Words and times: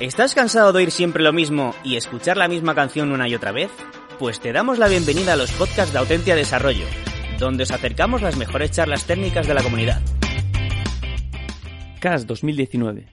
¿Estás 0.00 0.34
cansado 0.34 0.72
de 0.72 0.78
oír 0.78 0.90
siempre 0.92 1.22
lo 1.22 1.30
mismo 1.30 1.74
y 1.84 1.96
escuchar 1.96 2.38
la 2.38 2.48
misma 2.48 2.74
canción 2.74 3.12
una 3.12 3.28
y 3.28 3.34
otra 3.34 3.52
vez? 3.52 3.70
Pues 4.18 4.40
te 4.40 4.50
damos 4.50 4.78
la 4.78 4.88
bienvenida 4.88 5.34
a 5.34 5.36
los 5.36 5.52
podcasts 5.52 5.92
de 5.92 5.98
Autentia 5.98 6.34
Desarrollo, 6.34 6.86
donde 7.38 7.64
os 7.64 7.70
acercamos 7.70 8.22
las 8.22 8.38
mejores 8.38 8.70
charlas 8.70 9.06
técnicas 9.06 9.46
de 9.46 9.52
la 9.52 9.62
comunidad. 9.62 10.00
CAS 12.00 12.26
2019. 12.26 13.08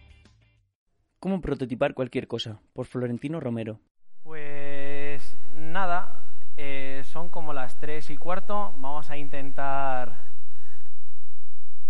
¿Cómo 1.20 1.42
prototipar 1.42 1.94
cualquier 1.94 2.26
cosa? 2.26 2.62
Por 2.72 2.86
Florentino 2.86 3.42
Romero. 3.42 3.82
Pues 4.24 5.38
nada, 5.58 6.24
eh, 6.56 7.02
son 7.04 7.28
como 7.28 7.52
las 7.52 7.78
tres 7.82 8.10
y 8.12 8.16
cuarto. 8.16 8.74
Vamos 8.78 9.10
a 9.10 9.18
intentar 9.18 10.27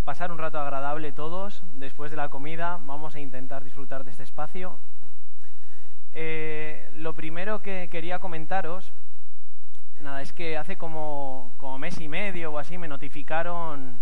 pasar 0.08 0.32
un 0.32 0.38
rato 0.38 0.58
agradable 0.58 1.12
todos. 1.12 1.62
Después 1.74 2.12
de 2.12 2.18
la 2.18 2.30
comida 2.30 2.80
vamos 2.86 3.14
a 3.16 3.20
intentar 3.20 3.66
disfrutar 3.66 4.06
de 4.06 4.12
este 4.12 4.24
espacio. 4.24 4.80
Eh, 6.14 6.90
lo 6.94 7.14
primero 7.14 7.62
que 7.62 7.90
quería 7.92 8.18
comentaros, 8.20 8.94
nada, 10.00 10.22
es 10.22 10.32
que 10.32 10.56
hace 10.56 10.78
como, 10.78 11.54
como 11.58 11.78
mes 11.78 12.00
y 12.00 12.08
medio 12.08 12.54
o 12.54 12.58
así 12.58 12.78
me 12.78 12.88
notificaron, 12.88 14.00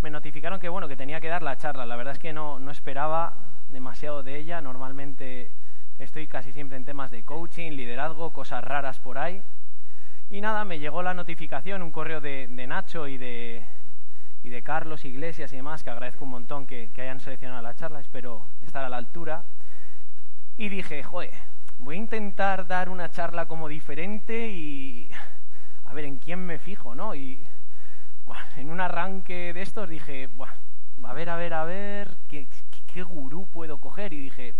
me 0.00 0.10
notificaron 0.10 0.60
que 0.60 0.68
bueno 0.68 0.86
que 0.86 0.96
tenía 0.96 1.20
que 1.20 1.26
dar 1.26 1.42
la 1.42 1.56
charla. 1.56 1.86
La 1.86 1.96
verdad 1.96 2.12
es 2.12 2.20
que 2.20 2.32
no, 2.32 2.60
no 2.60 2.70
esperaba 2.70 3.34
demasiado 3.68 4.22
de 4.22 4.36
ella. 4.36 4.60
Normalmente 4.60 5.50
estoy 5.98 6.28
casi 6.28 6.52
siempre 6.52 6.76
en 6.76 6.84
temas 6.84 7.10
de 7.10 7.24
coaching, 7.24 7.72
liderazgo, 7.72 8.32
cosas 8.32 8.62
raras 8.62 9.00
por 9.00 9.18
ahí. 9.18 9.42
Y 10.30 10.40
nada, 10.40 10.64
me 10.64 10.78
llegó 10.78 11.02
la 11.02 11.14
notificación, 11.14 11.82
un 11.82 11.90
correo 11.90 12.20
de, 12.20 12.46
de 12.46 12.66
Nacho 12.68 13.08
y 13.08 13.18
de, 13.18 13.64
y 14.46 14.48
de 14.48 14.62
Carlos 14.62 15.04
Iglesias 15.04 15.52
y 15.52 15.56
demás, 15.56 15.82
que 15.82 15.90
agradezco 15.90 16.22
un 16.22 16.30
montón 16.30 16.68
que, 16.68 16.88
hayan 16.98 17.18
seleccionado 17.18 17.62
la 17.62 17.74
charla, 17.74 17.98
espero 17.98 18.46
estar 18.62 18.84
a 18.84 18.88
la 18.88 18.96
altura. 18.96 19.44
Y 20.56 20.68
dije, 20.68 21.02
joder, 21.02 21.32
voy 21.78 21.96
a 21.96 21.98
intentar 21.98 22.68
dar 22.68 22.88
una 22.88 23.10
charla 23.10 23.46
como 23.46 23.66
diferente 23.66 24.46
y 24.46 25.10
a 25.84 25.92
ver 25.94 26.04
en 26.04 26.18
quién 26.18 26.46
me 26.46 26.60
fijo, 26.60 26.94
¿no? 26.94 27.16
Y 27.16 27.44
en 28.54 28.70
un 28.70 28.80
arranque 28.80 29.52
de 29.52 29.62
estos 29.62 29.88
dije, 29.88 30.28
buah, 30.28 30.54
a 31.02 31.12
ver, 31.12 31.28
a 31.28 31.34
ver, 31.34 31.52
a 31.52 31.64
ver, 31.64 32.16
¿qué, 32.28 32.46
qué 32.86 33.02
gurú 33.02 33.48
puedo 33.48 33.78
coger? 33.78 34.12
Y 34.12 34.20
dije, 34.20 34.54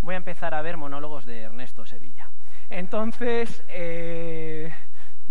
voy 0.00 0.14
a 0.14 0.18
empezar 0.18 0.54
a 0.54 0.62
ver 0.62 0.76
monólogos 0.76 1.24
de 1.24 1.42
Ernesto 1.42 1.86
Sevilla. 1.86 2.32
Entonces, 2.68 3.62
eh, 3.68 4.74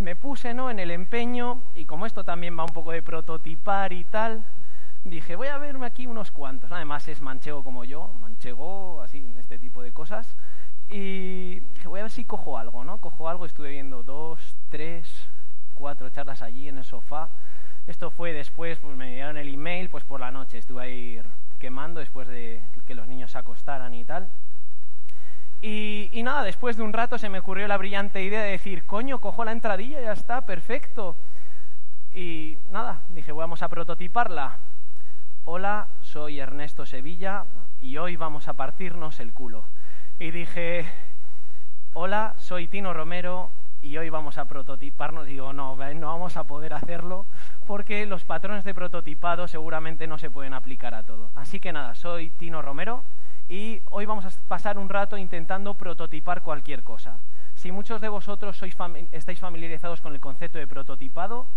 me 0.01 0.15
puse 0.15 0.53
¿no? 0.53 0.69
en 0.69 0.79
el 0.79 0.91
empeño, 0.91 1.63
y 1.75 1.85
como 1.85 2.05
esto 2.05 2.23
también 2.23 2.57
va 2.57 2.63
un 2.63 2.73
poco 2.73 2.91
de 2.91 3.01
prototipar 3.01 3.93
y 3.93 4.03
tal, 4.05 4.45
dije, 5.03 5.35
voy 5.35 5.47
a 5.47 5.57
verme 5.57 5.85
aquí 5.85 6.07
unos 6.07 6.31
cuantos. 6.31 6.71
Además 6.71 7.07
es 7.07 7.21
manchego 7.21 7.63
como 7.63 7.83
yo, 7.83 8.13
manchego, 8.19 9.01
así, 9.01 9.19
en 9.19 9.37
este 9.37 9.59
tipo 9.59 9.81
de 9.81 9.91
cosas. 9.91 10.35
Y 10.89 11.59
dije, 11.59 11.87
voy 11.87 11.99
a 11.99 12.03
ver 12.03 12.11
si 12.11 12.25
cojo 12.25 12.57
algo, 12.57 12.83
¿no? 12.83 12.99
Cojo 12.99 13.29
algo, 13.29 13.45
estuve 13.45 13.69
viendo 13.69 14.03
dos, 14.03 14.55
tres, 14.69 15.29
cuatro 15.73 16.09
charlas 16.09 16.41
allí 16.41 16.67
en 16.67 16.79
el 16.79 16.83
sofá. 16.83 17.29
Esto 17.87 18.11
fue 18.11 18.33
después, 18.33 18.77
pues 18.79 18.95
me 18.95 19.13
dieron 19.13 19.37
el 19.37 19.53
email, 19.53 19.89
pues 19.89 20.03
por 20.03 20.19
la 20.19 20.31
noche 20.31 20.57
estuve 20.57 20.83
ahí 20.83 21.21
quemando 21.59 21.99
después 21.99 22.27
de 22.27 22.63
que 22.85 22.95
los 22.95 23.07
niños 23.07 23.31
se 23.31 23.37
acostaran 23.37 23.93
y 23.93 24.03
tal. 24.03 24.31
Y, 25.61 26.09
y, 26.11 26.23
nada, 26.23 26.43
después 26.43 26.75
de 26.75 26.83
un 26.83 26.91
rato 26.91 27.19
se 27.19 27.29
me 27.29 27.39
ocurrió 27.39 27.67
la 27.67 27.77
brillante 27.77 28.23
idea 28.23 28.41
de 28.41 28.51
decir, 28.51 28.85
coño, 28.85 29.19
cojo 29.19 29.45
la 29.45 29.51
entradilla, 29.51 30.01
ya 30.01 30.13
está, 30.13 30.45
perfecto. 30.45 31.15
Y 32.11 32.57
nada, 32.71 33.03
dije, 33.09 33.31
vamos 33.31 33.61
a 33.61 33.69
prototiparla. 33.69 34.57
Hola, 35.45 35.87
soy 36.01 36.39
Ernesto 36.39 36.85
Sevilla 36.85 37.45
y 37.79 37.97
hoy 37.97 38.15
vamos 38.15 38.47
a 38.47 38.53
partirnos 38.53 39.19
el 39.19 39.33
culo. 39.33 39.65
Y 40.19 40.31
dije, 40.31 40.85
hola, 41.93 42.35
soy 42.37 42.67
Tino 42.67 42.93
Romero 42.93 43.51
y 43.81 43.97
hoy 43.97 44.09
vamos 44.09 44.37
a 44.37 44.45
prototiparnos. 44.45 45.25
Digo, 45.25 45.53
no, 45.53 45.75
no 45.75 46.07
vamos 46.07 46.37
a 46.37 46.43
poder 46.43 46.73
hacerlo 46.73 47.27
porque 47.65 48.05
los 48.05 48.25
patrones 48.25 48.63
de 48.63 48.73
prototipado 48.73 49.47
seguramente 49.47 50.07
no 50.07 50.17
se 50.17 50.29
pueden 50.29 50.53
aplicar 50.53 50.95
a 50.95 51.03
todo. 51.03 51.31
Así 51.35 51.59
que 51.59 51.71
nada, 51.71 51.95
soy 51.95 52.31
Tino 52.31 52.61
Romero 52.61 53.03
y 53.51 53.81
hoy 53.89 54.05
vamos 54.05 54.23
a 54.23 54.31
pasar 54.47 54.77
un 54.77 54.87
rato 54.87 55.17
intentando 55.17 55.73
prototipar 55.73 56.41
cualquier 56.41 56.83
cosa. 56.83 57.19
Si 57.53 57.69
muchos 57.73 57.99
de 57.99 58.07
vosotros 58.07 58.55
sois 58.55 58.77
estáis 59.11 59.39
familiarizados 59.41 59.99
con 59.99 60.13
el 60.13 60.21
concepto 60.21 60.57
de 60.57 60.67
prototipado, 60.67 61.47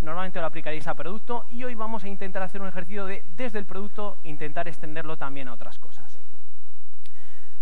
normalmente 0.00 0.40
lo 0.40 0.46
aplicaréis 0.46 0.86
a 0.86 0.94
producto 0.94 1.44
y 1.50 1.62
hoy 1.64 1.74
vamos 1.74 2.04
a 2.04 2.08
intentar 2.08 2.42
hacer 2.42 2.62
un 2.62 2.68
ejercicio 2.68 3.04
de, 3.04 3.22
desde 3.36 3.58
el 3.58 3.66
producto, 3.66 4.16
intentar 4.24 4.66
extenderlo 4.66 5.18
también 5.18 5.46
a 5.46 5.52
otras 5.52 5.78
cosas. 5.78 6.18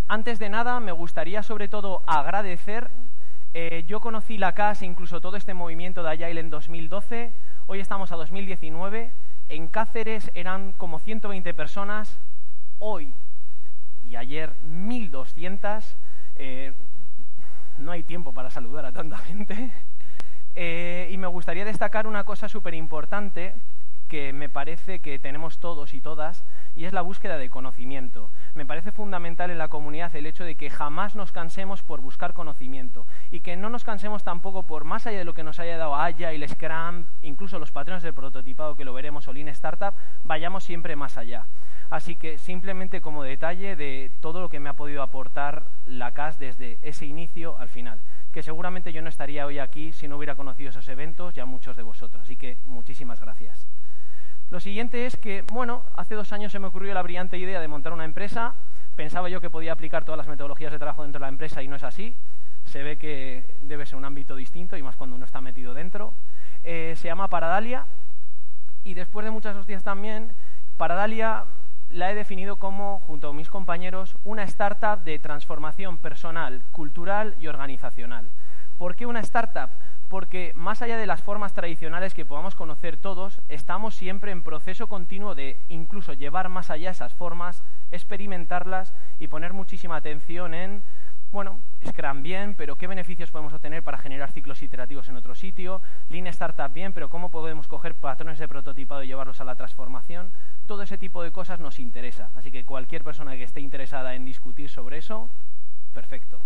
Antes 0.06 0.38
de 0.38 0.50
nada, 0.50 0.78
me 0.78 0.92
gustaría 0.92 1.42
sobre 1.42 1.66
todo 1.66 2.04
agradecer. 2.06 2.92
Eh, 3.54 3.82
yo 3.88 4.00
conocí 4.00 4.38
la 4.38 4.54
CAS, 4.54 4.82
incluso 4.82 5.20
todo 5.20 5.36
este 5.36 5.52
movimiento 5.52 6.04
de 6.04 6.10
Agile 6.10 6.40
en 6.40 6.50
2012. 6.50 7.32
Hoy 7.66 7.80
estamos 7.80 8.12
a 8.12 8.16
2019. 8.16 9.12
En 9.48 9.66
Cáceres 9.66 10.30
eran 10.34 10.74
como 10.74 11.00
120 11.00 11.52
personas. 11.54 12.20
Hoy 12.78 13.12
y 14.10 14.16
ayer 14.16 14.56
1.200. 14.64 15.84
Eh, 16.34 16.72
no 17.78 17.92
hay 17.92 18.02
tiempo 18.02 18.32
para 18.32 18.50
saludar 18.50 18.84
a 18.84 18.92
tanta 18.92 19.16
gente. 19.18 19.72
Eh, 20.56 21.08
y 21.12 21.16
me 21.16 21.28
gustaría 21.28 21.64
destacar 21.64 22.08
una 22.08 22.24
cosa 22.24 22.48
súper 22.48 22.74
importante 22.74 23.54
que 24.10 24.32
me 24.32 24.48
parece 24.48 24.98
que 24.98 25.20
tenemos 25.20 25.60
todos 25.60 25.94
y 25.94 26.00
todas, 26.00 26.44
y 26.74 26.84
es 26.84 26.92
la 26.92 27.00
búsqueda 27.00 27.38
de 27.38 27.48
conocimiento. 27.48 28.32
Me 28.54 28.66
parece 28.66 28.90
fundamental 28.90 29.52
en 29.52 29.58
la 29.58 29.68
comunidad 29.68 30.14
el 30.16 30.26
hecho 30.26 30.42
de 30.42 30.56
que 30.56 30.68
jamás 30.68 31.14
nos 31.14 31.30
cansemos 31.30 31.84
por 31.84 32.00
buscar 32.00 32.34
conocimiento 32.34 33.06
y 33.30 33.40
que 33.40 33.56
no 33.56 33.70
nos 33.70 33.84
cansemos 33.84 34.24
tampoco 34.24 34.66
por 34.66 34.82
más 34.82 35.06
allá 35.06 35.18
de 35.18 35.24
lo 35.24 35.32
que 35.32 35.44
nos 35.44 35.60
haya 35.60 35.78
dado 35.78 35.94
Agile, 35.94 36.48
Scrum, 36.48 37.06
incluso 37.22 37.60
los 37.60 37.70
patrones 37.70 38.02
del 38.02 38.12
prototipado 38.12 38.74
que 38.74 38.84
lo 38.84 38.92
veremos 38.92 39.28
o 39.28 39.32
Lean 39.32 39.48
Startup, 39.48 39.94
vayamos 40.24 40.64
siempre 40.64 40.96
más 40.96 41.16
allá. 41.16 41.46
Así 41.88 42.16
que 42.16 42.36
simplemente 42.36 43.00
como 43.00 43.22
detalle 43.22 43.76
de 43.76 44.10
todo 44.20 44.40
lo 44.40 44.48
que 44.48 44.58
me 44.58 44.70
ha 44.70 44.74
podido 44.74 45.02
aportar 45.02 45.66
la 45.86 46.10
CAS 46.10 46.40
desde 46.40 46.80
ese 46.82 47.06
inicio 47.06 47.56
al 47.58 47.68
final, 47.68 48.00
que 48.32 48.42
seguramente 48.42 48.92
yo 48.92 49.02
no 49.02 49.08
estaría 49.08 49.46
hoy 49.46 49.60
aquí 49.60 49.92
si 49.92 50.08
no 50.08 50.16
hubiera 50.16 50.34
conocido 50.34 50.70
esos 50.70 50.88
eventos 50.88 51.32
ya 51.32 51.44
muchos 51.44 51.76
de 51.76 51.84
vosotros. 51.84 52.22
Así 52.24 52.36
que 52.36 52.58
muchísimas 52.64 53.20
gracias. 53.20 53.68
Lo 54.50 54.58
siguiente 54.58 55.06
es 55.06 55.16
que, 55.16 55.42
bueno, 55.52 55.84
hace 55.96 56.16
dos 56.16 56.32
años 56.32 56.50
se 56.50 56.58
me 56.58 56.66
ocurrió 56.66 56.92
la 56.92 57.02
brillante 57.02 57.38
idea 57.38 57.60
de 57.60 57.68
montar 57.68 57.92
una 57.92 58.04
empresa. 58.04 58.56
Pensaba 58.96 59.28
yo 59.28 59.40
que 59.40 59.48
podía 59.48 59.72
aplicar 59.72 60.04
todas 60.04 60.18
las 60.18 60.26
metodologías 60.26 60.72
de 60.72 60.78
trabajo 60.78 61.04
dentro 61.04 61.20
de 61.20 61.26
la 61.26 61.28
empresa 61.28 61.62
y 61.62 61.68
no 61.68 61.76
es 61.76 61.84
así. 61.84 62.16
Se 62.64 62.82
ve 62.82 62.98
que 62.98 63.56
debe 63.60 63.86
ser 63.86 63.96
un 63.96 64.04
ámbito 64.04 64.34
distinto 64.34 64.76
y 64.76 64.82
más 64.82 64.96
cuando 64.96 65.14
uno 65.14 65.24
está 65.24 65.40
metido 65.40 65.72
dentro. 65.72 66.14
Eh, 66.64 66.94
se 66.96 67.06
llama 67.06 67.28
Paradalia 67.28 67.86
y 68.82 68.94
después 68.94 69.24
de 69.24 69.30
muchas 69.30 69.54
hostias 69.56 69.84
también, 69.84 70.34
Paradalia 70.76 71.44
la 71.90 72.10
he 72.10 72.14
definido 72.16 72.56
como, 72.56 73.00
junto 73.00 73.28
a 73.28 73.32
mis 73.32 73.48
compañeros, 73.48 74.16
una 74.24 74.42
startup 74.44 75.04
de 75.04 75.20
transformación 75.20 75.98
personal, 75.98 76.62
cultural 76.72 77.36
y 77.38 77.46
organizacional. 77.46 78.30
¿Por 78.80 78.96
qué 78.96 79.04
una 79.04 79.20
startup? 79.20 79.68
Porque 80.08 80.52
más 80.54 80.80
allá 80.80 80.96
de 80.96 81.04
las 81.04 81.20
formas 81.20 81.52
tradicionales 81.52 82.14
que 82.14 82.24
podamos 82.24 82.54
conocer 82.54 82.96
todos, 82.96 83.42
estamos 83.50 83.94
siempre 83.94 84.32
en 84.32 84.42
proceso 84.42 84.86
continuo 84.86 85.34
de 85.34 85.58
incluso 85.68 86.14
llevar 86.14 86.48
más 86.48 86.70
allá 86.70 86.90
esas 86.90 87.12
formas, 87.12 87.62
experimentarlas 87.90 88.94
y 89.18 89.28
poner 89.28 89.52
muchísima 89.52 89.96
atención 89.96 90.54
en, 90.54 90.82
bueno, 91.30 91.60
Scrum 91.86 92.22
bien, 92.22 92.54
pero 92.54 92.76
qué 92.76 92.86
beneficios 92.86 93.30
podemos 93.30 93.52
obtener 93.52 93.82
para 93.82 93.98
generar 93.98 94.32
ciclos 94.32 94.62
iterativos 94.62 95.10
en 95.10 95.16
otro 95.16 95.34
sitio, 95.34 95.82
Lean 96.08 96.28
Startup 96.28 96.72
bien, 96.72 96.94
pero 96.94 97.10
cómo 97.10 97.30
podemos 97.30 97.68
coger 97.68 97.94
patrones 97.94 98.38
de 98.38 98.48
prototipado 98.48 99.02
y 99.02 99.08
llevarlos 99.08 99.42
a 99.42 99.44
la 99.44 99.56
transformación. 99.56 100.32
Todo 100.64 100.84
ese 100.84 100.96
tipo 100.96 101.22
de 101.22 101.32
cosas 101.32 101.60
nos 101.60 101.80
interesa, 101.80 102.30
así 102.34 102.50
que 102.50 102.64
cualquier 102.64 103.04
persona 103.04 103.36
que 103.36 103.42
esté 103.42 103.60
interesada 103.60 104.14
en 104.14 104.24
discutir 104.24 104.70
sobre 104.70 104.96
eso, 104.96 105.28
perfecto. 105.92 106.40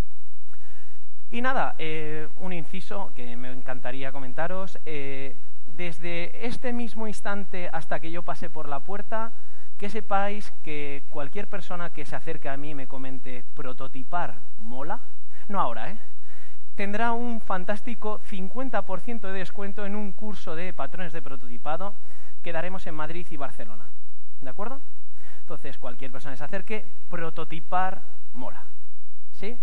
Y 1.35 1.43
nada, 1.43 1.75
eh, 1.79 2.29
un 2.37 2.53
inciso 2.53 3.13
que 3.17 3.37
me 3.37 3.51
encantaría 3.51 4.13
comentaros. 4.13 4.79
Eh, 4.87 5.37
desde 5.67 6.47
este 6.47 6.73
mismo 6.73 7.09
instante 7.09 7.69
hasta 7.73 7.99
que 7.99 8.13
yo 8.13 8.23
pasé 8.23 8.51
por 8.51 8.69
la 8.69 8.79
puerta, 8.79 9.33
que 9.77 9.91
sepáis 9.91 10.53
que 10.63 11.03
cualquier 11.09 11.49
persona 11.49 11.91
que 11.91 12.07
se 12.07 12.15
acerque 12.15 12.49
a 12.49 12.57
mí 12.57 12.71
y 12.71 12.75
me 12.77 12.87
comente 12.87 13.45
prototipar 13.53 14.37
mola, 14.61 15.01
no 15.49 15.61
ahora, 15.61 15.91
¿eh? 15.91 15.99
tendrá 16.77 17.11
un 17.11 17.41
fantástico 17.41 18.21
50% 18.31 19.23
de 19.23 19.33
descuento 19.33 19.85
en 19.87 19.97
un 19.97 20.13
curso 20.13 20.55
de 20.55 20.73
patrones 20.73 21.13
de 21.13 21.21
prototipado 21.21 21.97
que 22.45 22.53
daremos 22.53 22.87
en 22.87 22.95
Madrid 22.95 23.27
y 23.29 23.37
Barcelona. 23.37 23.89
¿De 24.41 24.51
acuerdo? 24.51 24.81
Entonces, 25.41 25.79
cualquier 25.79 26.13
persona 26.13 26.35
que 26.35 26.39
se 26.39 26.45
acerque, 26.45 26.87
prototipar 27.09 28.03
mola. 28.35 28.67
¿Sí? 29.33 29.59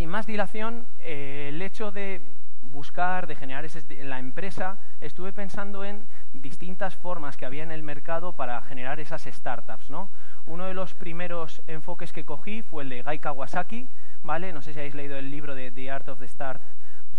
Sin 0.00 0.08
más 0.08 0.24
dilación, 0.24 0.86
eh, 1.00 1.50
el 1.50 1.60
hecho 1.60 1.92
de 1.92 2.22
buscar, 2.62 3.26
de 3.26 3.36
generar 3.36 3.66
ese, 3.66 3.84
la 4.02 4.18
empresa, 4.18 4.78
estuve 5.02 5.30
pensando 5.34 5.84
en 5.84 6.06
distintas 6.32 6.96
formas 6.96 7.36
que 7.36 7.44
había 7.44 7.64
en 7.64 7.70
el 7.70 7.82
mercado 7.82 8.34
para 8.34 8.62
generar 8.62 8.98
esas 8.98 9.24
startups, 9.24 9.90
¿no? 9.90 10.08
Uno 10.46 10.64
de 10.64 10.72
los 10.72 10.94
primeros 10.94 11.60
enfoques 11.66 12.14
que 12.14 12.24
cogí 12.24 12.62
fue 12.62 12.84
el 12.84 12.88
de 12.88 13.02
Gai 13.02 13.18
Kawasaki, 13.18 13.90
¿vale? 14.22 14.54
No 14.54 14.62
sé 14.62 14.72
si 14.72 14.78
habéis 14.78 14.94
leído 14.94 15.18
el 15.18 15.30
libro 15.30 15.54
de 15.54 15.70
The 15.70 15.90
Art 15.90 16.08
of 16.08 16.18
the 16.18 16.28
Start 16.28 16.62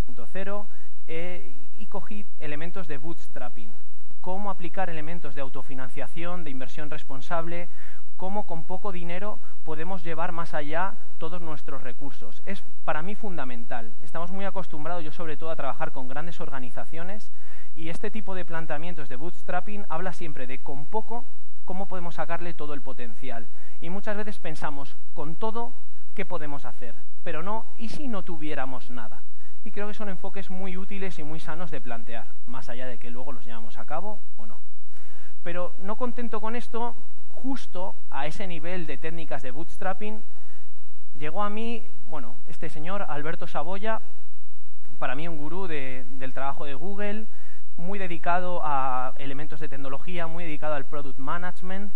2.0, 0.07 0.65
eh, 1.05 1.55
y 1.77 1.85
cogí 1.85 2.25
elementos 2.39 2.87
de 2.87 2.97
bootstrapping, 2.97 3.75
cómo 4.21 4.49
aplicar 4.49 4.89
elementos 4.89 5.35
de 5.35 5.41
autofinanciación, 5.41 6.43
de 6.43 6.49
inversión 6.49 6.89
responsable, 6.89 7.69
cómo 8.21 8.45
con 8.45 8.65
poco 8.65 8.91
dinero 8.91 9.39
podemos 9.63 10.03
llevar 10.03 10.31
más 10.31 10.53
allá 10.53 10.93
todos 11.17 11.41
nuestros 11.41 11.81
recursos. 11.81 12.43
Es 12.45 12.63
para 12.83 13.01
mí 13.01 13.15
fundamental. 13.15 13.95
Estamos 14.03 14.29
muy 14.29 14.45
acostumbrados, 14.45 15.03
yo 15.03 15.11
sobre 15.11 15.37
todo, 15.37 15.49
a 15.49 15.55
trabajar 15.55 15.91
con 15.91 16.07
grandes 16.07 16.39
organizaciones 16.39 17.31
y 17.75 17.89
este 17.89 18.11
tipo 18.11 18.35
de 18.35 18.45
planteamientos 18.45 19.09
de 19.09 19.15
bootstrapping 19.15 19.87
habla 19.89 20.13
siempre 20.13 20.45
de 20.45 20.59
con 20.59 20.85
poco 20.85 21.25
cómo 21.65 21.87
podemos 21.87 22.13
sacarle 22.13 22.53
todo 22.53 22.75
el 22.75 22.83
potencial. 22.83 23.47
Y 23.79 23.89
muchas 23.89 24.15
veces 24.15 24.37
pensamos, 24.37 24.97
con 25.15 25.35
todo, 25.35 25.73
¿qué 26.13 26.23
podemos 26.23 26.65
hacer? 26.65 26.93
Pero 27.23 27.41
no, 27.41 27.65
¿y 27.75 27.89
si 27.89 28.07
no 28.07 28.21
tuviéramos 28.21 28.91
nada? 28.91 29.23
Y 29.63 29.71
creo 29.71 29.87
que 29.87 29.95
son 29.95 30.09
enfoques 30.09 30.51
muy 30.51 30.77
útiles 30.77 31.17
y 31.17 31.23
muy 31.23 31.39
sanos 31.39 31.71
de 31.71 31.81
plantear, 31.81 32.27
más 32.45 32.69
allá 32.69 32.85
de 32.85 32.99
que 32.99 33.09
luego 33.09 33.31
los 33.31 33.45
llevamos 33.45 33.79
a 33.79 33.85
cabo 33.87 34.21
o 34.37 34.45
no. 34.45 34.59
Pero 35.41 35.73
no 35.79 35.95
contento 35.95 36.39
con 36.39 36.55
esto, 36.55 36.95
justo 37.31 37.95
a 38.09 38.27
ese 38.27 38.47
nivel 38.47 38.85
de 38.85 38.97
técnicas 38.97 39.41
de 39.41 39.51
bootstrapping, 39.51 40.23
llegó 41.17 41.43
a 41.43 41.49
mí, 41.49 41.85
bueno, 42.05 42.35
este 42.47 42.69
señor, 42.69 43.05
Alberto 43.07 43.47
Saboya, 43.47 44.01
para 44.99 45.15
mí 45.15 45.27
un 45.27 45.37
gurú 45.37 45.67
del 45.67 46.33
trabajo 46.33 46.65
de 46.65 46.75
Google, 46.75 47.27
muy 47.77 47.97
dedicado 47.97 48.61
a 48.63 49.13
elementos 49.17 49.59
de 49.59 49.69
tecnología, 49.69 50.27
muy 50.27 50.43
dedicado 50.43 50.75
al 50.75 50.85
product 50.85 51.17
management. 51.17 51.91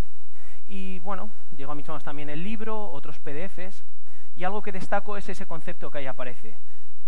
Y 0.68 1.00
bueno, 1.00 1.30
llegó 1.56 1.74
a 1.74 1.76
mis 1.76 1.88
manos 1.88 2.04
también 2.04 2.30
el 2.30 2.44
libro, 2.44 2.90
otros 2.90 3.20
PDFs, 3.20 3.84
y 4.36 4.44
algo 4.44 4.64
que 4.64 4.72
destaco 4.72 5.18
es 5.18 5.30
ese 5.30 5.46
concepto 5.46 5.92
que 5.92 6.00
ahí 6.00 6.08
aparece, 6.08 6.58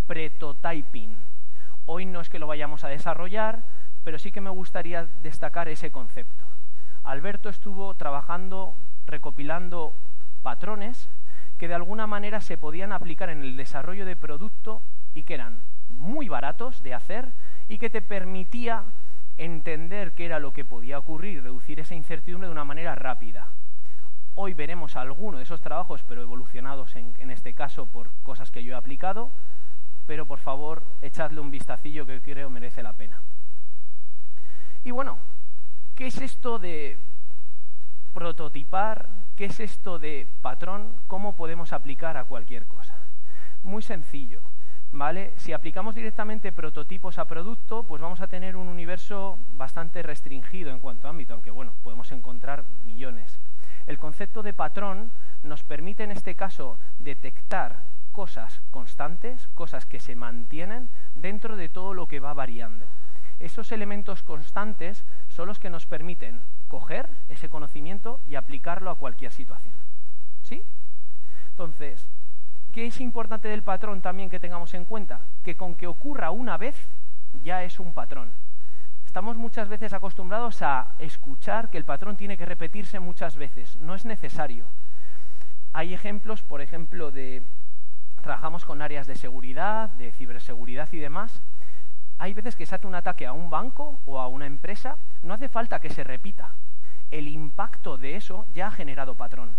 pretotyping. 0.06 1.18
Hoy 1.88 2.06
no 2.06 2.22
es 2.22 2.30
que 2.30 2.40
lo 2.40 2.46
vayamos 2.46 2.84
a 2.84 2.90
desarrollar, 2.90 3.64
pero 4.04 4.20
sí 4.20 4.32
que 4.32 4.42
me 4.42 4.52
gustaría 4.52 5.08
destacar 5.22 5.68
ese 5.68 5.92
concepto. 5.92 6.46
Alberto 7.08 7.48
estuvo 7.48 7.94
trabajando, 7.94 8.76
recopilando 9.06 9.96
patrones 10.44 11.10
que 11.58 11.70
de 11.70 11.74
alguna 11.74 12.06
manera 12.06 12.42
se 12.42 12.58
podían 12.58 12.92
aplicar 12.92 13.30
en 13.30 13.42
el 13.42 13.56
desarrollo 13.56 14.06
de 14.06 14.18
producto 14.18 14.82
y 15.14 15.24
que 15.24 15.36
eran 15.36 15.62
muy 15.90 16.28
baratos 16.28 16.84
de 16.84 16.94
hacer 16.94 17.32
y 17.70 17.78
que 17.78 17.90
te 17.90 18.02
permitía 18.02 18.84
entender 19.38 20.16
qué 20.16 20.26
era 20.26 20.40
lo 20.40 20.52
que 20.52 20.66
podía 20.66 21.00
ocurrir 21.00 21.38
y 21.38 21.40
reducir 21.40 21.80
esa 21.80 21.96
incertidumbre 21.96 22.50
de 22.50 22.52
una 22.52 22.66
manera 22.66 22.94
rápida. 22.94 23.52
Hoy 24.36 24.54
veremos 24.54 24.98
alguno 24.98 25.38
de 25.38 25.44
esos 25.44 25.62
trabajos, 25.62 26.04
pero 26.04 26.22
evolucionados 26.22 26.94
en, 26.98 27.32
este 27.32 27.54
caso 27.54 27.86
por 27.86 28.12
cosas 28.24 28.52
que 28.52 28.66
yo 28.66 28.74
he 28.74 28.78
aplicado, 28.78 29.32
pero 30.08 30.26
por 30.26 30.40
favor 30.40 30.84
echadle 31.02 31.40
un 31.40 31.52
vistacillo 31.52 32.06
que 32.06 32.22
creo 32.22 32.50
merece 32.50 32.84
la 32.84 32.92
pena. 32.92 33.22
Y 34.84 34.92
bueno, 34.92 35.20
¿Qué 35.98 36.06
es 36.06 36.22
esto 36.22 36.60
de 36.60 37.00
prototipar? 38.14 39.10
¿Qué 39.36 39.46
es 39.46 39.60
esto 39.60 39.98
de 39.98 40.28
patrón? 40.44 40.96
¿Cómo 41.08 41.36
podemos 41.36 41.74
aplicar 41.74 42.18
a 42.18 42.26
cualquier 42.26 42.68
cosa? 42.68 43.02
Muy 43.64 43.82
sencillo, 43.82 44.44
¿vale? 44.92 45.34
Si 45.38 45.54
aplicamos 45.54 45.96
directamente 45.96 46.52
prototipos 46.52 47.18
a 47.18 47.26
producto, 47.26 47.82
pues 47.82 48.00
vamos 48.00 48.22
a 48.22 48.28
tener 48.28 48.56
un 48.56 48.68
universo 48.68 49.40
bastante 49.54 50.04
restringido 50.04 50.70
en 50.70 50.80
cuanto 50.80 51.08
a 51.08 51.10
ámbito, 51.10 51.34
aunque 51.34 51.50
bueno, 51.50 51.74
podemos 51.82 52.12
encontrar 52.12 52.66
millones. 52.86 53.40
El 53.88 53.98
concepto 53.98 54.44
de 54.44 54.54
patrón 54.54 55.12
nos 55.42 55.64
permite 55.64 56.04
en 56.04 56.12
este 56.12 56.36
caso 56.36 56.78
detectar 57.00 57.86
cosas 58.12 58.62
constantes, 58.70 59.48
cosas 59.56 59.88
que 59.88 60.00
se 60.00 60.16
mantienen 60.16 60.92
dentro 61.16 61.56
de 61.56 61.70
todo 61.70 61.96
lo 61.96 62.08
que 62.08 62.20
va 62.20 62.36
variando 62.36 62.86
esos 63.40 63.72
elementos 63.72 64.24
constantes 64.24 65.06
son 65.28 65.48
los 65.48 65.60
que 65.60 65.70
nos 65.70 65.86
permiten 65.86 66.42
coger 66.68 67.10
ese 67.30 67.50
conocimiento 67.50 68.20
y 68.28 68.36
aplicarlo 68.36 68.90
a 68.90 68.96
cualquier 68.96 69.32
situación. 69.32 69.76
¿Sí? 70.42 70.64
Entonces, 71.50 72.08
¿qué 72.72 72.88
es 72.88 73.00
importante 73.02 73.48
del 73.48 73.64
patrón 73.64 74.02
también 74.02 74.30
que 74.30 74.40
tengamos 74.40 74.74
en 74.74 74.86
cuenta? 74.86 75.22
Que 75.44 75.56
con 75.56 75.76
que 75.76 75.88
ocurra 75.88 76.32
una 76.32 76.58
vez 76.58 76.90
ya 77.44 77.64
es 77.64 77.80
un 77.80 77.94
patrón. 77.94 78.34
Estamos 79.06 79.38
muchas 79.38 79.70
veces 79.70 79.94
acostumbrados 79.94 80.62
a 80.62 80.94
escuchar 81.00 81.70
que 81.70 81.78
el 81.78 81.86
patrón 81.86 82.18
tiene 82.18 82.38
que 82.38 82.46
repetirse 82.46 83.00
muchas 83.00 83.36
veces. 83.36 83.76
No 83.78 83.96
es 83.96 84.06
necesario. 84.06 84.68
Hay 85.74 85.94
ejemplos, 85.94 86.44
por 86.44 86.62
ejemplo, 86.62 87.12
de... 87.12 87.44
Trabajamos 88.22 88.66
con 88.66 88.82
áreas 88.82 89.08
de 89.08 89.16
seguridad, 89.16 89.90
de 89.92 90.12
ciberseguridad 90.12 90.90
y 90.92 90.98
demás, 90.98 91.42
hay 92.20 92.34
veces 92.34 92.56
que 92.56 92.66
se 92.66 92.76
hace 92.76 92.88
un 92.88 92.96
ataque 92.96 93.28
a 93.28 93.34
un 93.34 93.50
banco 93.50 94.00
o 94.06 94.20
a 94.20 94.28
una 94.28 94.46
empresa, 94.46 94.98
no 95.22 95.34
hace 95.34 95.50
falta 95.50 95.80
que 95.80 95.90
se 95.90 96.04
repita. 96.04 96.54
El 97.12 97.28
impacto 97.28 97.98
de 97.98 98.16
eso 98.16 98.46
ya 98.54 98.68
ha 98.68 98.72
generado 98.72 99.16
patrón. 99.16 99.56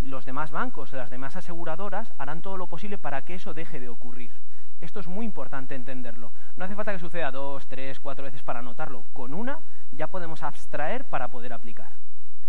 Los 0.00 0.24
demás 0.24 0.50
bancos, 0.50 0.92
las 0.92 1.08
demás 1.08 1.34
aseguradoras 1.36 2.12
harán 2.18 2.42
todo 2.42 2.56
lo 2.56 2.66
posible 2.66 2.98
para 2.98 3.24
que 3.24 3.34
eso 3.34 3.54
deje 3.54 3.80
de 3.80 3.88
ocurrir. 3.88 4.32
Esto 4.80 5.00
es 5.00 5.06
muy 5.06 5.24
importante 5.24 5.74
entenderlo. 5.74 6.30
No 6.56 6.64
hace 6.66 6.74
falta 6.74 6.92
que 6.92 6.98
suceda 6.98 7.30
dos, 7.30 7.66
tres, 7.66 8.00
cuatro 8.00 8.24
veces 8.24 8.42
para 8.42 8.60
notarlo. 8.60 9.04
Con 9.14 9.32
una 9.32 9.60
ya 9.92 10.08
podemos 10.08 10.42
abstraer 10.42 11.04
para 11.04 11.28
poder 11.28 11.54
aplicar. 11.54 11.92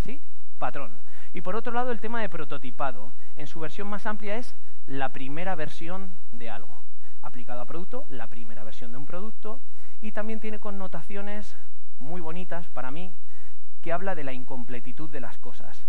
¿Sí? 0.04 0.20
Patrón. 0.58 0.92
Y 1.32 1.40
por 1.40 1.56
otro 1.56 1.72
lado, 1.72 1.92
el 1.92 2.00
tema 2.00 2.20
de 2.20 2.28
prototipado. 2.28 3.12
En 3.36 3.46
su 3.46 3.58
versión 3.60 3.88
más 3.88 4.06
amplia 4.06 4.36
es 4.36 4.54
la 4.86 5.10
primera 5.10 5.54
versión 5.54 6.12
de 6.32 6.50
algo 6.50 6.85
aplicado 7.26 7.60
a 7.60 7.66
producto, 7.66 8.06
la 8.08 8.28
primera 8.28 8.64
versión 8.64 8.92
de 8.92 8.98
un 8.98 9.06
producto, 9.06 9.60
y 10.00 10.12
también 10.12 10.40
tiene 10.40 10.58
connotaciones 10.58 11.56
muy 11.98 12.20
bonitas 12.20 12.68
para 12.68 12.90
mí, 12.90 13.12
que 13.82 13.92
habla 13.92 14.14
de 14.14 14.24
la 14.24 14.32
incompletitud 14.32 15.10
de 15.10 15.20
las 15.20 15.38
cosas. 15.38 15.86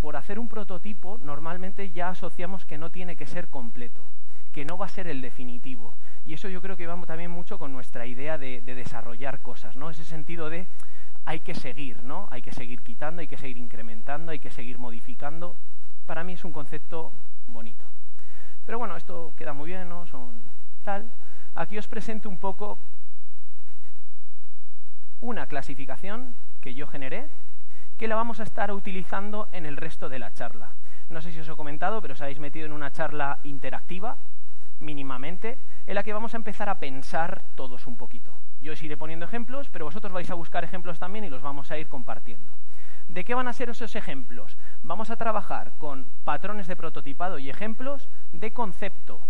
Por 0.00 0.16
hacer 0.16 0.38
un 0.38 0.48
prototipo, 0.48 1.18
normalmente 1.22 1.90
ya 1.90 2.10
asociamos 2.10 2.64
que 2.64 2.78
no 2.78 2.90
tiene 2.90 3.16
que 3.16 3.26
ser 3.26 3.48
completo, 3.48 4.04
que 4.52 4.64
no 4.64 4.78
va 4.78 4.86
a 4.86 4.90
ser 4.90 5.06
el 5.06 5.20
definitivo. 5.20 5.94
Y 6.24 6.34
eso 6.34 6.48
yo 6.48 6.60
creo 6.60 6.76
que 6.76 6.86
va 6.86 7.00
también 7.06 7.30
mucho 7.30 7.58
con 7.58 7.72
nuestra 7.72 8.06
idea 8.06 8.36
de, 8.38 8.60
de 8.60 8.74
desarrollar 8.74 9.40
cosas, 9.40 9.76
¿no? 9.76 9.90
Ese 9.90 10.04
sentido 10.04 10.50
de 10.50 10.66
hay 11.24 11.40
que 11.40 11.54
seguir, 11.54 12.04
¿no? 12.04 12.28
Hay 12.30 12.42
que 12.42 12.52
seguir 12.52 12.82
quitando, 12.82 13.20
hay 13.20 13.28
que 13.28 13.36
seguir 13.36 13.58
incrementando, 13.58 14.32
hay 14.32 14.38
que 14.38 14.50
seguir 14.50 14.78
modificando. 14.78 15.56
Para 16.06 16.24
mí 16.24 16.34
es 16.34 16.44
un 16.44 16.52
concepto 16.52 17.12
bonito. 17.46 17.84
Pero 18.64 18.78
bueno, 18.78 18.96
esto 18.96 19.34
queda 19.36 19.52
muy 19.52 19.70
bien, 19.70 19.88
¿no? 19.88 20.06
Son 20.06 20.42
Aquí 21.56 21.78
os 21.78 21.88
presento 21.88 22.28
un 22.28 22.38
poco 22.38 22.78
una 25.20 25.46
clasificación 25.46 26.36
que 26.60 26.74
yo 26.74 26.86
generé, 26.86 27.28
que 27.98 28.06
la 28.06 28.14
vamos 28.14 28.38
a 28.38 28.44
estar 28.44 28.70
utilizando 28.70 29.48
en 29.50 29.66
el 29.66 29.76
resto 29.76 30.08
de 30.08 30.20
la 30.20 30.32
charla. 30.32 30.74
No 31.08 31.20
sé 31.20 31.32
si 31.32 31.40
os 31.40 31.48
he 31.48 31.56
comentado, 31.56 32.00
pero 32.00 32.14
os 32.14 32.20
habéis 32.20 32.38
metido 32.38 32.66
en 32.66 32.72
una 32.72 32.92
charla 32.92 33.40
interactiva, 33.42 34.18
mínimamente, 34.78 35.58
en 35.86 35.94
la 35.94 36.04
que 36.04 36.12
vamos 36.12 36.34
a 36.34 36.36
empezar 36.36 36.68
a 36.68 36.78
pensar 36.78 37.42
todos 37.56 37.86
un 37.86 37.96
poquito. 37.96 38.32
Yo 38.60 38.72
os 38.72 38.82
iré 38.82 38.96
poniendo 38.96 39.26
ejemplos, 39.26 39.68
pero 39.70 39.86
vosotros 39.86 40.12
vais 40.12 40.30
a 40.30 40.34
buscar 40.34 40.62
ejemplos 40.62 40.98
también 41.00 41.24
y 41.24 41.30
los 41.30 41.42
vamos 41.42 41.70
a 41.70 41.78
ir 41.78 41.88
compartiendo. 41.88 42.52
¿De 43.08 43.24
qué 43.24 43.34
van 43.34 43.48
a 43.48 43.52
ser 43.52 43.70
esos 43.70 43.96
ejemplos? 43.96 44.56
Vamos 44.82 45.10
a 45.10 45.16
trabajar 45.16 45.72
con 45.78 46.06
patrones 46.24 46.66
de 46.66 46.76
prototipado 46.76 47.38
y 47.38 47.50
ejemplos 47.50 48.08
de 48.32 48.52
concepto. 48.52 49.20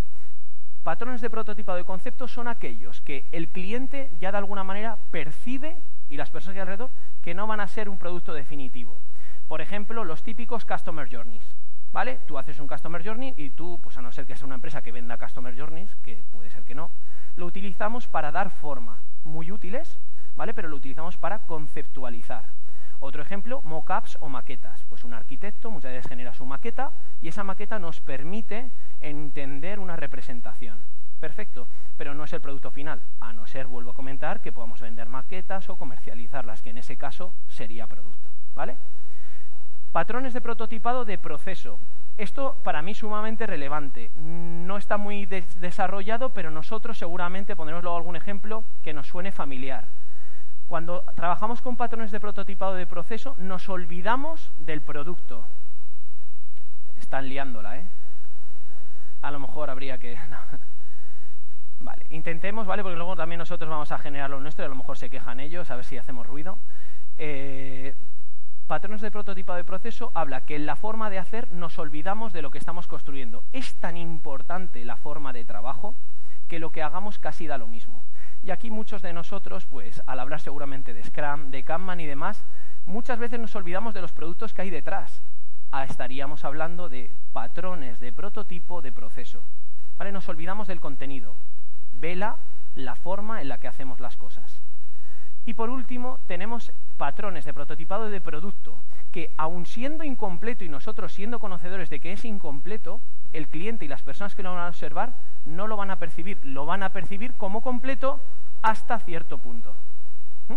Patrones 0.86 1.20
de 1.20 1.30
prototipado 1.30 1.78
de 1.78 1.84
concepto 1.84 2.28
son 2.28 2.46
aquellos 2.46 3.00
que 3.00 3.26
el 3.32 3.48
cliente 3.48 4.12
ya 4.20 4.30
de 4.30 4.38
alguna 4.38 4.62
manera 4.62 4.96
percibe, 5.10 5.82
y 6.08 6.16
las 6.16 6.30
personas 6.30 6.54
de 6.54 6.60
alrededor, 6.60 6.90
que 7.22 7.34
no 7.34 7.48
van 7.48 7.58
a 7.58 7.66
ser 7.66 7.88
un 7.88 7.98
producto 7.98 8.32
definitivo. 8.32 9.00
Por 9.48 9.60
ejemplo, 9.60 10.04
los 10.04 10.22
típicos 10.22 10.64
Customer 10.64 11.08
Journeys. 11.10 11.56
¿Vale? 11.90 12.20
Tú 12.28 12.38
haces 12.38 12.60
un 12.60 12.68
Customer 12.68 13.04
Journey 13.04 13.34
y 13.36 13.50
tú, 13.50 13.80
pues 13.82 13.96
a 13.96 14.00
no 14.00 14.12
ser 14.12 14.26
que 14.26 14.36
sea 14.36 14.46
una 14.46 14.54
empresa 14.54 14.80
que 14.80 14.92
venda 14.92 15.18
Customer 15.18 15.58
Journeys, 15.58 15.92
que 16.04 16.22
puede 16.30 16.50
ser 16.50 16.62
que 16.62 16.76
no, 16.76 16.92
lo 17.34 17.46
utilizamos 17.46 18.06
para 18.06 18.30
dar 18.30 18.50
forma. 18.50 19.02
Muy 19.24 19.50
útiles, 19.50 19.98
¿vale? 20.36 20.54
Pero 20.54 20.68
lo 20.68 20.76
utilizamos 20.76 21.16
para 21.16 21.40
conceptualizar. 21.46 22.44
Otro 23.00 23.22
ejemplo, 23.22 23.60
mockups 23.62 24.18
o 24.20 24.28
maquetas. 24.28 24.84
Pues 24.84 25.02
un 25.02 25.14
arquitecto 25.14 25.72
muchas 25.72 25.90
veces 25.90 26.08
genera 26.08 26.32
su 26.32 26.46
maqueta 26.46 26.92
y 27.20 27.26
esa 27.26 27.42
maqueta 27.42 27.80
nos 27.80 28.00
permite 28.00 28.70
entender 29.00 29.78
una 29.78 29.96
representación. 29.96 30.78
Perfecto, 31.20 31.66
pero 31.96 32.14
no 32.14 32.24
es 32.24 32.32
el 32.32 32.40
producto 32.40 32.70
final, 32.70 33.00
a 33.20 33.32
no 33.32 33.46
ser, 33.46 33.66
vuelvo 33.66 33.90
a 33.90 33.94
comentar, 33.94 34.40
que 34.40 34.52
podamos 34.52 34.80
vender 34.80 35.08
maquetas 35.08 35.68
o 35.70 35.76
comercializarlas, 35.76 36.62
que 36.62 36.70
en 36.70 36.78
ese 36.78 36.96
caso 36.96 37.32
sería 37.48 37.86
producto. 37.86 38.28
¿Vale? 38.54 38.76
Patrones 39.92 40.34
de 40.34 40.40
prototipado 40.40 41.04
de 41.04 41.18
proceso. 41.18 41.78
Esto 42.18 42.58
para 42.64 42.82
mí 42.82 42.92
es 42.92 42.98
sumamente 42.98 43.46
relevante. 43.46 44.10
No 44.16 44.76
está 44.76 44.96
muy 44.96 45.26
desarrollado, 45.26 46.30
pero 46.30 46.50
nosotros 46.50 46.98
seguramente 46.98 47.56
pondremos 47.56 47.82
luego 47.82 47.96
algún 47.96 48.16
ejemplo 48.16 48.64
que 48.82 48.94
nos 48.94 49.06
suene 49.06 49.32
familiar. 49.32 49.86
Cuando 50.68 51.04
trabajamos 51.14 51.62
con 51.62 51.76
patrones 51.76 52.10
de 52.10 52.20
prototipado 52.20 52.74
de 52.74 52.86
proceso, 52.86 53.34
nos 53.38 53.68
olvidamos 53.68 54.50
del 54.58 54.80
producto. 54.80 55.46
Están 56.96 57.28
liándola, 57.28 57.78
¿eh? 57.78 57.88
A 59.26 59.30
lo 59.32 59.40
mejor 59.40 59.70
habría 59.70 59.98
que... 59.98 60.16
Vale, 61.80 62.06
intentemos, 62.10 62.64
¿vale? 62.64 62.84
Porque 62.84 62.96
luego 62.96 63.16
también 63.16 63.40
nosotros 63.40 63.68
vamos 63.68 63.90
a 63.90 63.98
generar 63.98 64.30
lo 64.30 64.40
nuestro 64.40 64.64
y 64.64 64.66
a 64.66 64.68
lo 64.68 64.76
mejor 64.76 64.96
se 64.96 65.10
quejan 65.10 65.40
ellos, 65.40 65.68
a 65.70 65.74
ver 65.74 65.84
si 65.84 65.98
hacemos 65.98 66.24
ruido. 66.24 66.60
Eh, 67.18 67.96
patrones 68.68 69.00
de 69.00 69.10
prototipado 69.10 69.56
de 69.56 69.64
proceso 69.64 70.12
habla 70.14 70.46
que 70.46 70.54
en 70.54 70.64
la 70.64 70.76
forma 70.76 71.10
de 71.10 71.18
hacer 71.18 71.52
nos 71.52 71.76
olvidamos 71.80 72.32
de 72.32 72.40
lo 72.40 72.52
que 72.52 72.58
estamos 72.58 72.86
construyendo. 72.86 73.42
Es 73.52 73.74
tan 73.74 73.96
importante 73.96 74.84
la 74.84 74.96
forma 74.96 75.32
de 75.32 75.44
trabajo 75.44 75.96
que 76.46 76.60
lo 76.60 76.70
que 76.70 76.84
hagamos 76.84 77.18
casi 77.18 77.48
da 77.48 77.58
lo 77.58 77.66
mismo. 77.66 78.04
Y 78.44 78.52
aquí 78.52 78.70
muchos 78.70 79.02
de 79.02 79.12
nosotros, 79.12 79.66
pues 79.66 80.02
al 80.06 80.20
hablar 80.20 80.38
seguramente 80.38 80.94
de 80.94 81.02
Scrum, 81.02 81.50
de 81.50 81.64
Kanban 81.64 81.98
y 81.98 82.06
demás, 82.06 82.44
muchas 82.84 83.18
veces 83.18 83.40
nos 83.40 83.56
olvidamos 83.56 83.92
de 83.92 84.02
los 84.02 84.12
productos 84.12 84.54
que 84.54 84.62
hay 84.62 84.70
detrás. 84.70 85.20
Estaríamos 85.84 86.44
hablando 86.44 86.88
de 86.88 87.14
patrones 87.32 88.00
de 88.00 88.12
prototipo 88.12 88.82
de 88.82 88.92
proceso. 88.92 89.42
¿Vale? 89.98 90.12
Nos 90.12 90.28
olvidamos 90.28 90.68
del 90.68 90.80
contenido. 90.80 91.36
Vela 91.92 92.38
la 92.74 92.94
forma 92.94 93.40
en 93.40 93.48
la 93.48 93.58
que 93.58 93.68
hacemos 93.68 94.00
las 94.00 94.16
cosas. 94.16 94.60
Y 95.46 95.54
por 95.54 95.70
último, 95.70 96.18
tenemos 96.26 96.72
patrones 96.96 97.44
de 97.44 97.54
prototipado 97.54 98.10
de 98.10 98.20
producto, 98.20 98.82
que 99.12 99.32
aun 99.36 99.64
siendo 99.64 100.02
incompleto 100.02 100.64
y 100.64 100.68
nosotros 100.68 101.12
siendo 101.12 101.38
conocedores 101.38 101.88
de 101.88 102.00
que 102.00 102.12
es 102.12 102.24
incompleto, 102.24 103.00
el 103.32 103.48
cliente 103.48 103.84
y 103.84 103.88
las 103.88 104.02
personas 104.02 104.34
que 104.34 104.42
lo 104.42 104.52
van 104.52 104.64
a 104.64 104.68
observar 104.68 105.14
no 105.44 105.68
lo 105.68 105.76
van 105.76 105.90
a 105.90 105.98
percibir, 105.98 106.38
lo 106.44 106.66
van 106.66 106.82
a 106.82 106.90
percibir 106.90 107.34
como 107.34 107.62
completo 107.62 108.20
hasta 108.62 108.98
cierto 108.98 109.38
punto. 109.38 109.74
¿Mm? 110.48 110.54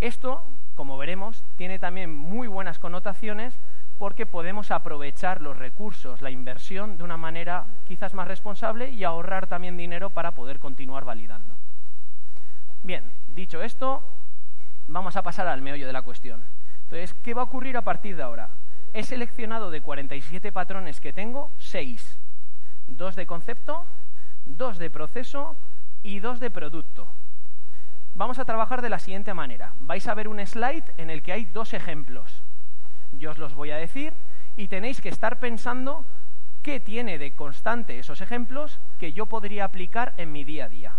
Esto, 0.00 0.46
como 0.76 0.96
veremos, 0.96 1.42
tiene 1.56 1.78
también 1.78 2.14
muy 2.14 2.46
buenas 2.46 2.78
connotaciones 2.78 3.58
porque 3.98 4.26
podemos 4.26 4.70
aprovechar 4.70 5.40
los 5.40 5.56
recursos, 5.56 6.22
la 6.22 6.30
inversión, 6.30 6.96
de 6.96 7.04
una 7.04 7.16
manera 7.16 7.66
quizás 7.86 8.14
más 8.14 8.28
responsable 8.28 8.90
y 8.90 9.04
ahorrar 9.04 9.46
también 9.46 9.76
dinero 9.76 10.10
para 10.10 10.32
poder 10.32 10.58
continuar 10.58 11.04
validando. 11.04 11.56
Bien, 12.82 13.10
dicho 13.28 13.62
esto, 13.62 14.02
vamos 14.88 15.16
a 15.16 15.22
pasar 15.22 15.46
al 15.46 15.62
meollo 15.62 15.86
de 15.86 15.92
la 15.92 16.02
cuestión. 16.02 16.44
Entonces, 16.82 17.14
¿qué 17.14 17.34
va 17.34 17.42
a 17.42 17.46
ocurrir 17.46 17.76
a 17.76 17.82
partir 17.82 18.16
de 18.16 18.22
ahora? 18.22 18.50
He 18.92 19.02
seleccionado 19.02 19.70
de 19.70 19.80
47 19.80 20.52
patrones 20.52 21.00
que 21.00 21.12
tengo, 21.12 21.50
6. 21.58 22.18
Dos 22.86 23.16
de 23.16 23.26
concepto, 23.26 23.86
dos 24.44 24.78
de 24.78 24.90
proceso 24.90 25.56
y 26.02 26.20
dos 26.20 26.38
de 26.38 26.50
producto. 26.50 27.08
Vamos 28.14 28.38
a 28.38 28.44
trabajar 28.44 28.82
de 28.82 28.90
la 28.90 29.00
siguiente 29.00 29.34
manera. 29.34 29.74
Vais 29.80 30.06
a 30.06 30.14
ver 30.14 30.28
un 30.28 30.38
slide 30.46 30.84
en 30.98 31.10
el 31.10 31.22
que 31.22 31.32
hay 31.32 31.46
dos 31.46 31.74
ejemplos. 31.74 32.43
Yo 33.18 33.30
os 33.30 33.38
los 33.38 33.54
voy 33.54 33.70
a 33.70 33.76
decir 33.76 34.12
y 34.56 34.68
tenéis 34.68 35.00
que 35.00 35.08
estar 35.08 35.38
pensando 35.38 36.04
qué 36.62 36.80
tiene 36.80 37.18
de 37.18 37.32
constante 37.32 37.98
esos 37.98 38.20
ejemplos 38.20 38.78
que 38.98 39.12
yo 39.12 39.26
podría 39.26 39.64
aplicar 39.64 40.14
en 40.16 40.32
mi 40.32 40.44
día 40.44 40.66
a 40.66 40.68
día 40.68 40.92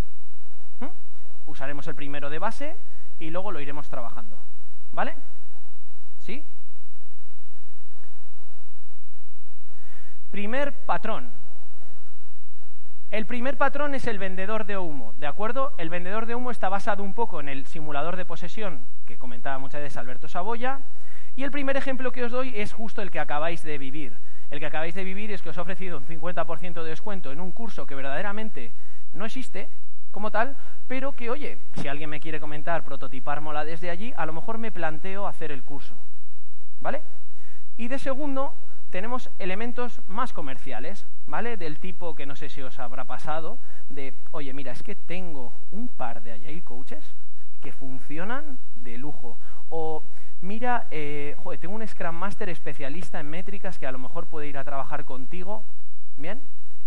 usaremos 1.45 1.87
el 1.87 1.95
primero 1.95 2.29
de 2.29 2.39
base 2.39 2.75
y 3.19 3.29
luego 3.29 3.51
lo 3.51 3.59
iremos 3.59 3.89
trabajando. 3.89 4.37
¿Vale? 4.91 5.15
¿Sí? 6.19 6.43
Primer 10.31 10.73
patrón. 10.85 11.31
El 13.15 13.27
primer 13.27 13.55
patrón 13.55 13.95
es 13.95 14.07
el 14.07 14.19
vendedor 14.19 14.65
de 14.65 14.77
humo, 14.77 15.13
¿de 15.13 15.25
acuerdo? 15.25 15.71
El 15.77 15.89
vendedor 15.89 16.25
de 16.25 16.35
humo 16.35 16.51
está 16.51 16.67
basado 16.67 17.01
un 17.01 17.13
poco 17.13 17.39
en 17.39 17.47
el 17.47 17.65
simulador 17.65 18.17
de 18.17 18.25
posesión 18.25 18.85
que 19.05 19.17
comentaba 19.17 19.57
muchas 19.57 19.79
veces 19.79 19.95
Alberto 19.95 20.27
Saboya. 20.27 20.81
Y 21.33 21.43
el 21.43 21.51
primer 21.51 21.77
ejemplo 21.77 22.11
que 22.11 22.25
os 22.25 22.33
doy 22.33 22.51
es 22.53 22.73
justo 22.73 23.01
el 23.01 23.11
que 23.11 23.21
acabáis 23.21 23.63
de 23.63 23.77
vivir. 23.77 24.17
El 24.51 24.59
que 24.59 24.65
acabáis 24.65 24.95
de 24.95 25.05
vivir 25.05 25.31
es 25.31 25.41
que 25.41 25.47
os 25.47 25.57
he 25.57 25.61
ofrecido 25.61 25.97
un 25.97 26.05
50% 26.05 26.83
de 26.83 26.89
descuento 26.89 27.31
en 27.31 27.39
un 27.39 27.53
curso 27.53 27.85
que 27.85 27.95
verdaderamente 27.95 28.73
no 29.13 29.23
existe, 29.23 29.69
como 30.11 30.29
tal, 30.29 30.57
pero 30.89 31.13
que, 31.13 31.29
oye, 31.29 31.59
si 31.75 31.87
alguien 31.87 32.09
me 32.09 32.19
quiere 32.19 32.41
comentar, 32.41 32.83
prototipar 32.83 33.39
mola 33.39 33.63
desde 33.63 33.91
allí, 33.91 34.13
a 34.17 34.25
lo 34.25 34.33
mejor 34.33 34.57
me 34.57 34.73
planteo 34.73 35.25
hacer 35.25 35.53
el 35.53 35.63
curso. 35.63 35.95
¿Vale? 36.81 37.01
Y 37.77 37.87
de 37.87 37.97
segundo, 37.97 38.57
tenemos 38.95 39.29
elementos 39.39 40.01
más 40.07 40.31
comerciales, 40.31 41.05
¿vale? 41.27 41.57
Del 41.57 41.79
tipo 41.79 42.15
que 42.15 42.25
no 42.25 42.37
sé 42.37 42.47
si 42.47 42.61
os 42.61 42.79
habrá 42.79 43.03
pasado, 43.03 43.57
de, 43.89 44.13
oye, 44.31 44.53
mira, 44.53 44.71
es 44.71 44.83
que 44.83 44.95
tengo 44.95 45.51
un 45.71 45.89
par 45.89 46.23
de 46.23 46.31
Agile 46.31 46.63
Coaches 46.63 47.13
que 47.61 47.73
funcionan 47.73 48.57
de 48.77 48.97
lujo. 48.97 49.37
O, 49.67 50.05
mira, 50.39 50.87
eh, 50.91 51.35
joder, 51.43 51.59
tengo 51.59 51.75
un 51.75 51.85
Scrum 51.85 52.15
Master 52.15 52.47
especialista 52.47 53.19
en 53.19 53.29
métricas 53.29 53.77
que 53.77 53.85
a 53.85 53.91
lo 53.91 53.99
mejor 53.99 54.27
puede 54.27 54.47
ir 54.47 54.57
a 54.57 54.63
trabajar 54.63 55.03
contigo. 55.03 55.65
Bien, 56.15 56.41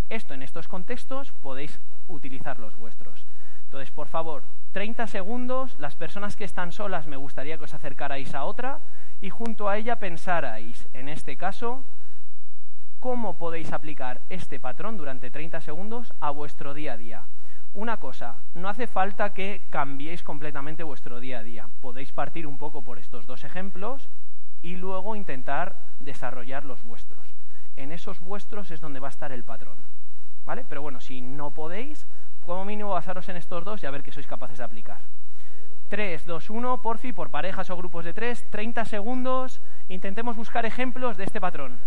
esto 0.09 0.33
en 0.33 0.41
estos 0.41 0.67
contextos 0.67 1.31
podéis 1.33 1.79
utilizar 2.07 2.57
los 2.57 2.75
vuestros. 2.75 3.27
Entonces, 3.65 3.91
por 3.91 4.07
favor, 4.07 4.45
30 4.71 5.05
segundos, 5.05 5.77
las 5.77 5.95
personas 5.95 6.35
que 6.35 6.45
están 6.45 6.71
solas 6.71 7.05
me 7.05 7.17
gustaría 7.17 7.59
que 7.59 7.65
os 7.65 7.75
acercarais 7.75 8.33
a 8.33 8.45
otra 8.45 8.79
y 9.21 9.29
junto 9.29 9.69
a 9.69 9.77
ella 9.77 9.97
pensarais, 9.97 10.89
en 10.93 11.07
este 11.07 11.37
caso, 11.37 11.85
cómo 12.99 13.37
podéis 13.37 13.71
aplicar 13.71 14.21
este 14.29 14.59
patrón 14.59 14.97
durante 14.97 15.31
30 15.31 15.61
segundos 15.61 16.13
a 16.19 16.31
vuestro 16.31 16.73
día 16.73 16.93
a 16.93 16.97
día. 16.97 17.25
Una 17.73 17.97
cosa, 17.97 18.37
no 18.55 18.67
hace 18.67 18.87
falta 18.87 19.33
que 19.33 19.61
cambiéis 19.69 20.23
completamente 20.23 20.83
vuestro 20.83 21.19
día 21.19 21.39
a 21.39 21.43
día. 21.43 21.69
Podéis 21.81 22.11
partir 22.11 22.45
un 22.45 22.57
poco 22.57 22.81
por 22.81 22.99
estos 22.99 23.25
dos 23.25 23.43
ejemplos 23.43 24.09
y 24.61 24.75
luego 24.75 25.15
intentar 25.15 25.77
desarrollar 25.99 26.65
los 26.65 26.83
vuestros. 26.83 27.25
En 27.77 27.91
esos 27.91 28.19
vuestros 28.19 28.71
es 28.71 28.81
donde 28.81 28.99
va 28.99 29.07
a 29.07 29.11
estar 29.11 29.31
el 29.31 29.43
patrón. 29.43 29.77
¿Vale? 30.45 30.65
Pero 30.67 30.81
bueno, 30.81 30.99
si 30.99 31.21
no 31.21 31.51
podéis, 31.51 32.07
como 32.45 32.65
mínimo 32.65 32.89
basaros 32.89 33.29
en 33.29 33.37
estos 33.37 33.63
dos 33.63 33.81
y 33.83 33.85
a 33.85 33.91
ver 33.91 34.03
qué 34.03 34.11
sois 34.11 34.27
capaces 34.27 34.57
de 34.57 34.63
aplicar. 34.63 35.01
3, 35.89 36.25
2, 36.25 36.49
1, 36.49 36.81
porfi, 36.81 37.13
por 37.13 37.29
parejas 37.29 37.69
o 37.69 37.77
grupos 37.77 38.05
de 38.05 38.13
3, 38.13 38.49
30 38.49 38.85
segundos. 38.85 39.61
Intentemos 39.87 40.35
buscar 40.35 40.65
ejemplos 40.65 41.17
de 41.17 41.23
este 41.23 41.39
patrón. 41.39 41.79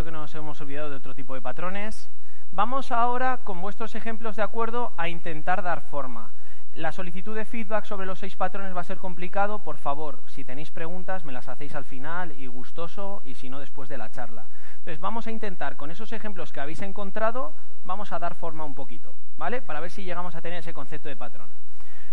Veo 0.00 0.06
que 0.06 0.12
nos 0.12 0.34
hemos 0.34 0.58
olvidado 0.62 0.88
de 0.88 0.96
otro 0.96 1.14
tipo 1.14 1.34
de 1.34 1.42
patrones. 1.42 2.08
Vamos 2.52 2.90
ahora, 2.90 3.40
con 3.44 3.60
vuestros 3.60 3.94
ejemplos 3.94 4.34
de 4.34 4.42
acuerdo, 4.42 4.94
a 4.96 5.10
intentar 5.10 5.62
dar 5.62 5.82
forma. 5.82 6.30
La 6.72 6.90
solicitud 6.90 7.36
de 7.36 7.44
feedback 7.44 7.84
sobre 7.84 8.06
los 8.06 8.18
seis 8.18 8.34
patrones 8.34 8.74
va 8.74 8.80
a 8.80 8.84
ser 8.84 8.96
complicado. 8.96 9.58
Por 9.58 9.76
favor, 9.76 10.22
si 10.24 10.42
tenéis 10.42 10.70
preguntas, 10.70 11.26
me 11.26 11.34
las 11.34 11.50
hacéis 11.50 11.74
al 11.74 11.84
final 11.84 12.32
y 12.38 12.46
gustoso, 12.46 13.20
y 13.26 13.34
si 13.34 13.50
no, 13.50 13.60
después 13.60 13.90
de 13.90 13.98
la 13.98 14.10
charla. 14.10 14.46
Entonces, 14.78 15.00
vamos 15.00 15.26
a 15.26 15.32
intentar, 15.32 15.76
con 15.76 15.90
esos 15.90 16.12
ejemplos 16.12 16.50
que 16.50 16.60
habéis 16.60 16.80
encontrado, 16.80 17.52
vamos 17.84 18.10
a 18.12 18.18
dar 18.18 18.34
forma 18.34 18.64
un 18.64 18.74
poquito, 18.74 19.14
¿vale? 19.36 19.60
Para 19.60 19.80
ver 19.80 19.90
si 19.90 20.04
llegamos 20.04 20.34
a 20.34 20.40
tener 20.40 20.60
ese 20.60 20.72
concepto 20.72 21.10
de 21.10 21.16
patrón. 21.16 21.50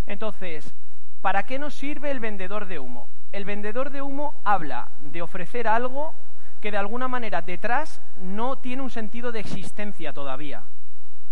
Entonces, 0.08 0.74
¿para 1.22 1.44
qué 1.44 1.58
nos 1.58 1.74
sirve 1.74 2.12
el 2.12 2.20
vendedor 2.20 2.65
de 2.65 2.79
humo? 2.79 3.08
El 3.32 3.46
vendedor 3.46 3.91
de 3.91 4.01
humo 4.01 4.36
habla 4.44 4.89
de 5.00 5.22
ofrecer 5.22 5.70
algo 5.70 6.13
que 6.62 6.72
de 6.72 6.78
alguna 6.78 7.08
manera 7.08 7.42
detrás 7.42 8.02
no 8.18 8.58
tiene 8.58 8.82
un 8.82 8.90
sentido 8.90 9.32
de 9.32 9.40
existencia 9.40 10.14
todavía, 10.14 10.64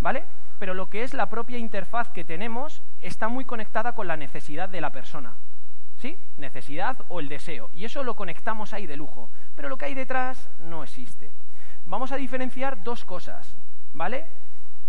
¿vale? 0.02 0.26
Pero 0.60 0.74
lo 0.74 0.90
que 0.90 1.04
es 1.04 1.14
la 1.14 1.30
propia 1.30 1.58
interfaz 1.58 2.10
que 2.10 2.24
tenemos 2.24 2.82
está 3.02 3.28
muy 3.28 3.46
conectada 3.46 3.94
con 3.94 4.08
la 4.08 4.18
necesidad 4.18 4.70
de 4.70 4.82
la 4.82 4.92
persona. 4.92 5.34
¿Sí? 5.98 6.18
Necesidad 6.38 6.98
o 7.08 7.20
el 7.20 7.30
deseo. 7.30 7.70
Y 7.74 7.86
eso 7.86 8.04
lo 8.04 8.16
conectamos 8.16 8.74
ahí 8.74 8.86
de 8.86 8.98
lujo. 8.98 9.30
Pero 9.56 9.70
lo 9.70 9.78
que 9.78 9.86
hay 9.86 9.94
detrás 9.94 10.50
no 10.60 10.84
existe. 10.84 11.32
Vamos 11.86 12.12
a 12.12 12.18
diferenciar 12.18 12.84
dos 12.84 13.06
cosas, 13.06 13.56
¿vale? 13.94 14.26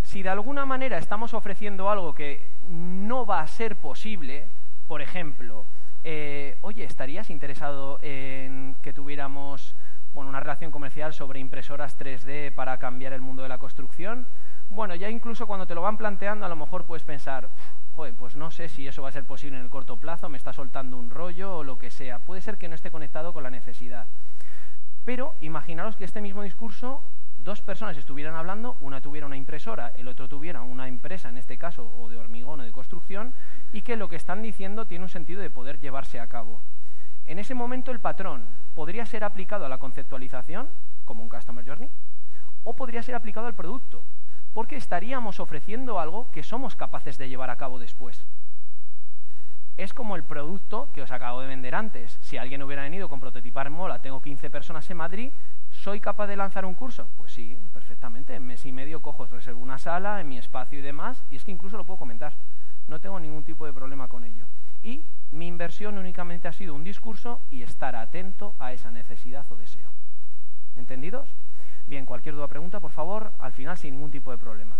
Si 0.02 0.22
de 0.22 0.30
alguna 0.30 0.66
manera 0.66 0.98
estamos 0.98 1.32
ofreciendo 1.32 1.90
algo 1.90 2.14
que 2.14 2.48
no 2.68 3.24
va 3.24 3.40
a 3.40 3.46
ser 3.46 3.76
posible, 3.76 4.48
por 4.88 5.02
ejemplo, 5.02 5.64
eh, 6.04 6.56
oye, 6.60 6.84
¿estarías 6.84 7.30
interesado 7.30 7.98
en 8.02 8.76
que 8.82 8.92
tuviéramos 8.92 9.74
bueno, 10.16 10.30
una 10.30 10.40
relación 10.40 10.70
comercial 10.70 11.12
sobre 11.12 11.40
impresoras 11.40 11.98
3D 11.98 12.50
para 12.54 12.78
cambiar 12.78 13.12
el 13.12 13.20
mundo 13.20 13.42
de 13.42 13.50
la 13.50 13.58
construcción? 13.58 14.26
Bueno, 14.70 14.94
ya 14.94 15.10
incluso 15.10 15.46
cuando 15.46 15.66
te 15.66 15.74
lo 15.74 15.82
van 15.82 15.98
planteando, 15.98 16.46
a 16.46 16.48
lo 16.48 16.56
mejor 16.56 16.86
puedes 16.86 17.04
pensar, 17.04 17.50
joder, 17.94 18.14
pues 18.14 18.34
no 18.34 18.50
sé 18.50 18.70
si 18.70 18.88
eso 18.88 19.02
va 19.02 19.10
a 19.10 19.12
ser 19.12 19.24
posible 19.24 19.58
en 19.58 19.64
el 19.64 19.68
corto 19.68 19.98
plazo, 19.98 20.30
me 20.30 20.38
está 20.38 20.54
soltando 20.54 20.96
un 20.96 21.10
rollo 21.10 21.58
o 21.58 21.64
lo 21.64 21.76
que 21.76 21.90
sea. 21.90 22.20
Puede 22.20 22.40
ser 22.40 22.56
que 22.56 22.66
no 22.66 22.74
esté 22.74 22.90
conectado 22.90 23.34
con 23.34 23.42
la 23.42 23.50
necesidad. 23.50 24.06
Pero 25.04 25.34
imaginaros 25.42 25.96
que 25.96 26.06
este 26.06 26.22
mismo 26.22 26.42
discurso 26.42 27.02
dos 27.36 27.60
personas 27.60 27.98
estuvieran 27.98 28.36
hablando, 28.36 28.78
una 28.80 29.02
tuviera 29.02 29.26
una 29.26 29.36
impresora, 29.36 29.92
el 29.96 30.08
otro 30.08 30.30
tuviera 30.30 30.62
una 30.62 30.88
empresa, 30.88 31.28
en 31.28 31.36
este 31.36 31.58
caso, 31.58 31.92
o 31.98 32.08
de 32.08 32.16
hormigón 32.16 32.60
o 32.60 32.64
de 32.64 32.72
construcción, 32.72 33.34
y 33.70 33.82
que 33.82 33.96
lo 33.96 34.08
que 34.08 34.16
están 34.16 34.40
diciendo 34.40 34.86
tiene 34.86 35.04
un 35.04 35.10
sentido 35.10 35.42
de 35.42 35.50
poder 35.50 35.78
llevarse 35.78 36.18
a 36.20 36.26
cabo. 36.26 36.62
En 37.26 37.38
ese 37.38 37.54
momento 37.54 37.90
el 37.90 38.00
patrón 38.00 38.46
podría 38.74 39.06
ser 39.06 39.24
aplicado 39.24 39.66
a 39.66 39.68
la 39.68 39.78
conceptualización, 39.78 40.68
como 41.04 41.22
un 41.22 41.28
Customer 41.28 41.64
Journey, 41.64 41.90
o 42.64 42.74
podría 42.74 43.02
ser 43.02 43.14
aplicado 43.14 43.46
al 43.46 43.54
producto, 43.54 44.02
porque 44.52 44.76
estaríamos 44.76 45.40
ofreciendo 45.40 46.00
algo 46.00 46.30
que 46.30 46.42
somos 46.42 46.76
capaces 46.76 47.18
de 47.18 47.28
llevar 47.28 47.50
a 47.50 47.56
cabo 47.56 47.78
después. 47.78 48.26
Es 49.76 49.92
como 49.92 50.16
el 50.16 50.24
producto 50.24 50.90
que 50.94 51.02
os 51.02 51.10
acabo 51.10 51.42
de 51.42 51.48
vender 51.48 51.74
antes. 51.74 52.18
Si 52.22 52.38
alguien 52.38 52.62
hubiera 52.62 52.82
venido 52.82 53.08
con 53.08 53.20
prototipar 53.20 53.68
Mola, 53.68 54.00
tengo 54.00 54.22
15 54.22 54.48
personas 54.48 54.88
en 54.90 54.96
Madrid, 54.96 55.32
¿Soy 55.82 56.00
capaz 56.00 56.26
de 56.26 56.36
lanzar 56.36 56.64
un 56.64 56.74
curso? 56.74 57.08
Pues 57.16 57.32
sí, 57.32 57.56
perfectamente. 57.72 58.34
En 58.34 58.46
mes 58.46 58.64
y 58.64 58.72
medio 58.72 59.00
cojo, 59.00 59.26
reservo 59.26 59.60
una 59.60 59.78
sala, 59.78 60.20
en 60.20 60.28
mi 60.28 60.38
espacio 60.38 60.78
y 60.78 60.82
demás, 60.82 61.22
y 61.30 61.36
es 61.36 61.44
que 61.44 61.52
incluso 61.52 61.76
lo 61.76 61.84
puedo 61.84 61.98
comentar. 61.98 62.34
No 62.88 62.98
tengo 62.98 63.20
ningún 63.20 63.44
tipo 63.44 63.66
de 63.66 63.72
problema 63.72 64.08
con 64.08 64.24
ello. 64.24 64.46
Y 64.86 65.04
mi 65.32 65.48
inversión 65.48 65.98
únicamente 65.98 66.46
ha 66.46 66.52
sido 66.52 66.72
un 66.72 66.84
discurso 66.84 67.42
y 67.50 67.62
estar 67.62 67.96
atento 67.96 68.54
a 68.60 68.72
esa 68.72 68.92
necesidad 68.92 69.44
o 69.50 69.56
deseo. 69.56 69.90
¿Entendidos? 70.76 71.28
Bien, 71.88 72.06
cualquier 72.06 72.36
duda 72.36 72.44
o 72.44 72.48
pregunta, 72.48 72.78
por 72.78 72.92
favor, 72.92 73.32
al 73.40 73.52
final 73.52 73.76
sin 73.76 73.94
ningún 73.94 74.12
tipo 74.12 74.30
de 74.30 74.38
problema. 74.38 74.78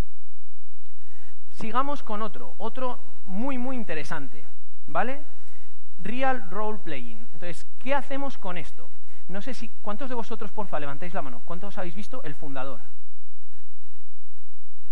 Sigamos 1.51 2.05
con 2.05 2.23
otro, 2.23 2.55
otro 2.59 3.01
muy, 3.25 3.59
muy 3.59 3.75
interesante, 3.75 4.47
¿vale? 4.87 5.25
Real 5.99 6.53
Role 6.53 6.79
Playing. 6.85 7.27
Entonces, 7.33 7.67
¿qué 7.81 7.93
hacemos 7.93 8.39
con 8.39 8.59
esto? 8.59 8.89
No 9.27 9.43
sé 9.43 9.55
si, 9.55 9.71
¿cuántos 9.83 10.09
de 10.09 10.15
vosotros, 10.15 10.53
porfa, 10.53 10.79
levantáis 10.79 11.15
la 11.15 11.23
mano? 11.23 11.43
¿Cuántos 11.45 11.79
habéis 11.79 11.97
visto 11.97 12.23
El 12.23 12.37
Fundador? 12.37 12.81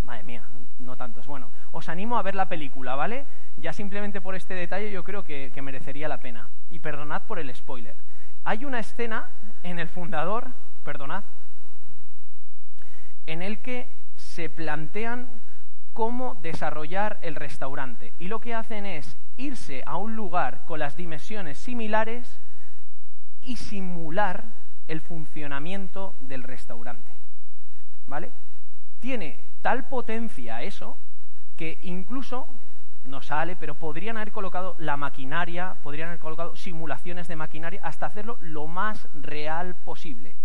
Madre 0.04 0.22
mía, 0.22 0.44
no 0.78 0.96
tantos. 0.96 1.26
Bueno, 1.26 1.50
os 1.72 1.88
animo 1.88 2.18
a 2.18 2.22
ver 2.22 2.34
la 2.34 2.48
película, 2.48 2.94
¿vale? 2.94 3.26
Ya 3.56 3.72
simplemente 3.72 4.20
por 4.20 4.34
este 4.34 4.54
detalle 4.54 4.90
yo 4.90 5.02
creo 5.02 5.24
que, 5.24 5.50
que 5.52 5.62
merecería 5.62 6.08
la 6.08 6.20
pena. 6.20 6.48
Y 6.70 6.78
perdonad 6.78 7.22
por 7.22 7.38
el 7.38 7.54
spoiler. 7.54 7.96
Hay 8.44 8.64
una 8.64 8.80
escena 8.80 9.30
en 9.62 9.78
El 9.78 9.88
Fundador, 9.88 10.52
perdonad, 10.82 11.24
en 13.26 13.40
el 13.40 13.60
que 13.60 13.88
se 14.16 14.50
plantean 14.50 15.28
cómo 15.94 16.34
desarrollar 16.42 17.18
el 17.22 17.36
restaurante. 17.36 18.12
Y 18.18 18.28
lo 18.28 18.40
que 18.40 18.54
hacen 18.54 18.84
es 18.84 19.16
irse 19.36 19.82
a 19.86 19.96
un 19.96 20.14
lugar 20.14 20.64
con 20.66 20.78
las 20.78 20.96
dimensiones 20.96 21.56
similares 21.56 22.38
y 23.40 23.56
simular 23.56 24.44
el 24.88 25.00
funcionamiento 25.00 26.14
del 26.20 26.42
restaurante. 26.42 27.12
¿Vale? 28.06 28.30
Tiene 29.00 29.53
tal 29.64 29.88
potencia 29.88 30.62
eso 30.62 30.98
que 31.56 31.78
incluso 31.80 32.46
no 33.04 33.22
sale, 33.22 33.56
pero 33.56 33.74
podrían 33.74 34.18
haber 34.18 34.30
colocado 34.30 34.76
la 34.78 34.98
maquinaria, 34.98 35.76
podrían 35.82 36.08
haber 36.08 36.20
colocado 36.20 36.54
simulaciones 36.54 37.28
de 37.28 37.36
maquinaria 37.36 37.80
hasta 37.82 38.04
hacerlo 38.04 38.36
lo 38.42 38.66
más 38.66 39.08
real 39.14 39.74
posible. 39.76 40.36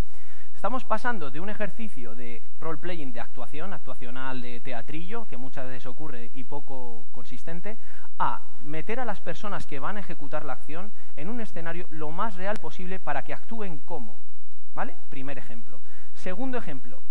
Estamos 0.55 0.85
pasando 0.85 1.31
de 1.31 1.41
un 1.41 1.49
ejercicio 1.49 2.15
de 2.15 2.41
role-playing 2.61 3.11
de 3.11 3.19
actuación, 3.19 3.73
actuacional 3.73 4.41
de 4.41 4.61
teatrillo, 4.61 5.27
que 5.27 5.35
muchas 5.35 5.67
veces 5.67 5.85
ocurre 5.85 6.31
y 6.33 6.45
poco 6.45 7.05
consistente, 7.11 7.77
a 8.19 8.43
meter 8.63 9.01
a 9.01 9.05
las 9.05 9.19
personas 9.19 9.67
que 9.67 9.79
van 9.79 9.97
a 9.97 9.99
ejecutar 9.99 10.45
la 10.45 10.53
acción 10.53 10.93
en 11.17 11.29
un 11.29 11.41
escenario 11.41 11.87
lo 11.89 12.11
más 12.11 12.35
real 12.35 12.55
posible 12.61 12.99
para 12.99 13.23
que 13.23 13.33
actúen 13.33 13.79
como. 13.79 14.17
¿Vale? 14.73 14.95
Primer 15.09 15.37
ejemplo. 15.37 15.81
Segundo 16.13 16.57
ejemplo. 16.57 17.01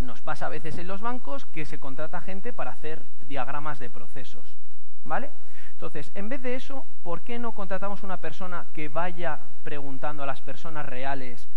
Nos 0.00 0.22
pasa 0.22 0.46
a 0.46 0.48
veces 0.48 0.78
en 0.78 0.88
los 0.88 1.00
bancos 1.00 1.46
que 1.46 1.64
se 1.64 1.78
contrata 1.78 2.20
gente 2.20 2.52
para 2.52 2.72
hacer 2.72 3.04
diagramas 3.28 3.78
de 3.78 3.90
procesos. 3.90 4.56
¿Vale? 5.04 5.30
Entonces, 5.72 6.10
en 6.14 6.28
vez 6.28 6.42
de 6.42 6.54
eso, 6.54 6.84
¿por 7.02 7.22
qué 7.22 7.38
no 7.38 7.52
contratamos 7.52 8.02
una 8.02 8.18
persona 8.18 8.66
que 8.74 8.88
vaya 8.88 9.40
preguntando 9.62 10.22
a 10.22 10.26
las 10.26 10.42
personas 10.42 10.84
reales 10.84 11.48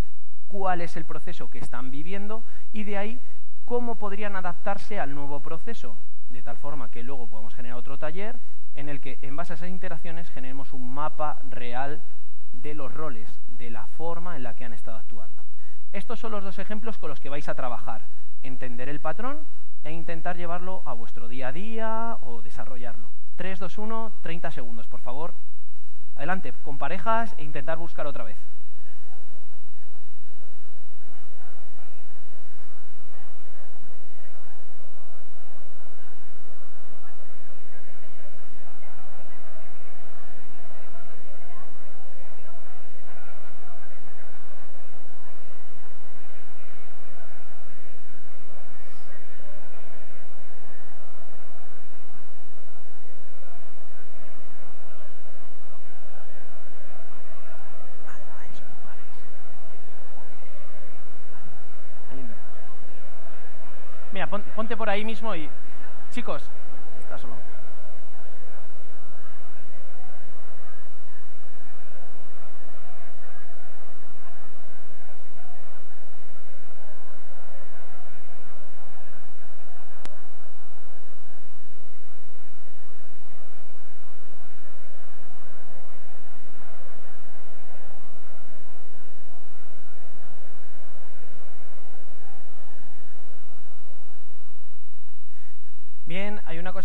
cuál 0.47 0.82
es 0.82 0.95
el 0.97 1.06
proceso 1.06 1.49
que 1.49 1.58
están 1.58 1.89
viviendo 1.89 2.43
y 2.71 2.84
de 2.84 2.97
ahí 2.97 3.19
cómo 3.65 3.95
podrían 3.95 4.36
adaptarse 4.36 4.99
al 4.99 5.15
nuevo 5.15 5.41
proceso, 5.41 5.97
de 6.29 6.41
tal 6.41 6.58
forma 6.58 6.91
que 6.91 7.03
luego 7.03 7.27
podamos 7.27 7.56
generar 7.56 7.77
otro 7.77 7.97
taller 7.97 8.39
en 8.75 8.89
el 8.89 9.01
que 9.01 9.19
en 9.21 9.36
base 9.36 9.53
a 9.53 9.56
esas 9.56 9.69
interacciones 9.69 10.29
generemos 10.29 10.73
un 10.73 10.93
mapa 10.93 11.39
real 11.49 12.01
de 12.51 12.73
los 12.73 12.93
roles, 12.93 13.29
de 13.47 13.69
la 13.69 13.88
forma 13.88 14.36
en 14.36 14.43
la 14.43 14.56
que 14.56 14.65
han 14.65 14.73
estado 14.73 14.97
actuando. 14.97 15.43
Estos 15.91 16.19
son 16.19 16.32
los 16.32 16.43
dos 16.43 16.60
ejemplos 16.60 16.97
con 16.97 17.10
los 17.10 17.19
que 17.19 17.29
vais 17.29 17.47
a 17.49 17.56
trabajar, 17.56 18.08
entender 18.43 18.89
el 18.89 18.99
patrón 18.99 19.47
e 19.84 19.91
intentar 19.91 20.38
llevarlo 20.38 20.82
a 20.86 20.93
vuestro 20.93 21.27
día 21.27 21.49
a 21.49 21.51
día 21.51 22.17
o 22.21 22.41
desarrollarlo. 22.41 23.10
3, 23.36 23.60
2, 23.60 23.77
1, 23.77 24.13
30 24.21 24.51
segundos, 24.51 24.88
por 24.88 25.01
favor. 25.01 25.34
Adelante, 26.15 26.53
con 26.62 26.77
parejas 26.77 27.34
e 27.38 27.43
intentar 27.43 27.77
buscar 27.77 28.06
otra 28.06 28.23
vez. 28.23 28.38
Ponte 64.27 64.77
por 64.77 64.89
ahí 64.89 65.05
mismo 65.05 65.36
y... 65.36 65.49
Chicos, 66.12 66.49
está 66.99 67.17
solo. 67.17 67.33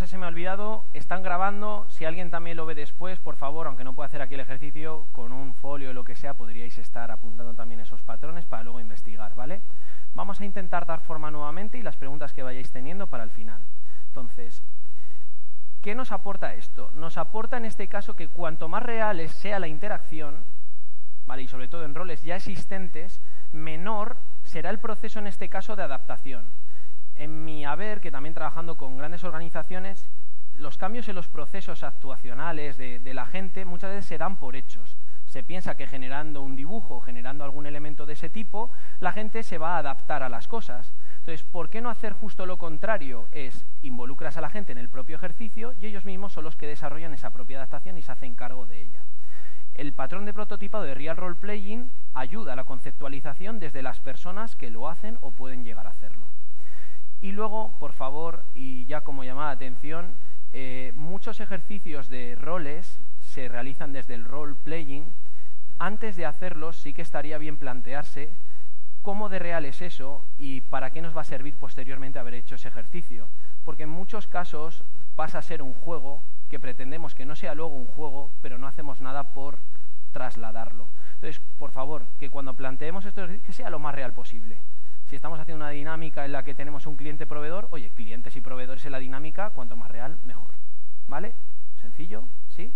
Se 0.09 0.17
me 0.17 0.25
ha 0.25 0.29
olvidado, 0.29 0.87
están 0.95 1.23
grabando, 1.23 1.87
si 1.91 2.07
alguien 2.07 2.31
también 2.31 2.57
lo 2.57 2.65
ve 2.65 2.75
después, 2.75 3.21
por 3.21 3.37
favor, 3.37 3.67
aunque 3.67 3.85
no 3.85 3.95
pueda 3.95 4.07
hacer 4.07 4.23
aquí 4.23 4.35
el 4.35 4.41
ejercicio, 4.41 5.07
con 5.13 5.33
un 5.33 5.53
folio 5.53 5.91
o 5.91 5.93
lo 5.93 6.03
que 6.03 6.17
sea, 6.17 6.33
podríais 6.33 6.79
estar 6.79 7.11
apuntando 7.11 7.53
también 7.53 7.81
esos 7.81 8.01
patrones 8.01 8.47
para 8.47 8.63
luego 8.63 8.81
investigar, 8.81 9.35
¿vale? 9.35 9.61
Vamos 10.15 10.41
a 10.41 10.47
intentar 10.47 10.87
dar 10.87 11.01
forma 11.01 11.31
nuevamente 11.31 11.77
y 11.77 11.83
las 11.83 11.99
preguntas 11.99 12.33
que 12.33 12.43
vayáis 12.43 12.73
teniendo 12.73 13.09
para 13.09 13.23
el 13.23 13.31
final. 13.31 13.63
Entonces, 14.07 14.63
¿qué 15.83 15.95
nos 15.95 16.11
aporta 16.11 16.55
esto? 16.55 16.91
Nos 16.95 17.19
aporta 17.19 17.59
en 17.59 17.67
este 17.67 17.87
caso 17.87 18.17
que 18.17 18.29
cuanto 18.29 18.67
más 18.67 18.83
real 18.83 19.29
sea 19.29 19.59
la 19.59 19.69
interacción, 19.69 20.43
¿vale? 21.27 21.43
y 21.43 21.49
sobre 21.49 21.69
todo 21.69 21.85
en 21.85 21.95
roles 21.95 22.23
ya 22.23 22.37
existentes, 22.37 23.21
menor 23.53 24.17
será 24.43 24.71
el 24.71 24.79
proceso 24.79 25.19
en 25.19 25.27
este 25.27 25.51
caso 25.51 25.77
de 25.77 25.83
adaptación 25.83 26.51
en 27.19 27.45
mi 27.45 27.65
haber, 27.65 28.01
que 28.01 28.11
también 28.11 28.35
trabajando 28.35 28.77
con 28.77 28.97
grandes 28.97 29.25
organizaciones, 29.25 30.09
los 30.55 30.79
cambios 30.79 31.09
en 31.09 31.15
los 31.15 31.29
procesos 31.29 31.83
actuacionales 31.83 32.77
de, 32.79 33.01
la 33.15 33.27
gente 33.27 33.65
muchas 33.65 33.91
veces 33.91 34.07
se 34.07 34.19
dan 34.19 34.37
por 34.37 34.57
hechos. 34.57 34.97
Se 35.27 35.43
piensa 35.43 35.77
que 35.77 35.87
generando 35.87 36.41
un 36.41 36.57
dibujo, 36.57 37.01
generando 37.01 37.45
algún 37.45 37.67
elemento 37.67 38.07
de 38.07 38.15
ese 38.15 38.31
tipo, 38.31 38.71
la 38.99 39.13
gente 39.13 39.43
se 39.43 39.59
va 39.59 39.77
a 39.77 39.79
adaptar 39.79 40.23
a 40.23 40.29
las 40.29 40.49
cosas. 40.49 40.95
Entonces, 41.19 41.45
¿por 41.45 41.69
qué 41.69 41.81
no 41.81 41.91
hacer 41.91 42.15
justo 42.15 42.47
lo 42.47 42.57
contrario? 42.57 43.29
Es 43.33 43.67
involucras 43.83 44.37
a 44.37 44.41
la 44.41 44.49
gente 44.49 44.73
en 44.73 44.79
el 44.79 44.89
propio 44.89 45.17
ejercicio 45.17 45.75
y 45.79 45.87
ellos 45.87 46.07
mismos 46.07 46.33
son 46.33 46.45
los 46.45 46.57
que 46.57 46.67
desarrollan 46.67 47.13
esa 47.13 47.31
propia 47.31 47.59
adaptación 47.59 47.99
y 47.99 48.03
se 48.03 48.13
hacen 48.13 48.35
cargo 48.35 48.67
de 48.67 48.81
ella. 48.81 49.03
El 49.75 49.93
patrón 49.93 50.25
de 50.25 50.33
prototipado 50.35 50.85
de 50.85 50.95
Real 50.95 51.17
Role 51.17 51.37
Playing 51.37 51.91
ayuda 52.15 52.55
a 52.55 52.57
la 52.57 52.65
conceptualización 52.65 53.61
desde 53.61 53.83
las 53.83 54.01
personas 54.01 54.57
que 54.57 54.71
lo 54.71 54.89
hacen 54.89 55.19
o 55.21 55.31
pueden 55.31 55.63
llegar 55.63 55.87
a 55.87 55.91
hacerlo. 55.91 56.27
Y 57.21 57.33
luego, 57.33 57.77
por 57.79 57.93
favor, 57.93 58.45
y 58.55 58.87
ya 58.87 59.01
como 59.01 59.25
llamada 59.25 59.51
atención, 59.51 60.15
eh, 60.53 60.93
muchos 60.95 61.41
ejercicios 61.41 62.09
de 62.09 62.37
roles 62.37 63.01
se 63.21 63.49
realizan 63.49 63.93
desde 63.93 64.15
el 64.15 64.25
role 64.25 64.55
playing. 64.55 65.13
Antes 65.79 66.17
de 66.17 66.27
hacerlos, 66.27 66.77
sí 66.77 66.95
que 66.95 67.03
estaría 67.03 67.39
bien 67.39 67.57
plantearse 67.57 68.35
cómo 69.03 69.29
de 69.29 69.39
real 69.39 69.65
es 69.65 69.81
eso 69.81 70.25
y 70.39 70.61
para 70.61 70.91
qué 70.91 71.01
nos 71.01 71.17
va 71.17 71.23
a 71.23 71.25
servir 71.25 71.57
posteriormente 71.57 72.19
haber 72.19 72.35
hecho 72.35 72.57
ese 72.57 72.69
ejercicio. 72.69 73.29
Porque 73.65 73.85
en 73.85 73.91
muchos 73.91 74.27
casos 74.27 74.85
pasa 75.17 75.39
a 75.39 75.43
ser 75.43 75.63
un 75.63 75.75
juego 75.75 76.23
que 76.49 76.61
pretendemos 76.61 77.15
que 77.15 77.27
no 77.27 77.37
sea 77.37 77.55
luego 77.55 77.75
un 77.75 77.87
juego, 77.87 78.31
pero 78.43 78.59
no 78.59 78.67
hacemos 78.67 79.01
nada 79.01 79.33
por 79.33 79.61
trasladarlo. 80.13 80.89
Entonces, 81.15 81.41
por 81.59 81.73
favor, 81.73 82.07
que 82.19 82.31
cuando 82.31 82.55
planteemos 82.55 83.05
esto, 83.05 83.27
que 83.45 83.53
sea 83.53 83.71
lo 83.71 83.79
más 83.79 83.95
real 83.95 84.13
posible. 84.13 84.61
Si 85.09 85.17
estamos 85.17 85.41
haciendo 85.41 85.65
una 85.65 85.71
dinámica 85.71 86.27
en 86.27 86.33
la 86.33 86.43
que 86.43 86.55
tenemos 86.55 86.85
un 86.85 86.95
cliente 86.95 87.27
proveedor, 87.27 87.69
oye, 87.71 87.89
clientes 87.91 88.37
y 88.37 88.43
proveedores 88.43 88.85
en 88.85 88.93
la 88.93 88.99
dinámica, 88.99 89.51
cuanto 89.51 89.75
más 89.75 89.91
real, 89.91 90.19
mejor. 90.23 90.51
¿Vale? 91.07 91.35
Sencillo, 91.81 92.29
¿sí? 92.51 92.75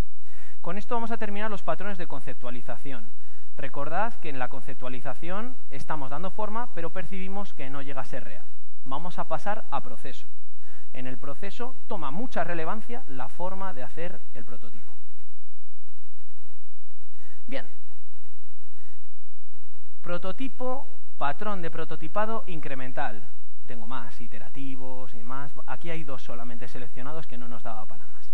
Con 0.62 0.78
esto 0.78 0.94
vamos 0.94 1.10
a 1.10 1.18
terminar 1.18 1.50
los 1.50 1.62
patrones 1.62 1.98
de 1.98 2.06
conceptualización. 2.06 3.10
Recordad 3.58 4.14
que 4.14 4.30
en 4.30 4.38
la 4.38 4.48
conceptualización 4.48 5.56
estamos 5.68 6.08
dando 6.08 6.30
forma, 6.30 6.70
pero 6.74 6.90
percibimos 6.90 7.52
que 7.52 7.68
no 7.68 7.82
llega 7.82 8.00
a 8.00 8.06
ser 8.06 8.24
real. 8.24 8.46
Vamos 8.86 9.18
a 9.18 9.28
pasar 9.28 9.66
a 9.70 9.82
proceso. 9.82 10.26
En 10.94 11.06
el 11.06 11.18
proceso 11.18 11.76
toma 11.86 12.10
mucha 12.10 12.44
relevancia 12.44 13.04
la 13.08 13.28
forma 13.28 13.74
de 13.74 13.82
hacer 13.82 14.22
el 14.32 14.46
prototipo. 14.46 14.90
Bien. 17.46 17.66
Prototipo 20.00 20.88
Patrón 21.18 21.62
de 21.62 21.70
prototipado 21.70 22.44
incremental. 22.46 23.28
Tengo 23.66 23.86
más, 23.86 24.20
iterativos 24.20 25.14
y 25.14 25.22
más. 25.22 25.52
Aquí 25.66 25.90
hay 25.90 26.04
dos 26.04 26.22
solamente 26.22 26.68
seleccionados 26.68 27.26
que 27.26 27.38
no 27.38 27.48
nos 27.48 27.62
daba 27.62 27.86
para 27.86 28.06
más. 28.08 28.32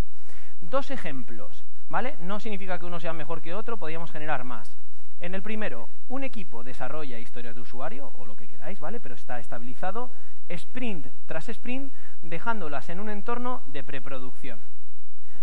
Dos 0.60 0.90
ejemplos, 0.90 1.64
¿vale? 1.88 2.16
No 2.20 2.40
significa 2.40 2.78
que 2.78 2.86
uno 2.86 3.00
sea 3.00 3.12
mejor 3.12 3.42
que 3.42 3.54
otro, 3.54 3.78
podríamos 3.78 4.10
generar 4.10 4.44
más. 4.44 4.76
En 5.20 5.34
el 5.34 5.42
primero, 5.42 5.88
un 6.08 6.22
equipo 6.22 6.62
desarrolla 6.62 7.18
historias 7.18 7.54
de 7.54 7.60
usuario, 7.60 8.12
o 8.14 8.24
lo 8.24 8.36
que 8.36 8.46
queráis, 8.46 8.78
¿vale? 8.78 9.00
Pero 9.00 9.16
está 9.16 9.40
estabilizado, 9.40 10.12
sprint 10.48 11.08
tras 11.26 11.48
sprint, 11.48 11.92
dejándolas 12.22 12.88
en 12.88 13.00
un 13.00 13.10
entorno 13.10 13.62
de 13.66 13.82
preproducción. 13.82 14.60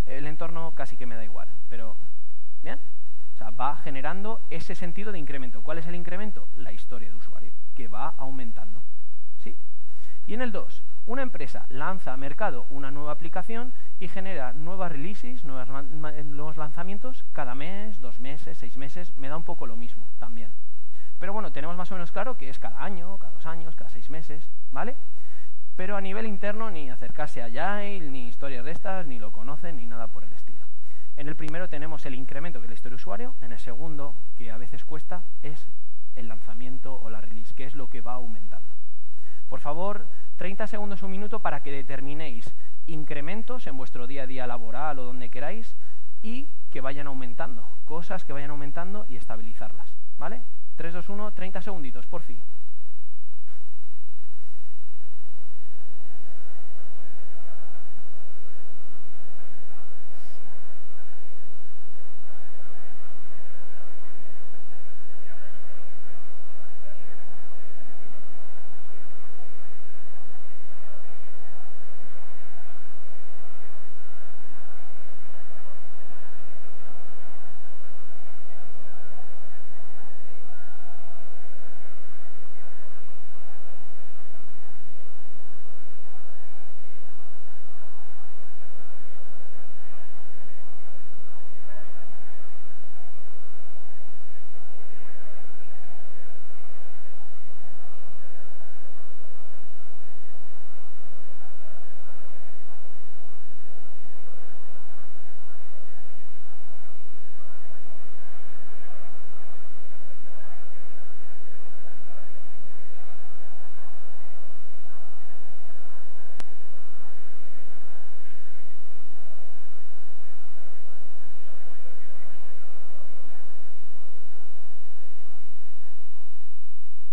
El 0.05 0.27
entorno 0.27 0.73
casi 0.75 0.95
que 0.95 1.05
me 1.05 1.15
da 1.15 1.23
igual, 1.23 1.49
pero 1.69 1.95
¿bien? 2.63 2.79
O 3.35 3.37
sea, 3.37 3.49
va 3.49 3.75
generando 3.75 4.41
ese 4.49 4.75
sentido 4.75 5.11
de 5.11 5.19
incremento. 5.19 5.61
¿Cuál 5.61 5.77
es 5.77 5.87
el 5.87 5.95
incremento? 5.95 6.47
La 6.55 6.71
historia 6.71 7.09
de 7.09 7.15
usuario, 7.15 7.51
que 7.75 7.89
va 7.89 8.13
aumentando. 8.17 8.81
¿Sí? 9.39 9.57
Y 10.25 10.35
en 10.35 10.41
el 10.41 10.53
2, 10.53 10.81
una 11.05 11.21
empresa 11.21 11.65
lanza 11.67 12.13
a 12.13 12.17
mercado 12.17 12.65
una 12.69 12.91
nueva 12.91 13.11
aplicación 13.11 13.73
y 13.99 14.07
genera 14.07 14.53
nuevas 14.53 14.89
releases, 14.89 15.43
nuevos 15.43 16.55
lanzamientos 16.55 17.25
cada 17.33 17.55
mes, 17.55 17.99
dos 17.99 18.21
meses, 18.21 18.57
seis 18.57 18.77
meses. 18.77 19.15
Me 19.17 19.27
da 19.27 19.35
un 19.35 19.43
poco 19.43 19.67
lo 19.67 19.75
mismo 19.75 20.07
también. 20.17 20.51
Pero 21.19 21.33
bueno, 21.33 21.51
tenemos 21.51 21.75
más 21.75 21.91
o 21.91 21.95
menos 21.95 22.13
claro 22.13 22.37
que 22.37 22.49
es 22.49 22.57
cada 22.57 22.81
año, 22.81 23.17
cada 23.17 23.33
dos 23.33 23.45
años, 23.45 23.75
cada 23.75 23.89
seis 23.89 24.09
meses, 24.09 24.49
¿vale? 24.71 24.95
Pero 25.75 25.97
a 25.97 26.01
nivel 26.01 26.25
interno 26.25 26.71
ni 26.71 26.89
acercarse 26.89 27.41
a 27.41 27.47
Agile, 27.47 28.09
ni 28.09 28.29
historias 28.29 28.63
de 28.63 28.71
estas, 28.71 29.05
ni 29.07 29.19
lo 29.19 29.33
conocen, 29.33 29.75
ni 29.75 29.85
nada 29.85 30.07
por 30.07 30.23
el 30.23 30.31
estilo. 30.31 30.54
En 31.17 31.29
el 31.29 31.35
primero 31.35 31.69
tenemos 31.69 32.05
el 32.05 32.15
incremento, 32.15 32.59
que 32.59 32.65
es 32.65 32.69
la 32.69 32.75
historia 32.75 32.95
de 32.95 33.01
usuario. 33.01 33.35
En 33.41 33.53
el 33.53 33.59
segundo, 33.59 34.15
que 34.35 34.51
a 34.51 34.57
veces 34.57 34.83
cuesta, 34.83 35.23
es 35.43 35.69
el 36.15 36.27
lanzamiento 36.27 36.99
o 36.99 37.09
la 37.09 37.21
release, 37.21 37.53
que 37.53 37.65
es 37.65 37.75
lo 37.75 37.89
que 37.89 38.01
va 38.01 38.13
aumentando. 38.13 38.75
Por 39.47 39.61
favor, 39.61 40.07
30 40.37 40.67
segundos, 40.67 41.03
un 41.03 41.11
minuto 41.11 41.39
para 41.39 41.63
que 41.63 41.71
determinéis 41.71 42.53
incrementos 42.87 43.65
en 43.67 43.77
vuestro 43.77 44.07
día 44.07 44.23
a 44.23 44.27
día 44.27 44.47
laboral 44.47 44.99
o 44.99 45.03
donde 45.03 45.29
queráis 45.29 45.75
y 46.21 46.49
que 46.69 46.81
vayan 46.81 47.07
aumentando, 47.07 47.65
cosas 47.85 48.25
que 48.25 48.33
vayan 48.33 48.51
aumentando 48.51 49.05
y 49.07 49.15
estabilizarlas. 49.15 49.93
¿Vale? 50.17 50.41
3, 50.75 50.93
2, 50.93 51.09
1, 51.09 51.31
30 51.31 51.61
segunditos, 51.61 52.05
por 52.07 52.21
fin. 52.21 52.41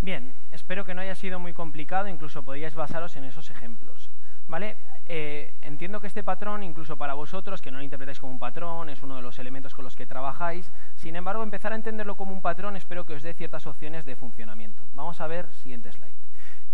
Bien, 0.05 0.35
espero 0.51 0.85
que 0.85 0.95
no 0.95 1.01
haya 1.01 1.12
sido 1.23 1.39
muy 1.39 1.53
complicado, 1.53 2.09
incluso 2.09 2.43
podíais 2.43 2.75
basaros 2.75 3.15
en 3.15 3.23
esos 3.23 3.49
ejemplos. 3.49 4.11
¿Vale? 4.49 4.77
Eh, 5.07 5.55
entiendo 5.63 6.01
que 6.01 6.09
este 6.09 6.25
patrón, 6.25 6.65
incluso 6.65 6.97
para 6.97 7.15
vosotros, 7.15 7.63
que 7.63 7.71
no 7.71 7.79
lo 7.79 7.85
interpretáis 7.85 8.19
como 8.19 8.33
un 8.33 8.41
patrón, 8.41 8.91
es 8.91 9.05
uno 9.05 9.15
de 9.15 9.23
los 9.23 9.39
elementos 9.39 9.73
con 9.73 9.85
los 9.85 9.95
que 9.95 10.05
trabajáis. 10.05 10.73
Sin 10.97 11.15
embargo, 11.15 11.45
empezar 11.45 11.73
a 11.73 11.77
entenderlo 11.77 12.17
como 12.17 12.33
un 12.33 12.43
patrón 12.43 12.75
espero 12.75 13.07
que 13.07 13.15
os 13.15 13.23
dé 13.23 13.35
ciertas 13.35 13.69
opciones 13.69 14.05
de 14.05 14.17
funcionamiento. 14.17 14.83
Vamos 14.95 15.21
a 15.21 15.29
ver 15.29 15.47
siguiente 15.63 15.93
slide. 15.93 16.22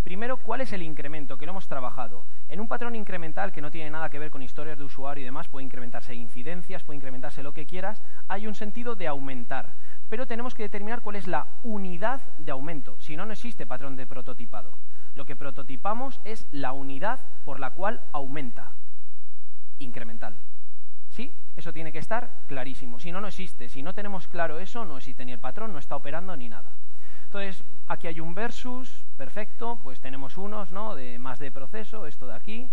Primero, 0.02 0.38
¿cuál 0.38 0.62
es 0.62 0.72
el 0.72 0.82
incremento? 0.82 1.36
Que 1.36 1.46
lo 1.46 1.52
hemos 1.52 1.68
trabajado. 1.68 2.24
En 2.48 2.60
un 2.60 2.68
patrón 2.68 2.94
incremental 2.94 3.52
que 3.52 3.60
no 3.60 3.70
tiene 3.70 3.90
nada 3.90 4.08
que 4.08 4.18
ver 4.18 4.30
con 4.30 4.42
historias 4.42 4.78
de 4.78 4.84
usuario 4.84 5.22
y 5.22 5.24
demás, 5.24 5.48
puede 5.48 5.64
incrementarse 5.64 6.14
incidencias, 6.14 6.82
puede 6.82 6.96
incrementarse 6.96 7.42
lo 7.42 7.52
que 7.52 7.66
quieras, 7.66 8.02
hay 8.26 8.46
un 8.46 8.54
sentido 8.54 8.94
de 8.94 9.06
aumentar 9.06 9.74
pero 10.08 10.26
tenemos 10.26 10.54
que 10.54 10.62
determinar 10.62 11.02
cuál 11.02 11.16
es 11.16 11.26
la 11.26 11.46
unidad 11.62 12.22
de 12.38 12.52
aumento. 12.52 12.96
Si 13.00 13.16
no, 13.16 13.26
no 13.26 13.32
existe 13.32 13.66
patrón 13.66 13.96
de 13.96 14.06
prototipado. 14.06 14.72
Lo 15.14 15.24
que 15.24 15.36
prototipamos 15.36 16.20
es 16.24 16.46
la 16.50 16.72
unidad 16.72 17.20
por 17.44 17.60
la 17.60 17.70
cual 17.70 18.00
aumenta. 18.12 18.72
incremental. 19.80 20.36
¿Sí? 21.10 21.32
Eso 21.56 21.72
tiene 21.72 21.92
que 21.92 21.98
estar 21.98 22.32
clarísimo. 22.48 22.98
Si 22.98 23.12
no, 23.12 23.20
no 23.20 23.28
existe. 23.28 23.68
Si 23.68 23.82
no 23.82 23.94
tenemos 23.94 24.26
claro 24.26 24.58
eso, 24.58 24.84
no 24.84 24.96
existe 24.96 25.24
ni 25.24 25.32
el 25.32 25.38
patrón, 25.38 25.72
no 25.72 25.78
está 25.78 25.94
operando 25.94 26.36
ni 26.36 26.48
nada. 26.48 26.72
Entonces, 27.28 27.62
aquí 27.88 28.06
hay 28.06 28.20
un 28.20 28.34
versus, 28.34 29.04
perfecto, 29.18 29.78
pues 29.82 30.00
tenemos 30.00 30.38
unos, 30.38 30.72
¿no? 30.72 30.94
De 30.94 31.18
más 31.18 31.38
de 31.38 31.52
proceso, 31.52 32.06
esto 32.06 32.26
de 32.26 32.34
aquí. 32.34 32.70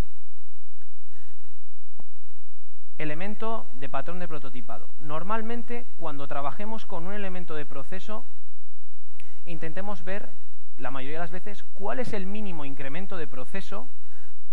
Elemento 2.97 3.67
de 3.73 3.89
patrón 3.89 4.19
de 4.19 4.29
prototipado. 4.29 4.87
Normalmente, 5.01 5.85
cuando 5.97 6.29
trabajemos 6.29 6.85
con 6.85 7.05
un 7.05 7.11
elemento 7.11 7.53
de 7.53 7.65
proceso, 7.65 8.25
intentemos 9.43 10.05
ver, 10.05 10.29
la 10.77 10.89
mayoría 10.89 11.17
de 11.17 11.23
las 11.23 11.31
veces, 11.31 11.65
cuál 11.73 11.99
es 11.99 12.13
el 12.13 12.25
mínimo 12.25 12.63
incremento 12.63 13.17
de 13.17 13.27
proceso 13.27 13.89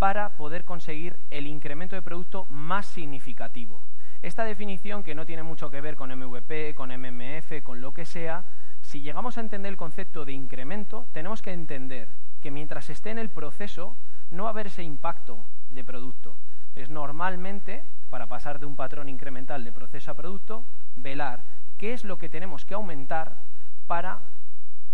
para 0.00 0.30
poder 0.36 0.64
conseguir 0.64 1.16
el 1.30 1.46
incremento 1.46 1.94
de 1.94 2.02
producto 2.02 2.46
más 2.50 2.86
significativo. 2.86 3.80
Esta 4.20 4.42
definición, 4.42 5.04
que 5.04 5.14
no 5.14 5.26
tiene 5.26 5.44
mucho 5.44 5.70
que 5.70 5.80
ver 5.80 5.94
con 5.94 6.10
MVP, 6.10 6.74
con 6.74 6.90
MMF, 6.90 7.62
con 7.62 7.80
lo 7.80 7.94
que 7.94 8.04
sea, 8.04 8.44
si 8.92 9.00
llegamos 9.00 9.38
a 9.38 9.40
entender 9.40 9.70
el 9.70 9.78
concepto 9.78 10.26
de 10.26 10.32
incremento, 10.32 11.06
tenemos 11.12 11.40
que 11.40 11.50
entender 11.50 12.10
que 12.42 12.50
mientras 12.50 12.90
esté 12.90 13.08
en 13.08 13.18
el 13.18 13.30
proceso 13.30 13.96
no 14.30 14.42
va 14.42 14.50
a 14.50 14.52
haber 14.52 14.66
ese 14.66 14.82
impacto 14.82 15.46
de 15.70 15.82
producto. 15.82 16.36
Es 16.74 16.90
normalmente, 16.90 17.84
para 18.10 18.26
pasar 18.26 18.60
de 18.60 18.66
un 18.66 18.76
patrón 18.76 19.08
incremental 19.08 19.64
de 19.64 19.72
proceso 19.72 20.10
a 20.10 20.14
producto, 20.14 20.66
velar 20.94 21.42
qué 21.78 21.94
es 21.94 22.04
lo 22.04 22.18
que 22.18 22.28
tenemos 22.28 22.66
que 22.66 22.74
aumentar 22.74 23.38
para 23.86 24.20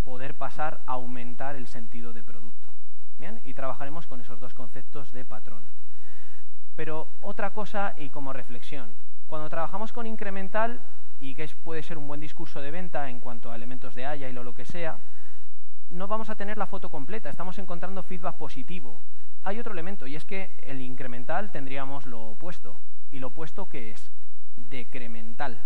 poder 0.05 0.33
pasar 0.33 0.79
a 0.85 0.93
aumentar 0.93 1.57
el 1.57 1.67
sentido 1.67 2.13
de 2.13 2.23
producto. 2.23 2.69
¿Bien? 3.17 3.41
Y 3.43 3.53
trabajaremos 3.53 4.07
con 4.07 4.21
esos 4.21 4.39
dos 4.39 4.53
conceptos 4.53 5.11
de 5.11 5.25
patrón. 5.25 5.63
Pero 6.77 7.09
otra 7.21 7.49
cosa 7.49 7.95
y 7.97 8.11
como 8.11 8.31
reflexión, 8.31 8.93
cuando 9.27 9.49
trabajamos 9.49 9.91
con 9.91 10.07
incremental 10.07 10.79
y 11.19 11.35
que 11.35 11.47
puede 11.63 11.83
ser 11.83 11.97
un 11.97 12.07
buen 12.07 12.19
discurso 12.19 12.61
de 12.61 12.71
venta 12.71 13.09
en 13.09 13.19
cuanto 13.19 13.51
a 13.51 13.55
elementos 13.55 13.95
de 13.95 14.05
Agile 14.05 14.39
o 14.39 14.43
lo 14.43 14.53
que 14.53 14.65
sea, 14.65 14.97
no 15.89 16.07
vamos 16.07 16.29
a 16.29 16.35
tener 16.35 16.57
la 16.57 16.65
foto 16.65 16.89
completa, 16.89 17.29
estamos 17.29 17.57
encontrando 17.57 18.03
feedback 18.03 18.37
positivo. 18.37 19.01
Hay 19.43 19.59
otro 19.59 19.73
elemento 19.73 20.07
y 20.07 20.15
es 20.15 20.25
que 20.25 20.51
el 20.61 20.81
incremental 20.81 21.51
tendríamos 21.51 22.05
lo 22.05 22.21
opuesto. 22.21 22.77
¿Y 23.11 23.19
lo 23.19 23.27
opuesto 23.27 23.67
qué 23.67 23.91
es? 23.91 24.11
Decremental. 24.55 25.59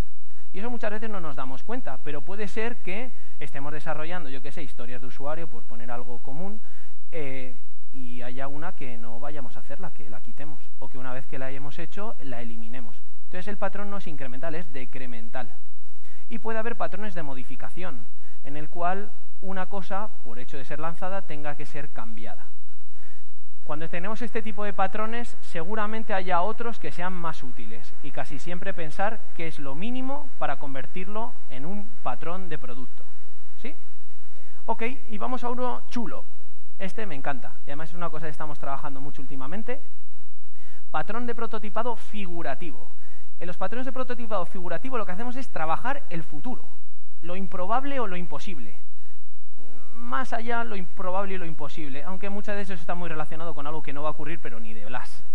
Y 0.54 0.60
eso 0.60 0.70
muchas 0.70 0.92
veces 0.92 1.10
no 1.10 1.20
nos 1.20 1.36
damos 1.36 1.64
cuenta, 1.64 1.98
pero 2.04 2.22
puede 2.22 2.48
ser 2.48 2.82
que 2.84 3.12
estemos 3.40 3.74
desarrollando, 3.74 4.30
yo 4.30 4.42
qué 4.42 4.52
sé, 4.52 4.64
historias 4.64 5.02
de 5.02 5.08
usuario, 5.08 5.50
por 5.50 5.64
poner 5.64 5.90
algo 5.90 6.20
común, 6.20 6.62
eh, 7.12 7.56
y 7.92 8.22
haya 8.22 8.48
una 8.48 8.76
que 8.76 8.98
no 8.98 9.20
vayamos 9.20 9.58
a 9.58 9.62
hacerla, 9.62 9.92
que 9.94 10.10
la 10.10 10.22
quitemos, 10.22 10.70
o 10.78 10.90
que 10.90 11.00
una 11.00 11.12
vez 11.12 11.26
que 11.26 11.40
la 11.40 11.48
hayamos 11.48 11.80
hecho, 11.80 12.16
la 12.22 12.42
eliminemos. 12.42 13.02
Entonces 13.34 13.48
el 13.48 13.58
patrón 13.58 13.90
no 13.90 13.98
es 13.98 14.06
incremental, 14.06 14.54
es 14.54 14.72
decremental. 14.72 15.56
Y 16.30 16.38
puede 16.38 16.60
haber 16.60 16.76
patrones 16.76 17.16
de 17.16 17.24
modificación, 17.24 18.06
en 18.44 18.56
el 18.56 18.70
cual 18.70 19.12
una 19.42 19.66
cosa, 19.66 20.10
por 20.24 20.38
hecho 20.38 20.56
de 20.56 20.66
ser 20.66 20.80
lanzada, 20.80 21.24
tenga 21.24 21.56
que 21.56 21.66
ser 21.66 21.90
cambiada. 21.90 22.46
Cuando 23.64 23.90
tenemos 23.90 24.22
este 24.22 24.44
tipo 24.44 24.64
de 24.64 24.74
patrones, 24.74 25.36
seguramente 25.42 26.14
haya 26.14 26.44
otros 26.44 26.78
que 26.78 26.92
sean 26.92 27.14
más 27.14 27.42
útiles 27.42 27.92
y 28.04 28.12
casi 28.12 28.38
siempre 28.38 28.72
pensar 28.72 29.20
que 29.36 29.48
es 29.48 29.58
lo 29.58 29.74
mínimo 29.74 30.30
para 30.38 30.60
convertirlo 30.60 31.34
en 31.50 31.66
un 31.66 31.90
patrón 32.04 32.50
de 32.50 32.60
producto. 32.60 33.04
¿Sí? 33.64 33.76
Ok, 34.68 34.84
y 35.10 35.18
vamos 35.18 35.44
a 35.44 35.50
uno 35.50 35.82
chulo. 35.90 36.24
Este 36.78 37.08
me 37.08 37.16
encanta 37.16 37.56
y 37.66 37.72
además 37.72 37.90
es 37.90 37.96
una 37.96 38.12
cosa 38.12 38.28
que 38.28 38.32
estamos 38.32 38.60
trabajando 38.60 39.02
mucho 39.02 39.24
últimamente. 39.24 39.82
Patrón 40.92 41.26
de 41.26 41.34
prototipado 41.34 41.96
figurativo. 41.96 42.92
En 43.44 43.48
los 43.48 43.58
patrones 43.58 43.86
de 43.86 43.92
prototipado 43.92 44.46
figurativo 44.46 44.98
lo 44.98 45.06
que 45.06 45.12
hacemos 45.12 45.36
es 45.36 45.50
trabajar 45.50 46.04
el 46.10 46.24
futuro, 46.24 46.64
lo 47.22 47.36
improbable 47.36 48.00
o 48.00 48.08
lo 48.08 48.16
imposible. 48.16 48.80
Más 49.96 50.32
allá 50.32 50.64
lo 50.64 50.78
improbable 50.78 51.34
y 51.34 51.38
lo 51.38 51.46
imposible, 51.46 52.04
aunque 52.04 52.30
muchas 52.30 52.56
veces 52.56 52.80
está 52.80 52.96
muy 52.96 53.10
relacionado 53.10 53.54
con 53.54 53.68
algo 53.68 53.84
que 53.84 53.92
no 53.92 54.02
va 54.02 54.08
a 54.08 54.12
ocurrir, 54.14 54.40
pero 54.40 54.62
ni 54.62 54.74
de 54.74 54.86
blas. 54.86 55.26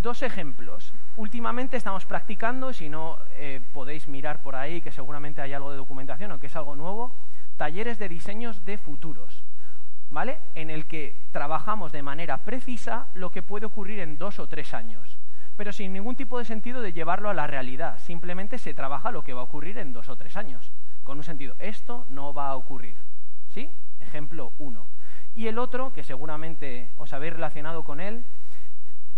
Dos 0.00 0.22
ejemplos. 0.22 0.94
Últimamente 1.16 1.76
estamos 1.76 2.06
practicando, 2.06 2.72
si 2.72 2.88
no 2.88 3.18
eh, 3.32 3.60
podéis 3.74 4.08
mirar 4.08 4.40
por 4.42 4.56
ahí, 4.56 4.80
que 4.80 4.92
seguramente 4.92 5.42
hay 5.42 5.52
algo 5.52 5.72
de 5.72 5.76
documentación 5.76 6.32
o 6.32 6.40
que 6.40 6.46
es 6.46 6.56
algo 6.56 6.74
nuevo, 6.74 7.14
talleres 7.58 7.98
de 7.98 8.08
diseños 8.08 8.64
de 8.64 8.78
futuros. 8.78 9.44
¿Vale? 10.08 10.40
En 10.54 10.70
el 10.70 10.86
que 10.86 11.26
trabajamos 11.32 11.92
de 11.92 12.00
manera 12.00 12.38
precisa 12.38 13.08
lo 13.12 13.30
que 13.30 13.42
puede 13.42 13.66
ocurrir 13.66 14.00
en 14.00 14.16
dos 14.16 14.38
o 14.38 14.48
tres 14.48 14.72
años 14.72 15.18
pero 15.62 15.72
sin 15.72 15.92
ningún 15.92 16.16
tipo 16.16 16.40
de 16.40 16.44
sentido 16.44 16.80
de 16.80 16.92
llevarlo 16.92 17.30
a 17.30 17.34
la 17.34 17.46
realidad. 17.46 17.96
Simplemente 18.00 18.58
se 18.58 18.74
trabaja 18.74 19.12
lo 19.12 19.22
que 19.22 19.32
va 19.32 19.42
a 19.42 19.44
ocurrir 19.44 19.78
en 19.78 19.92
dos 19.92 20.08
o 20.08 20.16
tres 20.16 20.36
años, 20.36 20.72
con 21.04 21.18
un 21.18 21.22
sentido. 21.22 21.54
Esto 21.60 22.04
no 22.10 22.34
va 22.34 22.48
a 22.48 22.56
ocurrir. 22.56 22.96
¿Sí? 23.54 23.70
Ejemplo 24.00 24.52
uno. 24.58 24.88
Y 25.36 25.46
el 25.46 25.60
otro, 25.60 25.92
que 25.92 26.02
seguramente 26.02 26.90
os 26.96 27.12
habéis 27.12 27.34
relacionado 27.34 27.84
con 27.84 28.00
él, 28.00 28.24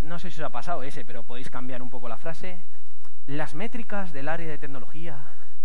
no 0.02 0.18
sé 0.18 0.30
si 0.30 0.38
os 0.42 0.44
ha 0.44 0.52
pasado 0.52 0.82
ese, 0.82 1.02
pero 1.06 1.22
podéis 1.22 1.48
cambiar 1.48 1.80
un 1.80 1.88
poco 1.88 2.10
la 2.10 2.18
frase. 2.18 2.60
Las 3.26 3.54
métricas 3.54 4.12
del 4.12 4.28
área 4.28 4.46
de 4.46 4.58
tecnología 4.58 5.24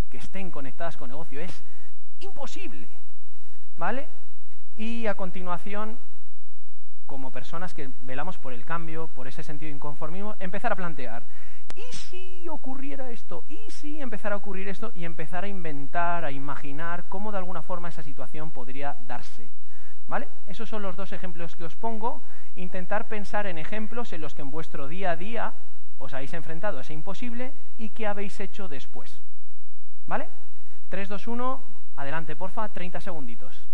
que 0.09 0.15
estén 0.15 0.49
conectadas 0.49 0.95
con 0.95 1.09
negocio 1.09 1.41
es 1.41 1.61
imposible. 2.21 2.87
¿Vale? 3.75 4.07
Y 4.77 5.07
a 5.07 5.15
continuación 5.15 5.99
como 7.09 7.31
personas 7.31 7.73
que 7.73 7.89
velamos 8.01 8.37
por 8.37 8.53
el 8.53 8.63
cambio, 8.63 9.07
por 9.07 9.27
ese 9.27 9.41
sentido 9.41 9.69
de 9.69 9.75
inconformismo, 9.75 10.35
empezar 10.39 10.71
a 10.71 10.75
plantear, 10.75 11.23
¿y 11.75 11.81
si 11.91 12.47
ocurriera 12.47 13.09
esto? 13.09 13.45
¿Y 13.49 13.71
si 13.71 13.99
empezara 13.99 14.35
a 14.35 14.37
ocurrir 14.37 14.69
esto? 14.69 14.91
Y 14.93 15.05
empezar 15.05 15.43
a 15.43 15.47
inventar, 15.47 16.23
a 16.23 16.31
imaginar 16.31 17.09
cómo 17.09 17.31
de 17.31 17.39
alguna 17.39 17.63
forma 17.63 17.89
esa 17.89 18.03
situación 18.03 18.51
podría 18.51 18.95
darse. 19.07 19.49
¿Vale? 20.07 20.29
Esos 20.45 20.69
son 20.69 20.83
los 20.83 20.95
dos 20.95 21.11
ejemplos 21.11 21.55
que 21.55 21.63
os 21.63 21.75
pongo. 21.75 22.23
Intentar 22.55 23.07
pensar 23.07 23.47
en 23.47 23.57
ejemplos 23.57 24.13
en 24.13 24.21
los 24.21 24.35
que 24.35 24.43
en 24.43 24.51
vuestro 24.51 24.87
día 24.87 25.11
a 25.11 25.15
día 25.15 25.53
os 25.97 26.13
habéis 26.13 26.35
enfrentado 26.35 26.77
a 26.77 26.81
ese 26.81 26.93
imposible 26.93 27.53
y 27.77 27.89
qué 27.89 28.05
habéis 28.05 28.39
hecho 28.39 28.67
después. 28.67 29.19
¿Vale? 30.05 30.29
3, 30.89 31.09
2, 31.09 31.27
1, 31.27 31.63
adelante, 31.95 32.35
porfa, 32.35 32.69
30 32.69 33.01
segunditos. 33.01 33.67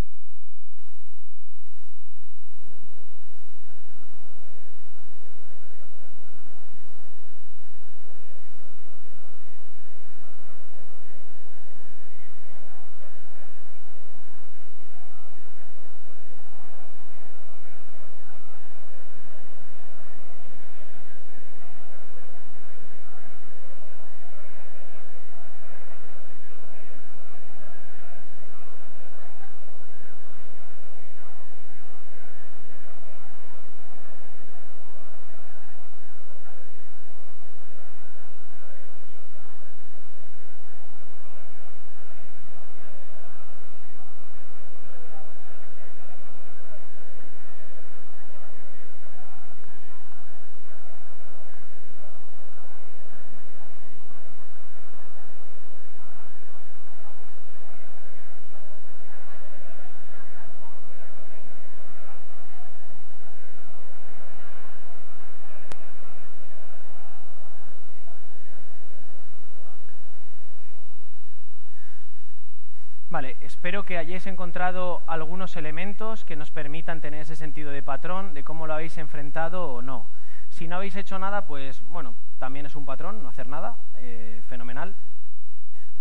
Espero 73.41 73.83
que 73.83 73.97
hayáis 73.97 74.27
encontrado 74.27 75.01
algunos 75.07 75.55
elementos 75.55 76.25
que 76.25 76.35
nos 76.35 76.51
permitan 76.51 77.01
tener 77.01 77.21
ese 77.21 77.35
sentido 77.35 77.71
de 77.71 77.81
patrón, 77.81 78.33
de 78.33 78.43
cómo 78.43 78.67
lo 78.67 78.73
habéis 78.73 78.97
enfrentado 78.97 79.71
o 79.71 79.81
no. 79.81 80.07
Si 80.49 80.67
no 80.67 80.75
habéis 80.75 80.95
hecho 80.95 81.17
nada, 81.17 81.47
pues 81.47 81.81
bueno, 81.89 82.15
también 82.39 82.65
es 82.65 82.75
un 82.75 82.85
patrón, 82.85 83.23
no 83.23 83.29
hacer 83.29 83.47
nada, 83.47 83.77
eh, 83.97 84.41
fenomenal. 84.47 84.95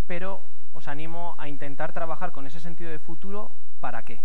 Pero 0.07 0.43
os 0.75 0.89
animo 0.89 1.35
a 1.39 1.49
intentar 1.49 1.93
trabajar 1.93 2.33
con 2.33 2.47
ese 2.47 2.61
sentido 2.61 2.91
de 2.91 2.99
futuro, 2.99 3.53
¿para 3.81 4.05
qué? 4.05 4.21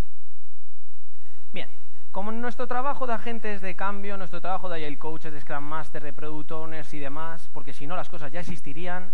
Bien, 1.53 1.69
Como 2.11 2.31
nuestro 2.31 2.67
trabajo 2.67 3.05
de 3.05 3.13
agentes 3.13 3.61
de 3.61 3.75
cambio, 3.75 4.17
nuestro 4.17 4.41
trabajo 4.41 4.67
de 4.67 4.77
Agile 4.77 4.97
Coaches, 4.97 5.31
de 5.31 5.41
Scrum 5.41 5.63
Master, 5.63 6.03
de 6.03 6.11
Product 6.11 6.51
Owners 6.51 6.93
y 6.95 6.99
demás, 6.99 7.49
porque 7.53 7.71
si 7.71 7.85
no 7.85 7.95
las 7.95 8.09
cosas 8.09 8.31
ya 8.31 8.39
existirían, 8.39 9.13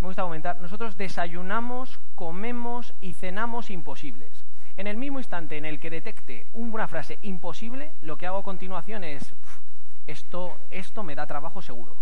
me 0.00 0.06
gusta 0.06 0.22
comentar, 0.22 0.60
nosotros 0.60 0.96
desayunamos, 0.96 1.98
comemos 2.14 2.94
y 3.00 3.14
cenamos 3.14 3.70
imposibles. 3.70 4.44
En 4.76 4.86
el 4.86 4.96
mismo 4.96 5.18
instante 5.18 5.56
en 5.56 5.64
el 5.64 5.80
que 5.80 5.90
detecte 5.90 6.46
una 6.52 6.86
frase 6.86 7.18
imposible, 7.22 7.92
lo 8.00 8.16
que 8.16 8.26
hago 8.26 8.38
a 8.38 8.44
continuación 8.44 9.02
es, 9.02 9.34
esto, 10.06 10.56
esto 10.70 11.02
me 11.02 11.16
da 11.16 11.26
trabajo 11.26 11.62
seguro. 11.62 11.96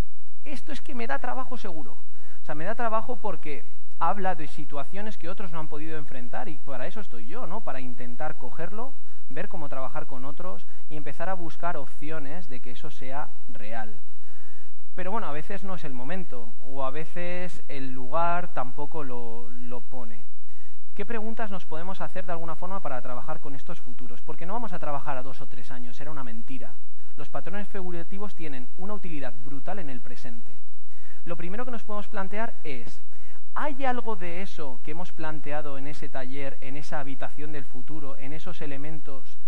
Esto 0.44 0.72
es 0.72 0.82
que 0.82 0.94
me 0.94 1.06
da 1.06 1.18
trabajo 1.18 1.56
seguro. 1.56 1.92
O 1.92 2.44
sea, 2.44 2.54
me 2.54 2.64
da 2.64 2.74
trabajo 2.74 3.16
porque 3.16 3.64
habla 3.98 4.34
de 4.34 4.46
situaciones 4.46 5.16
que 5.16 5.30
otros 5.30 5.52
no 5.52 5.58
han 5.58 5.68
podido 5.68 5.96
enfrentar 5.96 6.48
y 6.48 6.58
para 6.58 6.86
eso 6.86 7.00
estoy 7.00 7.26
yo, 7.26 7.46
¿no? 7.46 7.62
Para 7.62 7.80
intentar 7.80 8.36
cogerlo, 8.36 8.92
ver 9.30 9.48
cómo 9.48 9.68
trabajar 9.68 10.06
con 10.06 10.24
otros 10.24 10.66
y 10.90 10.96
empezar 10.96 11.28
a 11.30 11.34
buscar 11.34 11.76
opciones 11.76 12.48
de 12.48 12.60
que 12.60 12.72
eso 12.72 12.90
sea 12.90 13.30
real. 13.48 13.98
Pero 14.96 15.10
bueno, 15.10 15.26
a 15.26 15.32
veces 15.32 15.62
no 15.62 15.74
es 15.74 15.84
el 15.84 15.92
momento 15.92 16.54
o 16.62 16.82
a 16.82 16.90
veces 16.90 17.62
el 17.68 17.92
lugar 17.92 18.54
tampoco 18.54 19.04
lo, 19.04 19.50
lo 19.50 19.82
pone. 19.82 20.24
¿Qué 20.94 21.04
preguntas 21.04 21.50
nos 21.50 21.66
podemos 21.66 22.00
hacer 22.00 22.24
de 22.24 22.32
alguna 22.32 22.56
forma 22.56 22.80
para 22.80 23.02
trabajar 23.02 23.40
con 23.40 23.54
estos 23.54 23.78
futuros? 23.78 24.22
Porque 24.22 24.46
no 24.46 24.54
vamos 24.54 24.72
a 24.72 24.78
trabajar 24.78 25.18
a 25.18 25.22
dos 25.22 25.42
o 25.42 25.46
tres 25.46 25.70
años, 25.70 26.00
era 26.00 26.10
una 26.10 26.24
mentira. 26.24 26.76
Los 27.16 27.28
patrones 27.28 27.68
figurativos 27.68 28.34
tienen 28.34 28.68
una 28.78 28.94
utilidad 28.94 29.34
brutal 29.44 29.80
en 29.80 29.90
el 29.90 30.00
presente. 30.00 30.56
Lo 31.26 31.36
primero 31.36 31.66
que 31.66 31.72
nos 31.72 31.84
podemos 31.84 32.08
plantear 32.08 32.54
es, 32.64 33.02
¿hay 33.54 33.84
algo 33.84 34.16
de 34.16 34.40
eso 34.40 34.80
que 34.82 34.92
hemos 34.92 35.12
planteado 35.12 35.76
en 35.76 35.88
ese 35.88 36.08
taller, 36.08 36.56
en 36.62 36.74
esa 36.78 37.00
habitación 37.00 37.52
del 37.52 37.66
futuro, 37.66 38.16
en 38.16 38.32
esos 38.32 38.62
elementos 38.62 39.38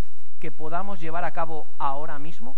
que 0.41 0.53
podamos 0.53 1.01
llevar 1.01 1.25
a 1.25 1.33
cabo 1.33 1.67
ahora 1.79 2.19
mismo? 2.19 2.55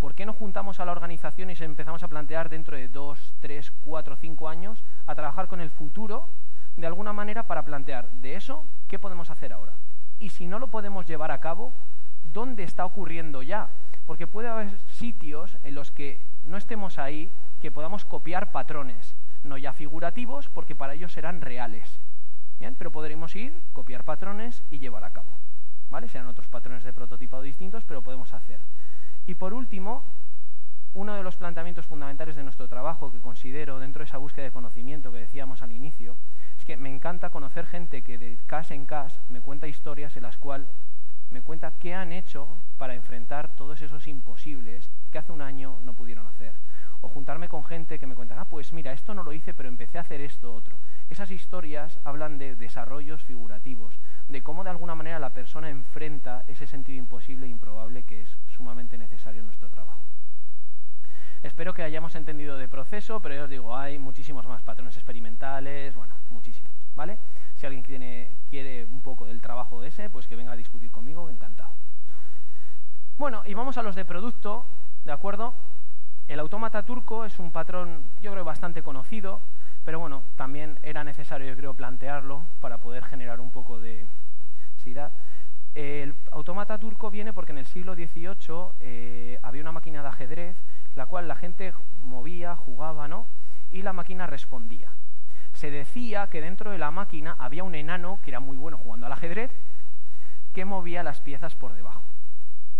¿Por 0.00 0.14
qué 0.14 0.24
no 0.24 0.32
juntamos 0.32 0.80
a 0.80 0.86
la 0.86 0.92
organización 0.92 1.50
y 1.50 1.56
se 1.56 1.66
empezamos 1.66 2.02
a 2.02 2.08
plantear 2.08 2.48
dentro 2.48 2.74
de 2.74 2.88
dos, 2.88 3.34
tres, 3.40 3.70
cuatro, 3.82 4.16
cinco 4.16 4.48
años 4.48 4.82
a 5.06 5.14
trabajar 5.14 5.46
con 5.46 5.60
el 5.60 5.70
futuro 5.70 6.30
de 6.76 6.86
alguna 6.86 7.12
manera 7.12 7.46
para 7.46 7.66
plantear 7.66 8.10
de 8.10 8.34
eso 8.34 8.64
qué 8.88 8.98
podemos 8.98 9.28
hacer 9.28 9.52
ahora. 9.52 9.74
Y 10.18 10.30
si 10.30 10.46
no 10.46 10.58
lo 10.58 10.68
podemos 10.68 11.06
llevar 11.06 11.30
a 11.30 11.40
cabo, 11.40 11.74
¿dónde 12.24 12.64
está 12.64 12.86
ocurriendo 12.86 13.42
ya? 13.42 13.68
Porque 14.06 14.26
puede 14.26 14.48
haber 14.48 14.80
sitios 14.88 15.58
en 15.62 15.74
los 15.74 15.90
que 15.90 16.18
no 16.44 16.56
estemos 16.56 16.98
ahí 16.98 17.30
que 17.60 17.70
podamos 17.70 18.06
copiar 18.06 18.52
patrones, 18.52 19.14
no 19.44 19.58
ya 19.58 19.74
figurativos, 19.74 20.48
porque 20.48 20.74
para 20.74 20.94
ellos 20.94 21.12
serán 21.12 21.42
reales. 21.42 22.00
Bien, 22.58 22.74
pero 22.74 22.90
podremos 22.90 23.36
ir, 23.36 23.62
copiar 23.74 24.04
patrones 24.04 24.62
y 24.70 24.78
llevar 24.78 25.04
a 25.04 25.10
cabo. 25.10 25.40
Serán 26.08 26.28
otros 26.28 26.48
patrones 26.48 26.82
de 26.82 26.92
prototipado 26.92 27.42
distintos, 27.42 27.84
pero 27.84 28.00
podemos 28.00 28.32
hacer. 28.32 28.60
Y 29.26 29.34
por 29.34 29.54
último, 29.54 30.04
uno 30.92 31.14
de 31.14 31.22
los 31.22 31.36
planteamientos 31.36 31.86
fundamentales 31.86 32.36
de 32.36 32.42
nuestro 32.42 32.66
trabajo 32.66 33.12
que 33.12 33.20
considero 33.20 33.78
dentro 33.78 34.00
de 34.00 34.06
esa 34.06 34.18
búsqueda 34.18 34.44
de 34.44 34.50
conocimiento 34.50 35.12
que 35.12 35.18
decíamos 35.18 35.62
al 35.62 35.72
inicio, 35.72 36.16
es 36.58 36.64
que 36.64 36.76
me 36.76 36.88
encanta 36.88 37.30
conocer 37.30 37.66
gente 37.66 38.02
que 38.02 38.18
de 38.18 38.38
casa 38.46 38.74
en 38.74 38.86
casa 38.86 39.22
me 39.28 39.40
cuenta 39.40 39.68
historias 39.68 40.16
en 40.16 40.24
las 40.24 40.36
cuales 40.36 40.68
me 41.30 41.42
cuenta 41.42 41.72
qué 41.78 41.94
han 41.94 42.12
hecho 42.12 42.48
para 42.76 42.94
enfrentar 42.94 43.54
todos 43.54 43.80
esos 43.82 44.08
imposibles 44.08 44.90
que 45.12 45.18
hace 45.18 45.32
un 45.32 45.42
año 45.42 45.78
no 45.82 45.94
pudieron 45.94 46.26
hacer. 46.26 46.54
O 47.02 47.08
juntarme 47.08 47.48
con 47.48 47.64
gente 47.64 47.98
que 47.98 48.06
me 48.06 48.14
cuenta, 48.14 48.40
ah, 48.40 48.44
pues 48.44 48.72
mira, 48.72 48.92
esto 48.92 49.14
no 49.14 49.22
lo 49.22 49.32
hice, 49.32 49.54
pero 49.54 49.68
empecé 49.68 49.98
a 49.98 50.02
hacer 50.02 50.20
esto 50.20 50.52
otro. 50.52 50.76
Esas 51.08 51.30
historias 51.30 51.98
hablan 52.04 52.38
de 52.38 52.56
desarrollos 52.56 53.22
figurativos, 53.24 53.98
de 54.28 54.42
cómo 54.42 54.64
de 54.64 54.70
alguna 54.70 54.94
manera 54.94 55.18
la 55.18 55.34
persona 55.34 55.70
enfrenta 55.70 56.44
ese 56.46 56.66
sentido 56.66 56.98
imposible 56.98 57.46
e 57.46 57.50
improbable 57.50 58.04
que 58.04 58.22
es 58.22 58.36
sumamente 58.48 58.98
necesario 58.98 59.40
en 59.40 59.46
nuestro 59.46 59.70
trabajo. 59.70 60.02
Espero 61.42 61.72
que 61.72 61.82
hayamos 61.82 62.14
entendido 62.16 62.58
de 62.58 62.68
proceso, 62.68 63.20
pero 63.20 63.34
ya 63.34 63.44
os 63.44 63.50
digo, 63.50 63.74
hay 63.74 63.98
muchísimos 63.98 64.46
más 64.46 64.62
patrones 64.62 64.94
experimentales, 64.96 65.94
bueno, 65.94 66.14
muchísimos, 66.28 66.70
¿vale? 66.94 67.18
Si 67.56 67.64
alguien 67.66 67.82
quiere 67.82 68.84
un 68.84 69.00
poco 69.00 69.26
del 69.26 69.40
trabajo 69.40 69.82
ese, 69.82 70.10
pues 70.10 70.28
que 70.28 70.36
venga 70.36 70.52
a 70.52 70.56
discutir 70.56 70.90
conmigo, 70.90 71.30
encantado. 71.30 71.72
Bueno, 73.16 73.42
y 73.46 73.54
vamos 73.54 73.78
a 73.78 73.82
los 73.82 73.94
de 73.94 74.04
producto, 74.04 74.66
¿de 75.04 75.12
acuerdo? 75.12 75.54
El 76.30 76.38
autómata 76.38 76.84
turco 76.84 77.24
es 77.24 77.40
un 77.40 77.50
patrón, 77.50 78.04
yo 78.20 78.30
creo, 78.30 78.44
bastante 78.44 78.84
conocido, 78.84 79.40
pero 79.84 79.98
bueno, 79.98 80.22
también 80.36 80.78
era 80.84 81.02
necesario, 81.02 81.48
yo 81.48 81.56
creo, 81.56 81.74
plantearlo 81.74 82.44
para 82.60 82.78
poder 82.78 83.04
generar 83.04 83.40
un 83.40 83.50
poco 83.50 83.80
de... 83.80 84.06
El 85.74 86.14
autómata 86.30 86.78
turco 86.78 87.10
viene 87.10 87.32
porque 87.32 87.50
en 87.50 87.58
el 87.58 87.66
siglo 87.66 87.96
XVIII 87.96 88.74
eh, 88.78 89.40
había 89.42 89.62
una 89.62 89.72
máquina 89.72 90.02
de 90.02 90.08
ajedrez 90.08 90.56
la 90.94 91.06
cual 91.06 91.26
la 91.26 91.34
gente 91.34 91.74
movía, 91.98 92.54
jugaba, 92.54 93.08
¿no? 93.08 93.26
Y 93.72 93.82
la 93.82 93.92
máquina 93.92 94.28
respondía. 94.28 94.92
Se 95.52 95.72
decía 95.72 96.28
que 96.28 96.40
dentro 96.40 96.70
de 96.70 96.78
la 96.78 96.92
máquina 96.92 97.34
había 97.40 97.64
un 97.64 97.74
enano 97.74 98.20
que 98.22 98.30
era 98.30 98.38
muy 98.38 98.56
bueno 98.56 98.78
jugando 98.78 99.06
al 99.06 99.12
ajedrez, 99.12 99.50
que 100.52 100.64
movía 100.64 101.02
las 101.02 101.20
piezas 101.20 101.56
por 101.56 101.74
debajo. 101.74 102.04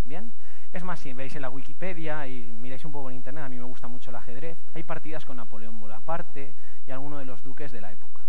¿Bien? 0.05 0.33
Es 0.73 0.85
más, 0.85 1.01
si 1.01 1.13
veis 1.13 1.35
en 1.35 1.43
la 1.43 1.51
Wikipedia 1.51 2.27
y 2.29 2.43
miráis 2.45 2.85
un 2.85 2.93
poco 2.93 3.11
en 3.11 3.17
Internet, 3.17 3.45
a 3.45 3.49
mí 3.49 3.59
me 3.59 3.65
gusta 3.65 3.89
mucho 3.89 4.11
el 4.11 4.17
ajedrez, 4.17 4.57
hay 4.73 4.85
partidas 4.85 5.25
con 5.25 5.37
Napoleón 5.37 5.81
Bonaparte 5.81 6.55
y 6.87 6.93
alguno 6.93 7.19
de 7.19 7.25
los 7.25 7.43
duques 7.43 7.73
de 7.73 7.81
la 7.81 7.91
época. 7.91 8.23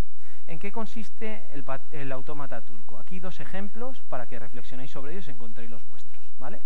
¿En 0.47 0.57
qué 0.57 0.71
consiste 0.71 1.47
el, 1.91 2.11
autómata 2.11 2.61
turco? 2.61 2.97
Aquí 2.97 3.19
dos 3.19 3.39
ejemplos 3.39 4.01
para 4.09 4.25
que 4.25 4.39
reflexionéis 4.39 4.89
sobre 4.89 5.13
ellos 5.13 5.27
y 5.27 5.31
encontréis 5.31 5.69
los 5.69 5.87
vuestros. 5.87 6.19
¿vale? 6.39 6.61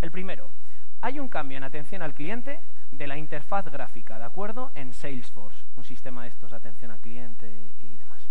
El 0.00 0.10
primero, 0.10 0.50
hay 1.02 1.20
un 1.20 1.28
cambio 1.28 1.58
en 1.58 1.64
atención 1.64 2.00
al 2.00 2.14
cliente 2.14 2.60
de 2.90 3.06
la 3.06 3.18
interfaz 3.18 3.66
gráfica, 3.66 4.18
¿de 4.18 4.24
acuerdo? 4.24 4.72
En 4.74 4.94
Salesforce, 4.94 5.62
un 5.76 5.84
sistema 5.84 6.22
de 6.22 6.30
estos 6.30 6.50
de 6.50 6.56
atención 6.56 6.90
al 6.90 7.00
cliente 7.00 7.74
y 7.80 7.96
demás. 7.96 8.26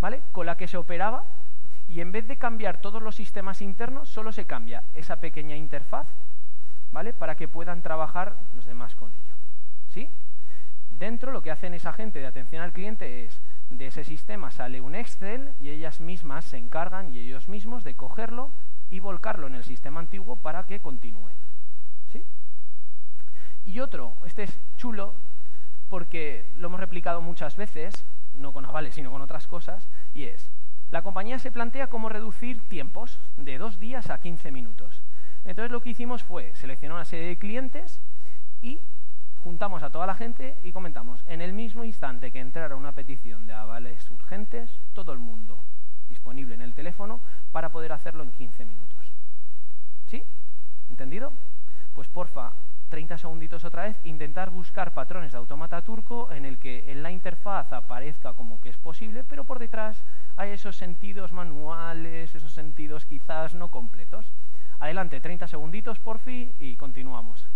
¿Vale? 0.00 0.22
Con 0.30 0.46
la 0.46 0.56
que 0.56 0.68
se 0.68 0.76
operaba 0.76 1.24
y 1.94 2.00
en 2.00 2.10
vez 2.10 2.26
de 2.26 2.36
cambiar 2.36 2.80
todos 2.80 3.00
los 3.00 3.14
sistemas 3.14 3.62
internos, 3.62 4.08
solo 4.08 4.32
se 4.32 4.46
cambia 4.46 4.82
esa 4.94 5.20
pequeña 5.20 5.54
interfaz, 5.54 6.08
¿vale? 6.90 7.12
Para 7.12 7.36
que 7.36 7.46
puedan 7.46 7.82
trabajar 7.82 8.36
los 8.52 8.64
demás 8.64 8.96
con 8.96 9.12
ello. 9.12 9.34
¿Sí? 9.90 10.10
Dentro 10.90 11.30
lo 11.30 11.40
que 11.40 11.52
hacen 11.52 11.72
esa 11.72 11.92
gente 11.92 12.18
de 12.18 12.26
atención 12.26 12.62
al 12.62 12.72
cliente 12.72 13.24
es, 13.24 13.40
de 13.70 13.86
ese 13.86 14.02
sistema 14.02 14.50
sale 14.50 14.80
un 14.80 14.96
Excel 14.96 15.54
y 15.60 15.68
ellas 15.68 16.00
mismas 16.00 16.46
se 16.46 16.56
encargan 16.56 17.14
y 17.14 17.20
ellos 17.20 17.48
mismos 17.48 17.84
de 17.84 17.94
cogerlo 17.94 18.50
y 18.90 18.98
volcarlo 18.98 19.46
en 19.46 19.54
el 19.54 19.62
sistema 19.62 20.00
antiguo 20.00 20.34
para 20.34 20.64
que 20.64 20.80
continúe. 20.80 21.30
Y 23.66 23.78
otro, 23.78 24.16
este 24.26 24.42
es 24.42 24.60
chulo 24.76 25.14
porque 25.88 26.50
lo 26.56 26.66
hemos 26.66 26.80
replicado 26.80 27.20
muchas 27.20 27.56
veces, 27.56 28.04
no 28.34 28.52
con 28.52 28.66
avales, 28.66 28.96
sino 28.96 29.12
con 29.12 29.22
otras 29.22 29.46
cosas, 29.46 29.88
y 30.12 30.24
es, 30.24 30.50
la 30.94 31.02
compañía 31.02 31.40
se 31.40 31.50
plantea 31.50 31.88
cómo 31.88 32.08
reducir 32.08 32.68
tiempos 32.68 33.18
de 33.36 33.58
dos 33.58 33.80
días 33.80 34.10
a 34.10 34.20
15 34.20 34.52
minutos. 34.52 35.02
Entonces 35.44 35.72
lo 35.72 35.80
que 35.80 35.90
hicimos 35.90 36.22
fue 36.22 36.54
seleccionar 36.54 36.94
una 36.94 37.04
serie 37.04 37.26
de 37.26 37.36
clientes 37.36 38.00
y 38.62 38.78
juntamos 39.40 39.82
a 39.82 39.90
toda 39.90 40.06
la 40.06 40.14
gente 40.14 40.56
y 40.62 40.70
comentamos, 40.70 41.24
en 41.26 41.40
el 41.40 41.52
mismo 41.52 41.82
instante 41.82 42.30
que 42.30 42.38
entrara 42.38 42.76
una 42.76 42.92
petición 42.92 43.44
de 43.44 43.54
avales 43.54 44.08
urgentes, 44.08 44.78
todo 44.92 45.12
el 45.12 45.18
mundo 45.18 45.64
disponible 46.08 46.54
en 46.54 46.62
el 46.62 46.74
teléfono 46.74 47.20
para 47.50 47.72
poder 47.72 47.92
hacerlo 47.92 48.22
en 48.22 48.30
15 48.30 48.64
minutos. 48.64 49.12
¿Sí? 50.06 50.22
¿Entendido? 50.90 51.32
Pues 51.92 52.06
porfa, 52.06 52.52
30 52.94 53.18
segunditos 53.18 53.64
otra 53.64 53.86
vez, 53.86 53.96
intentar 54.04 54.50
buscar 54.50 54.94
patrones 54.94 55.32
de 55.32 55.38
automata 55.38 55.82
turco 55.82 56.30
en 56.30 56.44
el 56.44 56.60
que 56.60 56.92
en 56.92 57.02
la 57.02 57.10
interfaz 57.10 57.72
aparezca 57.72 58.34
como 58.34 58.60
que 58.60 58.68
es 58.68 58.76
posible, 58.76 59.24
pero 59.24 59.42
por 59.42 59.58
detrás 59.58 60.04
hay 60.36 60.52
esos 60.52 60.76
sentidos 60.76 61.32
manuales, 61.32 62.32
esos 62.36 62.52
sentidos 62.52 63.04
quizás 63.04 63.56
no 63.56 63.72
completos. 63.72 64.32
Adelante, 64.78 65.20
30 65.20 65.48
segunditos 65.48 65.98
por 65.98 66.20
fin 66.20 66.54
y 66.60 66.76
continuamos. 66.76 67.48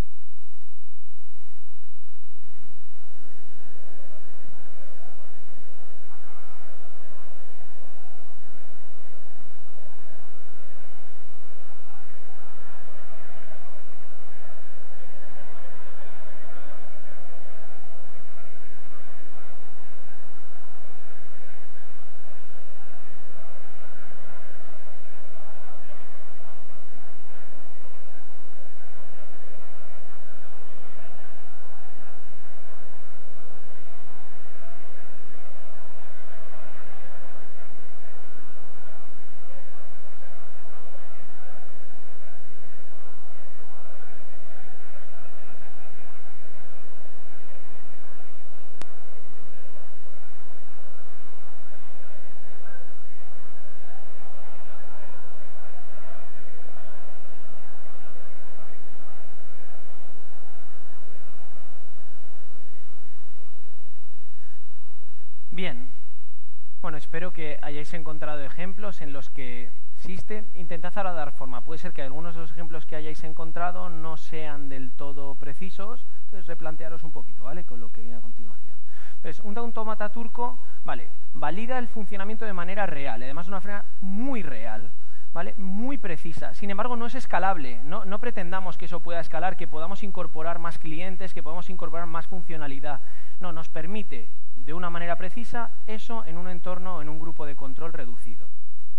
Espero 67.09 67.33
que 67.33 67.57
hayáis 67.63 67.91
encontrado 67.95 68.39
ejemplos 68.43 69.01
en 69.01 69.13
los 69.13 69.31
que 69.31 69.71
existe. 69.95 70.47
Intentad 70.53 70.95
ahora 70.95 71.11
dar 71.11 71.31
forma. 71.31 71.63
Puede 71.63 71.79
ser 71.79 71.91
que 71.91 72.03
algunos 72.03 72.35
de 72.35 72.41
los 72.41 72.51
ejemplos 72.51 72.85
que 72.85 72.95
hayáis 72.95 73.23
encontrado 73.23 73.89
no 73.89 74.15
sean 74.15 74.69
del 74.69 74.91
todo 74.91 75.33
precisos, 75.33 76.05
entonces 76.25 76.45
replantearos 76.45 77.03
un 77.03 77.11
poquito, 77.11 77.45
¿vale? 77.45 77.63
Con 77.63 77.79
lo 77.79 77.91
que 77.91 78.01
viene 78.01 78.17
a 78.17 78.21
continuación. 78.21 78.77
Entonces, 79.15 79.43
un 79.43 79.57
automata 79.57 80.09
turco, 80.09 80.59
vale, 80.83 81.09
valida 81.33 81.79
el 81.79 81.87
funcionamiento 81.87 82.45
de 82.45 82.53
manera 82.53 82.85
real, 82.85 83.23
además 83.23 83.47
de 83.47 83.53
una 83.53 83.59
manera 83.59 83.85
muy 84.01 84.43
real. 84.43 84.91
¿Vale? 85.33 85.53
Muy 85.57 85.97
precisa. 85.97 86.53
Sin 86.53 86.71
embargo, 86.71 86.95
no 86.95 87.05
es 87.05 87.15
escalable. 87.15 87.81
No, 87.83 88.05
no, 88.05 88.19
pretendamos 88.19 88.77
que 88.77 88.85
eso 88.85 89.01
pueda 89.01 89.19
escalar, 89.19 89.57
que 89.57 89.67
podamos 89.67 90.03
incorporar 90.03 90.59
más 90.59 90.79
clientes, 90.79 91.33
que 91.33 91.43
podamos 91.43 91.69
incorporar 91.69 92.07
más 92.07 92.27
funcionalidad. 92.27 93.01
No, 93.39 93.51
nos 93.51 93.69
permite 93.69 94.29
de 94.55 94.73
una 94.73 94.89
manera 94.89 95.15
precisa 95.15 95.71
eso 95.87 96.25
en 96.25 96.37
un 96.37 96.49
entorno 96.49 97.01
en 97.01 97.09
un 97.09 97.19
grupo 97.19 97.45
de 97.45 97.55
control 97.55 97.93
reducido. 97.93 98.47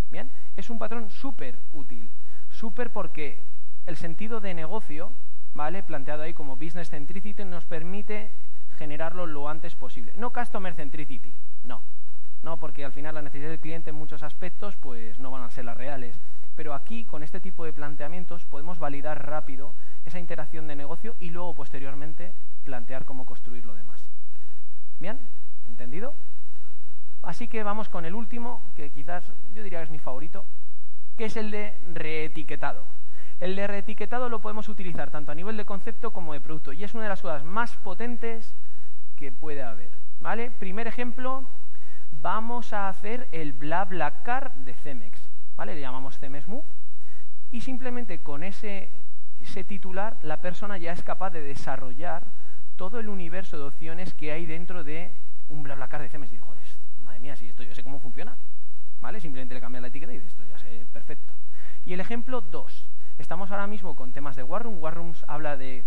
Bien, 0.09 0.31
es 0.57 0.69
un 0.69 0.79
patrón 0.79 1.09
súper 1.09 1.59
útil. 1.73 2.11
Súper 2.49 2.91
porque 2.91 3.43
el 3.85 3.95
sentido 3.95 4.41
de 4.41 4.53
negocio, 4.53 5.13
¿vale? 5.53 5.83
Planteado 5.83 6.23
ahí 6.23 6.33
como 6.33 6.57
business 6.57 6.89
centricity, 6.89 7.45
nos 7.45 7.65
permite 7.65 8.31
generarlo 8.77 9.25
lo 9.25 9.47
antes 9.47 9.75
posible. 9.75 10.13
No 10.17 10.31
customer 10.31 10.73
centricity, 10.73 11.33
no. 11.63 11.81
No, 12.43 12.57
porque 12.57 12.83
al 12.83 12.91
final 12.91 13.15
las 13.15 13.23
necesidades 13.23 13.53
del 13.53 13.61
cliente 13.61 13.89
en 13.91 13.95
muchos 13.95 14.23
aspectos 14.23 14.75
pues 14.77 15.19
no 15.19 15.31
van 15.31 15.43
a 15.43 15.49
ser 15.49 15.65
las 15.65 15.77
reales. 15.77 16.19
Pero 16.55 16.73
aquí, 16.73 17.05
con 17.05 17.23
este 17.23 17.39
tipo 17.39 17.65
de 17.65 17.73
planteamientos, 17.73 18.45
podemos 18.45 18.79
validar 18.79 19.25
rápido 19.25 19.73
esa 20.05 20.19
interacción 20.19 20.67
de 20.67 20.75
negocio 20.75 21.15
y 21.19 21.29
luego, 21.29 21.55
posteriormente, 21.55 22.33
plantear 22.63 23.05
cómo 23.05 23.25
construir 23.25 23.65
lo 23.65 23.75
demás. 23.75 24.05
¿Bien? 24.99 25.19
¿Entendido? 25.67 26.15
Así 27.21 27.47
que 27.47 27.63
vamos 27.63 27.89
con 27.89 28.05
el 28.05 28.15
último, 28.15 28.61
que 28.75 28.89
quizás 28.89 29.31
yo 29.53 29.63
diría 29.63 29.79
que 29.79 29.85
es 29.85 29.91
mi 29.91 29.99
favorito, 29.99 30.45
que 31.17 31.25
es 31.25 31.37
el 31.37 31.51
de 31.51 31.77
reetiquetado. 31.93 32.85
El 33.39 33.55
de 33.55 33.67
reetiquetado 33.67 34.29
lo 34.29 34.41
podemos 34.41 34.69
utilizar 34.69 35.09
tanto 35.09 35.31
a 35.31 35.35
nivel 35.35 35.57
de 35.57 35.65
concepto 35.65 36.11
como 36.11 36.33
de 36.33 36.41
producto 36.41 36.73
y 36.73 36.83
es 36.83 36.93
una 36.93 37.03
de 37.03 37.09
las 37.09 37.21
cosas 37.21 37.43
más 37.43 37.75
potentes 37.77 38.55
que 39.15 39.31
puede 39.31 39.63
haber. 39.63 39.91
¿Vale? 40.19 40.51
Primer 40.51 40.87
ejemplo, 40.87 41.47
vamos 42.21 42.71
a 42.71 42.87
hacer 42.87 43.27
el 43.31 43.53
BlaBlaCar 43.53 44.53
de 44.55 44.73
Cemex, 44.75 45.27
¿vale? 45.55 45.73
Le 45.75 45.81
llamamos 45.81 46.19
Cemex 46.19 46.47
Move 46.47 46.65
y 47.49 47.61
simplemente 47.61 48.19
con 48.19 48.43
ese, 48.43 48.91
ese 49.39 49.63
titular 49.63 50.17
la 50.21 50.39
persona 50.39 50.77
ya 50.77 50.91
es 50.91 51.01
capaz 51.03 51.31
de 51.31 51.41
desarrollar 51.41 52.27
todo 52.75 52.99
el 52.99 53.09
universo 53.09 53.57
de 53.57 53.63
opciones 53.63 54.13
que 54.13 54.31
hay 54.31 54.45
dentro 54.45 54.83
de 54.83 55.15
un 55.49 55.63
BlaBlaCar 55.63 56.01
de 56.01 56.09
Cemex 56.09 56.31
y 56.31 56.35
digo, 56.35 56.47
joder, 56.47 56.63
madre 57.03 57.19
mía, 57.19 57.35
si 57.35 57.49
esto 57.49 57.63
yo 57.63 57.73
sé 57.73 57.83
cómo 57.83 57.99
funciona, 57.99 58.37
¿vale? 59.01 59.19
Simplemente 59.19 59.55
le 59.55 59.61
cambia 59.61 59.81
la 59.81 59.87
etiqueta 59.87 60.13
y 60.13 60.17
dice, 60.17 60.27
esto 60.27 60.43
ya 60.45 60.57
sé, 60.59 60.85
perfecto. 60.93 61.33
Y 61.85 61.93
el 61.93 61.99
ejemplo 61.99 62.41
2. 62.41 62.87
Estamos 63.17 63.51
ahora 63.51 63.67
mismo 63.67 63.95
con 63.95 64.13
temas 64.13 64.35
de 64.35 64.43
War 64.43 64.63
Room. 64.63 64.77
War 64.79 64.93
Rooms 64.93 65.25
habla 65.27 65.57
de 65.57 65.83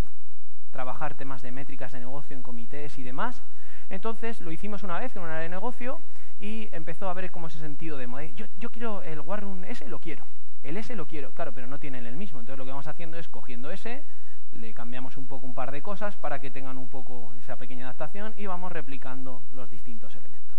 trabajar 0.72 1.14
temas 1.14 1.42
de 1.42 1.52
métricas 1.52 1.92
de 1.92 2.00
negocio 2.00 2.36
en 2.36 2.42
comités 2.42 2.98
y 2.98 3.04
demás. 3.04 3.42
Entonces 3.88 4.40
lo 4.40 4.50
hicimos 4.50 4.82
una 4.82 4.98
vez 4.98 5.14
en 5.16 5.22
un 5.22 5.28
área 5.28 5.42
de 5.42 5.48
negocio 5.48 6.00
y 6.38 6.68
empezó 6.72 7.08
a 7.08 7.14
ver 7.14 7.30
como 7.30 7.46
ese 7.46 7.58
sentido 7.58 7.96
de, 7.96 8.32
yo, 8.34 8.46
yo 8.58 8.70
quiero 8.70 9.02
el 9.02 9.20
War 9.20 9.42
Room 9.42 9.64
S, 9.64 9.88
lo 9.88 9.98
quiero. 9.98 10.24
El 10.62 10.76
S 10.78 10.94
lo 10.96 11.06
quiero, 11.06 11.32
claro, 11.32 11.52
pero 11.52 11.66
no 11.66 11.78
tienen 11.78 12.06
el 12.06 12.16
mismo. 12.16 12.40
Entonces 12.40 12.58
lo 12.58 12.64
que 12.64 12.70
vamos 12.70 12.86
haciendo 12.86 13.18
es 13.18 13.28
cogiendo 13.28 13.70
ese, 13.70 14.04
le 14.52 14.72
cambiamos 14.72 15.16
un 15.16 15.26
poco 15.26 15.46
un 15.46 15.54
par 15.54 15.70
de 15.72 15.82
cosas 15.82 16.16
para 16.16 16.38
que 16.38 16.50
tengan 16.50 16.78
un 16.78 16.88
poco 16.88 17.34
esa 17.34 17.56
pequeña 17.56 17.84
adaptación 17.84 18.34
y 18.36 18.46
vamos 18.46 18.72
replicando 18.72 19.42
los 19.50 19.70
distintos 19.70 20.14
elementos. 20.14 20.58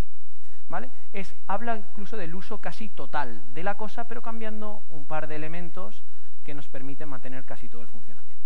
¿Vale? 0.67 0.89
Es, 1.13 1.35
habla 1.47 1.77
incluso 1.77 2.17
del 2.17 2.33
uso 2.35 2.59
casi 2.59 2.89
total 2.89 3.43
de 3.53 3.63
la 3.63 3.77
cosa, 3.77 4.07
pero 4.07 4.21
cambiando 4.21 4.83
un 4.89 5.05
par 5.05 5.27
de 5.27 5.35
elementos 5.35 6.03
que 6.43 6.53
nos 6.53 6.69
permiten 6.69 7.09
mantener 7.09 7.45
casi 7.45 7.69
todo 7.69 7.81
el 7.81 7.87
funcionamiento. 7.87 8.44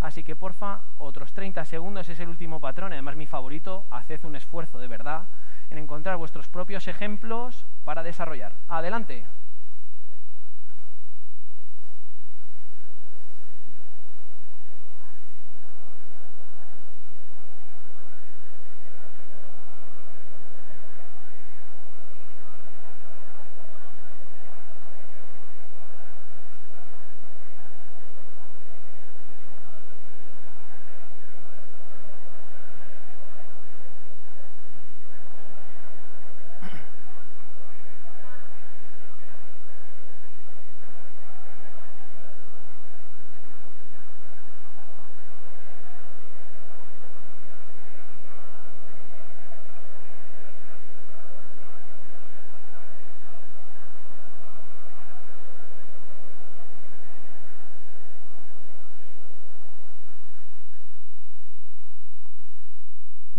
Así 0.00 0.22
que 0.22 0.36
porfa, 0.36 0.82
otros 0.98 1.32
30 1.32 1.64
segundos 1.64 2.08
es 2.08 2.20
el 2.20 2.28
último 2.28 2.60
patrón, 2.60 2.92
además 2.92 3.16
mi 3.16 3.26
favorito, 3.26 3.84
haced 3.90 4.24
un 4.24 4.36
esfuerzo 4.36 4.78
de 4.78 4.88
verdad 4.88 5.28
en 5.70 5.78
encontrar 5.78 6.16
vuestros 6.16 6.48
propios 6.48 6.86
ejemplos 6.86 7.64
para 7.84 8.02
desarrollar. 8.02 8.54
Adelante. 8.68 9.26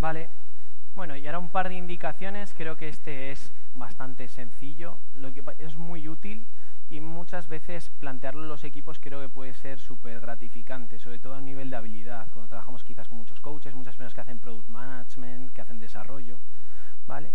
Vale. 0.08 0.30
Bueno, 0.96 1.18
y 1.18 1.26
ahora 1.26 1.40
un 1.40 1.47
par 1.58 1.70
de 1.70 1.76
indicaciones. 1.76 2.54
Creo 2.56 2.78
que 2.78 2.88
este 2.88 3.32
es 3.32 3.52
bastante 3.74 4.28
sencillo. 4.28 5.00
Lo 5.16 5.34
que 5.34 5.44
es 5.58 5.76
muy 5.76 6.08
útil 6.08 6.46
y 6.92 7.00
muchas 7.00 7.48
veces 7.48 7.90
plantearlo 8.00 8.44
en 8.44 8.48
los 8.48 8.64
equipos 8.64 9.00
creo 9.00 9.22
que 9.22 9.28
puede 9.28 9.56
ser 9.56 9.80
súper 9.80 10.20
gratificante, 10.20 11.00
sobre 11.00 11.18
todo 11.18 11.34
a 11.34 11.42
nivel 11.42 11.72
de 11.72 11.78
habilidad, 11.78 12.28
cuando 12.32 12.48
trabajamos 12.48 12.84
quizás 12.84 13.08
con 13.08 13.18
muchos 13.18 13.42
coaches, 13.42 13.74
muchas 13.74 13.96
personas 13.96 14.14
que 14.14 14.22
hacen 14.22 14.38
product 14.38 14.70
management, 14.70 15.52
que 15.52 15.62
hacen 15.62 15.80
desarrollo. 15.80 16.38
¿vale? 17.08 17.34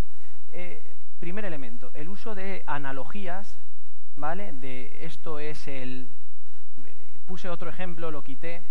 Eh, 0.52 0.94
primer 1.18 1.44
elemento, 1.44 1.90
el 1.92 2.08
uso 2.08 2.36
de 2.36 2.62
analogías, 2.68 3.58
¿vale? 4.14 4.52
De 4.52 4.98
esto 5.00 5.40
es 5.40 5.66
el... 5.66 6.10
Puse 7.26 7.48
otro 7.48 7.68
ejemplo, 7.68 8.12
lo 8.12 8.22
quité 8.22 8.62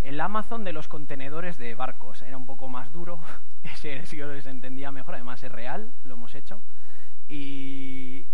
el 0.00 0.20
Amazon 0.20 0.64
de 0.64 0.72
los 0.72 0.88
contenedores 0.88 1.58
de 1.58 1.74
barcos. 1.74 2.22
Era 2.22 2.36
un 2.36 2.46
poco 2.46 2.68
más 2.68 2.92
duro, 2.92 3.20
ese 3.62 4.04
sí 4.06 4.16
que 4.16 4.42
se 4.42 4.50
entendía 4.50 4.90
mejor, 4.90 5.14
además 5.14 5.42
es 5.42 5.52
real, 5.52 5.92
lo 6.04 6.14
hemos 6.14 6.34
hecho. 6.34 6.62
Y, 7.28 8.26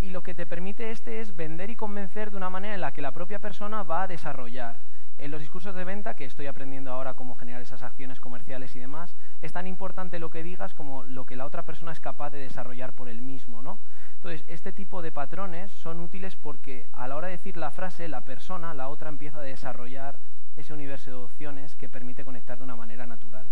lo 0.00 0.24
que 0.24 0.34
te 0.34 0.44
permite 0.44 0.90
este 0.90 1.20
es 1.20 1.36
vender 1.36 1.70
y 1.70 1.76
convencer 1.76 2.32
de 2.32 2.36
una 2.36 2.50
manera 2.50 2.74
en 2.74 2.80
la 2.80 2.92
que 2.92 3.00
la 3.00 3.12
propia 3.12 3.38
persona 3.38 3.84
va 3.84 4.02
a 4.02 4.08
desarrollar. 4.08 4.80
En 5.18 5.30
los 5.30 5.40
discursos 5.40 5.72
de 5.72 5.84
venta, 5.84 6.16
que 6.16 6.24
estoy 6.24 6.48
aprendiendo 6.48 6.90
ahora 6.90 7.14
cómo 7.14 7.36
generar 7.36 7.62
esas 7.62 7.82
acciones 7.82 8.18
comerciales 8.18 8.74
y 8.74 8.80
demás, 8.80 9.14
es 9.40 9.52
tan 9.52 9.68
importante 9.68 10.18
lo 10.18 10.30
que 10.30 10.42
digas 10.42 10.74
como 10.74 11.04
lo 11.04 11.26
que 11.26 11.36
la 11.36 11.44
otra 11.44 11.64
persona 11.64 11.92
es 11.92 12.00
capaz 12.00 12.30
de 12.30 12.40
desarrollar 12.40 12.92
por 12.92 13.08
él 13.08 13.22
mismo, 13.22 13.62
¿no? 13.62 13.78
Entonces, 14.16 14.42
este 14.48 14.72
tipo 14.72 15.00
de 15.00 15.12
patrones 15.12 15.70
son 15.70 16.00
útiles 16.00 16.34
porque 16.34 16.86
a 16.92 17.06
la 17.06 17.14
hora 17.14 17.28
de 17.28 17.34
decir 17.34 17.56
la 17.56 17.70
frase, 17.70 18.08
la 18.08 18.24
persona, 18.24 18.74
la 18.74 18.88
otra 18.88 19.10
empieza 19.10 19.38
a 19.38 19.42
desarrollar 19.42 20.18
ese 20.56 20.72
universo 20.72 21.10
de 21.10 21.16
opciones 21.16 21.76
que 21.76 21.88
permite 21.88 22.24
conectar 22.24 22.58
de 22.58 22.64
una 22.64 22.76
manera 22.76 23.06
natural. 23.06 23.46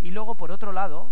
Y 0.00 0.10
luego, 0.10 0.36
por 0.36 0.52
otro 0.52 0.72
lado, 0.72 1.08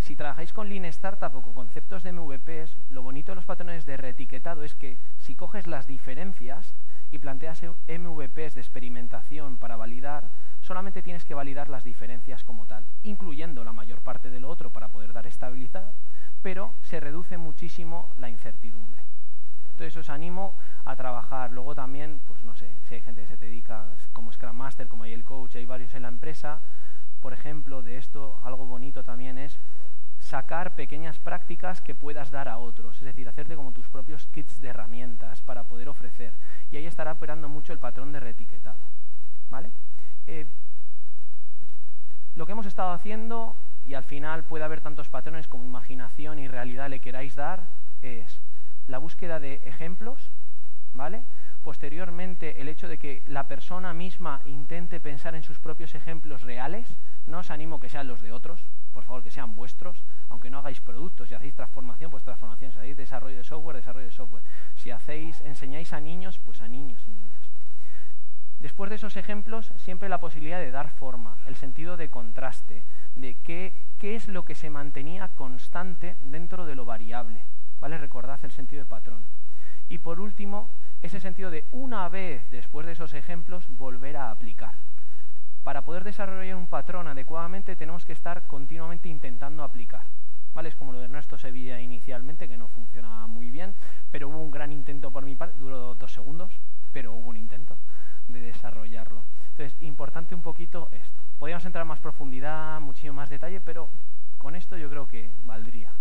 si 0.00 0.16
trabajáis 0.16 0.52
con 0.52 0.68
Lean 0.68 0.84
Startup 0.86 1.34
o 1.34 1.42
con 1.42 1.54
conceptos 1.54 2.02
de 2.02 2.12
MVPs, 2.12 2.76
lo 2.90 3.02
bonito 3.02 3.32
de 3.32 3.36
los 3.36 3.44
patrones 3.44 3.84
de 3.84 3.96
reetiquetado 3.96 4.62
es 4.62 4.74
que 4.74 4.98
si 5.18 5.34
coges 5.34 5.66
las 5.66 5.86
diferencias 5.86 6.74
y 7.10 7.18
planteas 7.18 7.62
MVPs 7.62 8.54
de 8.54 8.60
experimentación 8.60 9.58
para 9.58 9.76
validar, 9.76 10.30
solamente 10.60 11.02
tienes 11.02 11.24
que 11.24 11.34
validar 11.34 11.68
las 11.68 11.84
diferencias 11.84 12.44
como 12.44 12.66
tal, 12.66 12.86
incluyendo 13.02 13.64
la 13.64 13.72
mayor 13.72 14.02
parte 14.02 14.30
de 14.30 14.40
lo 14.40 14.48
otro 14.48 14.70
para 14.70 14.88
poder 14.88 15.12
dar 15.12 15.26
estabilidad, 15.26 15.92
pero 16.42 16.74
se 16.82 17.00
reduce 17.00 17.36
muchísimo 17.36 18.12
la 18.16 18.30
incertidumbre. 18.30 19.02
Entonces 19.78 19.96
os 19.96 20.10
animo 20.10 20.56
a 20.84 20.96
trabajar. 20.96 21.52
Luego 21.52 21.74
también, 21.74 22.20
pues 22.26 22.42
no 22.42 22.56
sé, 22.56 22.74
si 22.88 22.96
hay 22.96 23.00
gente 23.00 23.22
que 23.22 23.28
se 23.28 23.36
dedica 23.36 23.86
Scrum 24.38 24.56
Master, 24.56 24.86
como 24.86 25.02
hay 25.02 25.12
el 25.12 25.24
coach, 25.24 25.56
hay 25.56 25.64
varios 25.64 25.92
en 25.94 26.02
la 26.02 26.08
empresa. 26.08 26.60
Por 27.20 27.32
ejemplo, 27.32 27.82
de 27.82 27.96
esto 27.96 28.38
algo 28.44 28.66
bonito 28.66 29.02
también 29.02 29.36
es 29.36 29.58
sacar 30.20 30.76
pequeñas 30.76 31.18
prácticas 31.18 31.80
que 31.80 31.96
puedas 31.96 32.30
dar 32.30 32.48
a 32.48 32.58
otros, 32.58 32.96
es 32.98 33.02
decir, 33.02 33.28
hacerte 33.28 33.56
como 33.56 33.72
tus 33.72 33.88
propios 33.88 34.26
kits 34.28 34.60
de 34.60 34.68
herramientas 34.68 35.42
para 35.42 35.64
poder 35.64 35.88
ofrecer. 35.88 36.34
Y 36.70 36.76
ahí 36.76 36.86
estará 36.86 37.12
operando 37.12 37.48
mucho 37.48 37.72
el 37.72 37.80
patrón 37.80 38.12
de 38.12 38.20
reetiquetado. 38.20 38.78
¿Vale? 39.50 39.72
Eh, 40.28 40.46
lo 42.36 42.46
que 42.46 42.52
hemos 42.52 42.66
estado 42.66 42.92
haciendo 42.92 43.56
y 43.84 43.94
al 43.94 44.04
final 44.04 44.44
puede 44.44 44.64
haber 44.64 44.80
tantos 44.80 45.08
patrones 45.08 45.48
como 45.48 45.64
imaginación 45.64 46.38
y 46.38 46.46
realidad 46.46 46.88
le 46.88 47.00
queráis 47.00 47.34
dar, 47.34 47.66
es 48.02 48.40
la 48.86 48.98
búsqueda 48.98 49.40
de 49.40 49.54
ejemplos, 49.64 50.30
¿vale? 50.94 51.24
Posteriormente, 51.62 52.60
el 52.60 52.68
hecho 52.68 52.88
de 52.88 52.98
que 52.98 53.22
la 53.26 53.48
persona 53.48 53.92
misma 53.92 54.40
intente 54.44 55.00
pensar 55.00 55.34
en 55.34 55.42
sus 55.42 55.58
propios 55.58 55.94
ejemplos 55.94 56.42
reales, 56.42 56.96
no 57.26 57.40
os 57.40 57.50
animo 57.50 57.78
que 57.78 57.90
sean 57.90 58.06
los 58.06 58.22
de 58.22 58.32
otros, 58.32 58.64
por 58.92 59.04
favor, 59.04 59.22
que 59.22 59.30
sean 59.30 59.54
vuestros, 59.54 60.02
aunque 60.30 60.50
no 60.50 60.58
hagáis 60.58 60.80
productos 60.80 61.30
y 61.30 61.34
hacéis 61.34 61.54
transformación, 61.54 62.10
pues 62.10 62.24
transformación, 62.24 62.72
si 62.72 62.78
hacéis 62.78 62.96
desarrollo 62.96 63.36
de 63.36 63.44
software, 63.44 63.76
desarrollo 63.76 64.06
de 64.06 64.12
software. 64.12 64.42
Si 64.76 64.90
hacéis, 64.90 65.40
enseñáis 65.42 65.92
a 65.92 66.00
niños, 66.00 66.38
pues 66.38 66.62
a 66.62 66.68
niños 66.68 67.02
y 67.06 67.10
niñas. 67.10 67.50
Después 68.60 68.90
de 68.90 68.96
esos 68.96 69.16
ejemplos, 69.16 69.72
siempre 69.76 70.08
la 70.08 70.18
posibilidad 70.18 70.58
de 70.58 70.72
dar 70.72 70.90
forma, 70.90 71.36
el 71.46 71.54
sentido 71.54 71.96
de 71.96 72.08
contraste, 72.08 72.84
de 73.14 73.34
qué, 73.36 73.72
qué 73.98 74.16
es 74.16 74.26
lo 74.26 74.44
que 74.44 74.56
se 74.56 74.68
mantenía 74.68 75.28
constante 75.28 76.16
dentro 76.22 76.66
de 76.66 76.74
lo 76.74 76.84
variable. 76.84 77.44
¿Vale? 77.80 77.98
Recordad 77.98 78.40
el 78.42 78.50
sentido 78.50 78.82
de 78.82 78.88
patrón. 78.88 79.22
Y 79.88 79.98
por 79.98 80.18
último, 80.18 80.70
ese 81.02 81.20
sentido 81.20 81.50
de 81.50 81.64
una 81.72 82.08
vez 82.08 82.50
después 82.50 82.86
de 82.86 82.92
esos 82.92 83.14
ejemplos 83.14 83.66
volver 83.68 84.16
a 84.16 84.30
aplicar. 84.30 84.74
Para 85.62 85.84
poder 85.84 86.04
desarrollar 86.04 86.56
un 86.56 86.66
patrón 86.66 87.08
adecuadamente 87.08 87.76
tenemos 87.76 88.04
que 88.04 88.12
estar 88.12 88.46
continuamente 88.46 89.08
intentando 89.08 89.62
aplicar. 89.62 90.06
¿Vale? 90.54 90.70
Es 90.70 90.76
como 90.76 90.92
lo 90.92 90.98
de 90.98 91.04
Ernesto 91.04 91.38
Sevilla 91.38 91.80
inicialmente, 91.80 92.48
que 92.48 92.56
no 92.56 92.68
funcionaba 92.68 93.26
muy 93.26 93.50
bien, 93.50 93.74
pero 94.10 94.28
hubo 94.28 94.40
un 94.40 94.50
gran 94.50 94.72
intento 94.72 95.10
por 95.10 95.24
mi 95.24 95.36
parte, 95.36 95.56
duró 95.58 95.94
dos 95.94 96.12
segundos, 96.12 96.58
pero 96.92 97.12
hubo 97.12 97.28
un 97.28 97.36
intento 97.36 97.76
de 98.26 98.40
desarrollarlo. 98.40 99.24
Entonces, 99.50 99.76
importante 99.82 100.34
un 100.34 100.42
poquito 100.42 100.88
esto. 100.90 101.20
Podríamos 101.38 101.64
entrar 101.64 101.82
en 101.82 101.88
más 101.88 102.00
profundidad, 102.00 102.80
muchísimo 102.80 103.14
más 103.14 103.28
detalle, 103.28 103.60
pero 103.60 103.90
con 104.38 104.56
esto 104.56 104.76
yo 104.76 104.88
creo 104.88 105.06
que 105.06 105.32
valdría. 105.44 105.92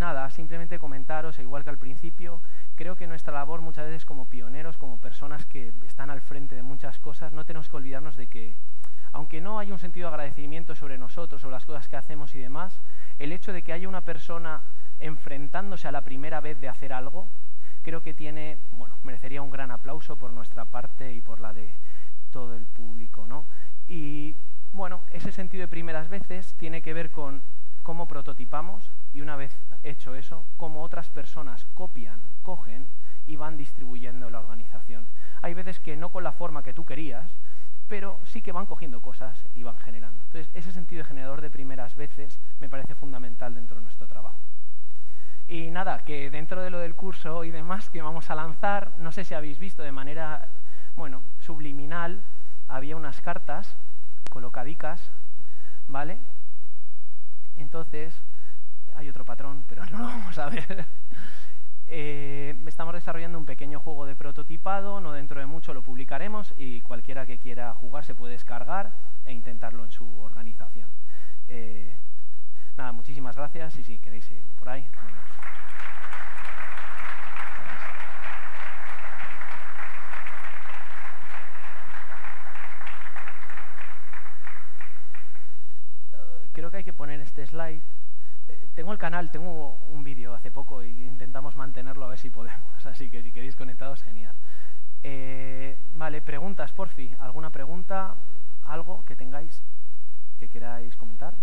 Nada, 0.00 0.30
simplemente 0.30 0.78
comentaros, 0.78 1.38
igual 1.40 1.62
que 1.62 1.68
al 1.68 1.76
principio, 1.76 2.40
creo 2.74 2.96
que 2.96 3.06
nuestra 3.06 3.34
labor 3.34 3.60
muchas 3.60 3.84
veces 3.84 4.06
como 4.06 4.30
pioneros, 4.30 4.78
como 4.78 4.96
personas 4.96 5.44
que 5.44 5.74
están 5.84 6.08
al 6.08 6.22
frente 6.22 6.54
de 6.54 6.62
muchas 6.62 6.98
cosas, 6.98 7.34
no 7.34 7.44
tenemos 7.44 7.68
que 7.68 7.76
olvidarnos 7.76 8.16
de 8.16 8.26
que, 8.26 8.56
aunque 9.12 9.42
no 9.42 9.58
hay 9.58 9.70
un 9.70 9.78
sentido 9.78 10.08
de 10.08 10.14
agradecimiento 10.14 10.74
sobre 10.74 10.96
nosotros, 10.96 11.44
o 11.44 11.50
las 11.50 11.66
cosas 11.66 11.86
que 11.86 11.98
hacemos 11.98 12.34
y 12.34 12.38
demás, 12.38 12.80
el 13.18 13.30
hecho 13.30 13.52
de 13.52 13.60
que 13.60 13.74
haya 13.74 13.90
una 13.90 14.00
persona 14.00 14.62
enfrentándose 15.00 15.86
a 15.86 15.92
la 15.92 16.00
primera 16.00 16.40
vez 16.40 16.58
de 16.62 16.70
hacer 16.70 16.94
algo, 16.94 17.28
creo 17.82 18.00
que 18.00 18.14
tiene, 18.14 18.56
bueno, 18.70 18.96
merecería 19.02 19.42
un 19.42 19.50
gran 19.50 19.70
aplauso 19.70 20.16
por 20.16 20.32
nuestra 20.32 20.64
parte 20.64 21.12
y 21.12 21.20
por 21.20 21.40
la 21.40 21.52
de 21.52 21.74
todo 22.30 22.56
el 22.56 22.64
público, 22.64 23.26
¿no? 23.26 23.44
Y 23.86 24.34
bueno, 24.72 25.02
ese 25.10 25.30
sentido 25.30 25.60
de 25.60 25.68
primeras 25.68 26.08
veces 26.08 26.54
tiene 26.54 26.80
que 26.80 26.94
ver 26.94 27.10
con 27.10 27.42
cómo 27.82 28.06
prototipamos 28.08 28.90
y 29.12 29.20
una 29.20 29.36
vez 29.36 29.56
hecho 29.82 30.14
eso, 30.14 30.46
cómo 30.56 30.82
otras 30.82 31.10
personas 31.10 31.66
copian, 31.74 32.20
cogen 32.42 32.86
y 33.26 33.36
van 33.36 33.56
distribuyendo 33.56 34.30
la 34.30 34.40
organización. 34.40 35.06
Hay 35.42 35.54
veces 35.54 35.80
que 35.80 35.96
no 35.96 36.10
con 36.10 36.24
la 36.24 36.32
forma 36.32 36.62
que 36.62 36.74
tú 36.74 36.84
querías, 36.84 37.30
pero 37.88 38.20
sí 38.24 38.40
que 38.42 38.52
van 38.52 38.66
cogiendo 38.66 39.00
cosas 39.00 39.44
y 39.54 39.62
van 39.62 39.76
generando. 39.78 40.22
Entonces, 40.24 40.50
ese 40.54 40.72
sentido 40.72 41.02
de 41.02 41.08
generador 41.08 41.40
de 41.40 41.50
primeras 41.50 41.96
veces 41.96 42.38
me 42.60 42.68
parece 42.68 42.94
fundamental 42.94 43.54
dentro 43.54 43.76
de 43.76 43.82
nuestro 43.82 44.06
trabajo. 44.06 44.38
Y 45.48 45.70
nada, 45.72 46.04
que 46.04 46.30
dentro 46.30 46.62
de 46.62 46.70
lo 46.70 46.78
del 46.78 46.94
curso 46.94 47.42
y 47.42 47.50
demás 47.50 47.90
que 47.90 48.02
vamos 48.02 48.30
a 48.30 48.36
lanzar, 48.36 48.92
no 48.98 49.10
sé 49.10 49.24
si 49.24 49.34
habéis 49.34 49.58
visto 49.58 49.82
de 49.82 49.90
manera, 49.90 50.48
bueno, 50.94 51.24
subliminal, 51.40 52.22
había 52.68 52.94
unas 52.94 53.20
cartas 53.20 53.76
colocadicas, 54.30 55.10
¿vale? 55.88 56.20
Entonces, 57.60 58.14
hay 58.94 59.08
otro 59.08 59.24
patrón, 59.24 59.64
pero 59.68 59.84
no 59.86 59.98
lo 59.98 60.04
vamos 60.04 60.38
a 60.38 60.48
ver. 60.48 60.86
Eh, 61.92 62.54
estamos 62.68 62.94
desarrollando 62.94 63.36
un 63.36 63.46
pequeño 63.46 63.80
juego 63.80 64.06
de 64.06 64.14
prototipado, 64.14 65.00
no 65.00 65.10
dentro 65.10 65.40
de 65.40 65.46
mucho 65.46 65.74
lo 65.74 65.82
publicaremos 65.82 66.54
y 66.56 66.82
cualquiera 66.82 67.26
que 67.26 67.38
quiera 67.38 67.74
jugar 67.74 68.04
se 68.04 68.14
puede 68.14 68.34
descargar 68.34 68.92
e 69.24 69.32
intentarlo 69.32 69.84
en 69.84 69.90
su 69.90 70.20
organización. 70.20 70.88
Eh, 71.48 71.96
nada, 72.76 72.92
muchísimas 72.92 73.34
gracias 73.34 73.76
y 73.76 73.82
si 73.82 73.98
queréis 73.98 74.30
ir 74.30 74.44
por 74.56 74.68
ahí. 74.68 74.86
creo 86.60 86.69
que 86.69 86.69
hay 86.80 86.84
que 86.84 86.92
poner 86.94 87.20
este 87.20 87.46
slide. 87.46 87.82
Eh, 88.48 88.68
tengo 88.74 88.92
el 88.92 88.98
canal, 88.98 89.30
tengo 89.30 89.76
un 89.90 90.02
vídeo 90.02 90.32
hace 90.32 90.50
poco 90.50 90.82
y 90.82 91.04
intentamos 91.04 91.54
mantenerlo 91.54 92.06
a 92.06 92.08
ver 92.08 92.18
si 92.18 92.30
podemos, 92.30 92.86
así 92.86 93.10
que 93.10 93.22
si 93.22 93.32
queréis 93.32 93.54
conectados, 93.54 94.02
genial. 94.02 94.34
Eh, 95.02 95.78
vale, 95.94 96.22
preguntas, 96.22 96.72
porfi. 96.72 97.14
¿Alguna 97.20 97.50
pregunta? 97.50 98.16
¿Algo 98.64 99.04
que 99.04 99.14
tengáis 99.14 99.62
que 100.38 100.48
queráis 100.48 100.96
comentar? 100.96 101.34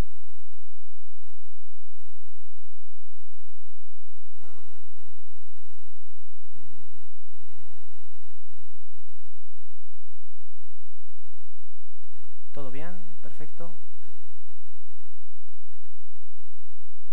¿Todo 12.54 12.72
bien? 12.72 13.04
Perfecto. 13.22 13.76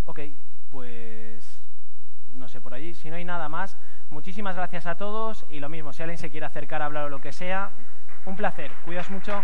Ok, 0.05 0.19
pues 0.69 1.61
no 2.33 2.47
sé 2.47 2.61
por 2.61 2.73
allí. 2.73 2.93
Si 2.93 3.09
no 3.09 3.15
hay 3.15 3.25
nada 3.25 3.49
más, 3.49 3.77
muchísimas 4.09 4.55
gracias 4.55 4.85
a 4.85 4.95
todos 4.95 5.45
y 5.49 5.59
lo 5.59 5.69
mismo, 5.69 5.93
si 5.93 6.03
alguien 6.03 6.17
se 6.17 6.29
quiere 6.29 6.45
acercar 6.45 6.81
a 6.81 6.85
hablar 6.85 7.05
o 7.05 7.09
lo 7.09 7.21
que 7.21 7.31
sea, 7.31 7.71
un 8.25 8.35
placer. 8.35 8.71
Cuidas 8.85 9.09
mucho. 9.09 9.43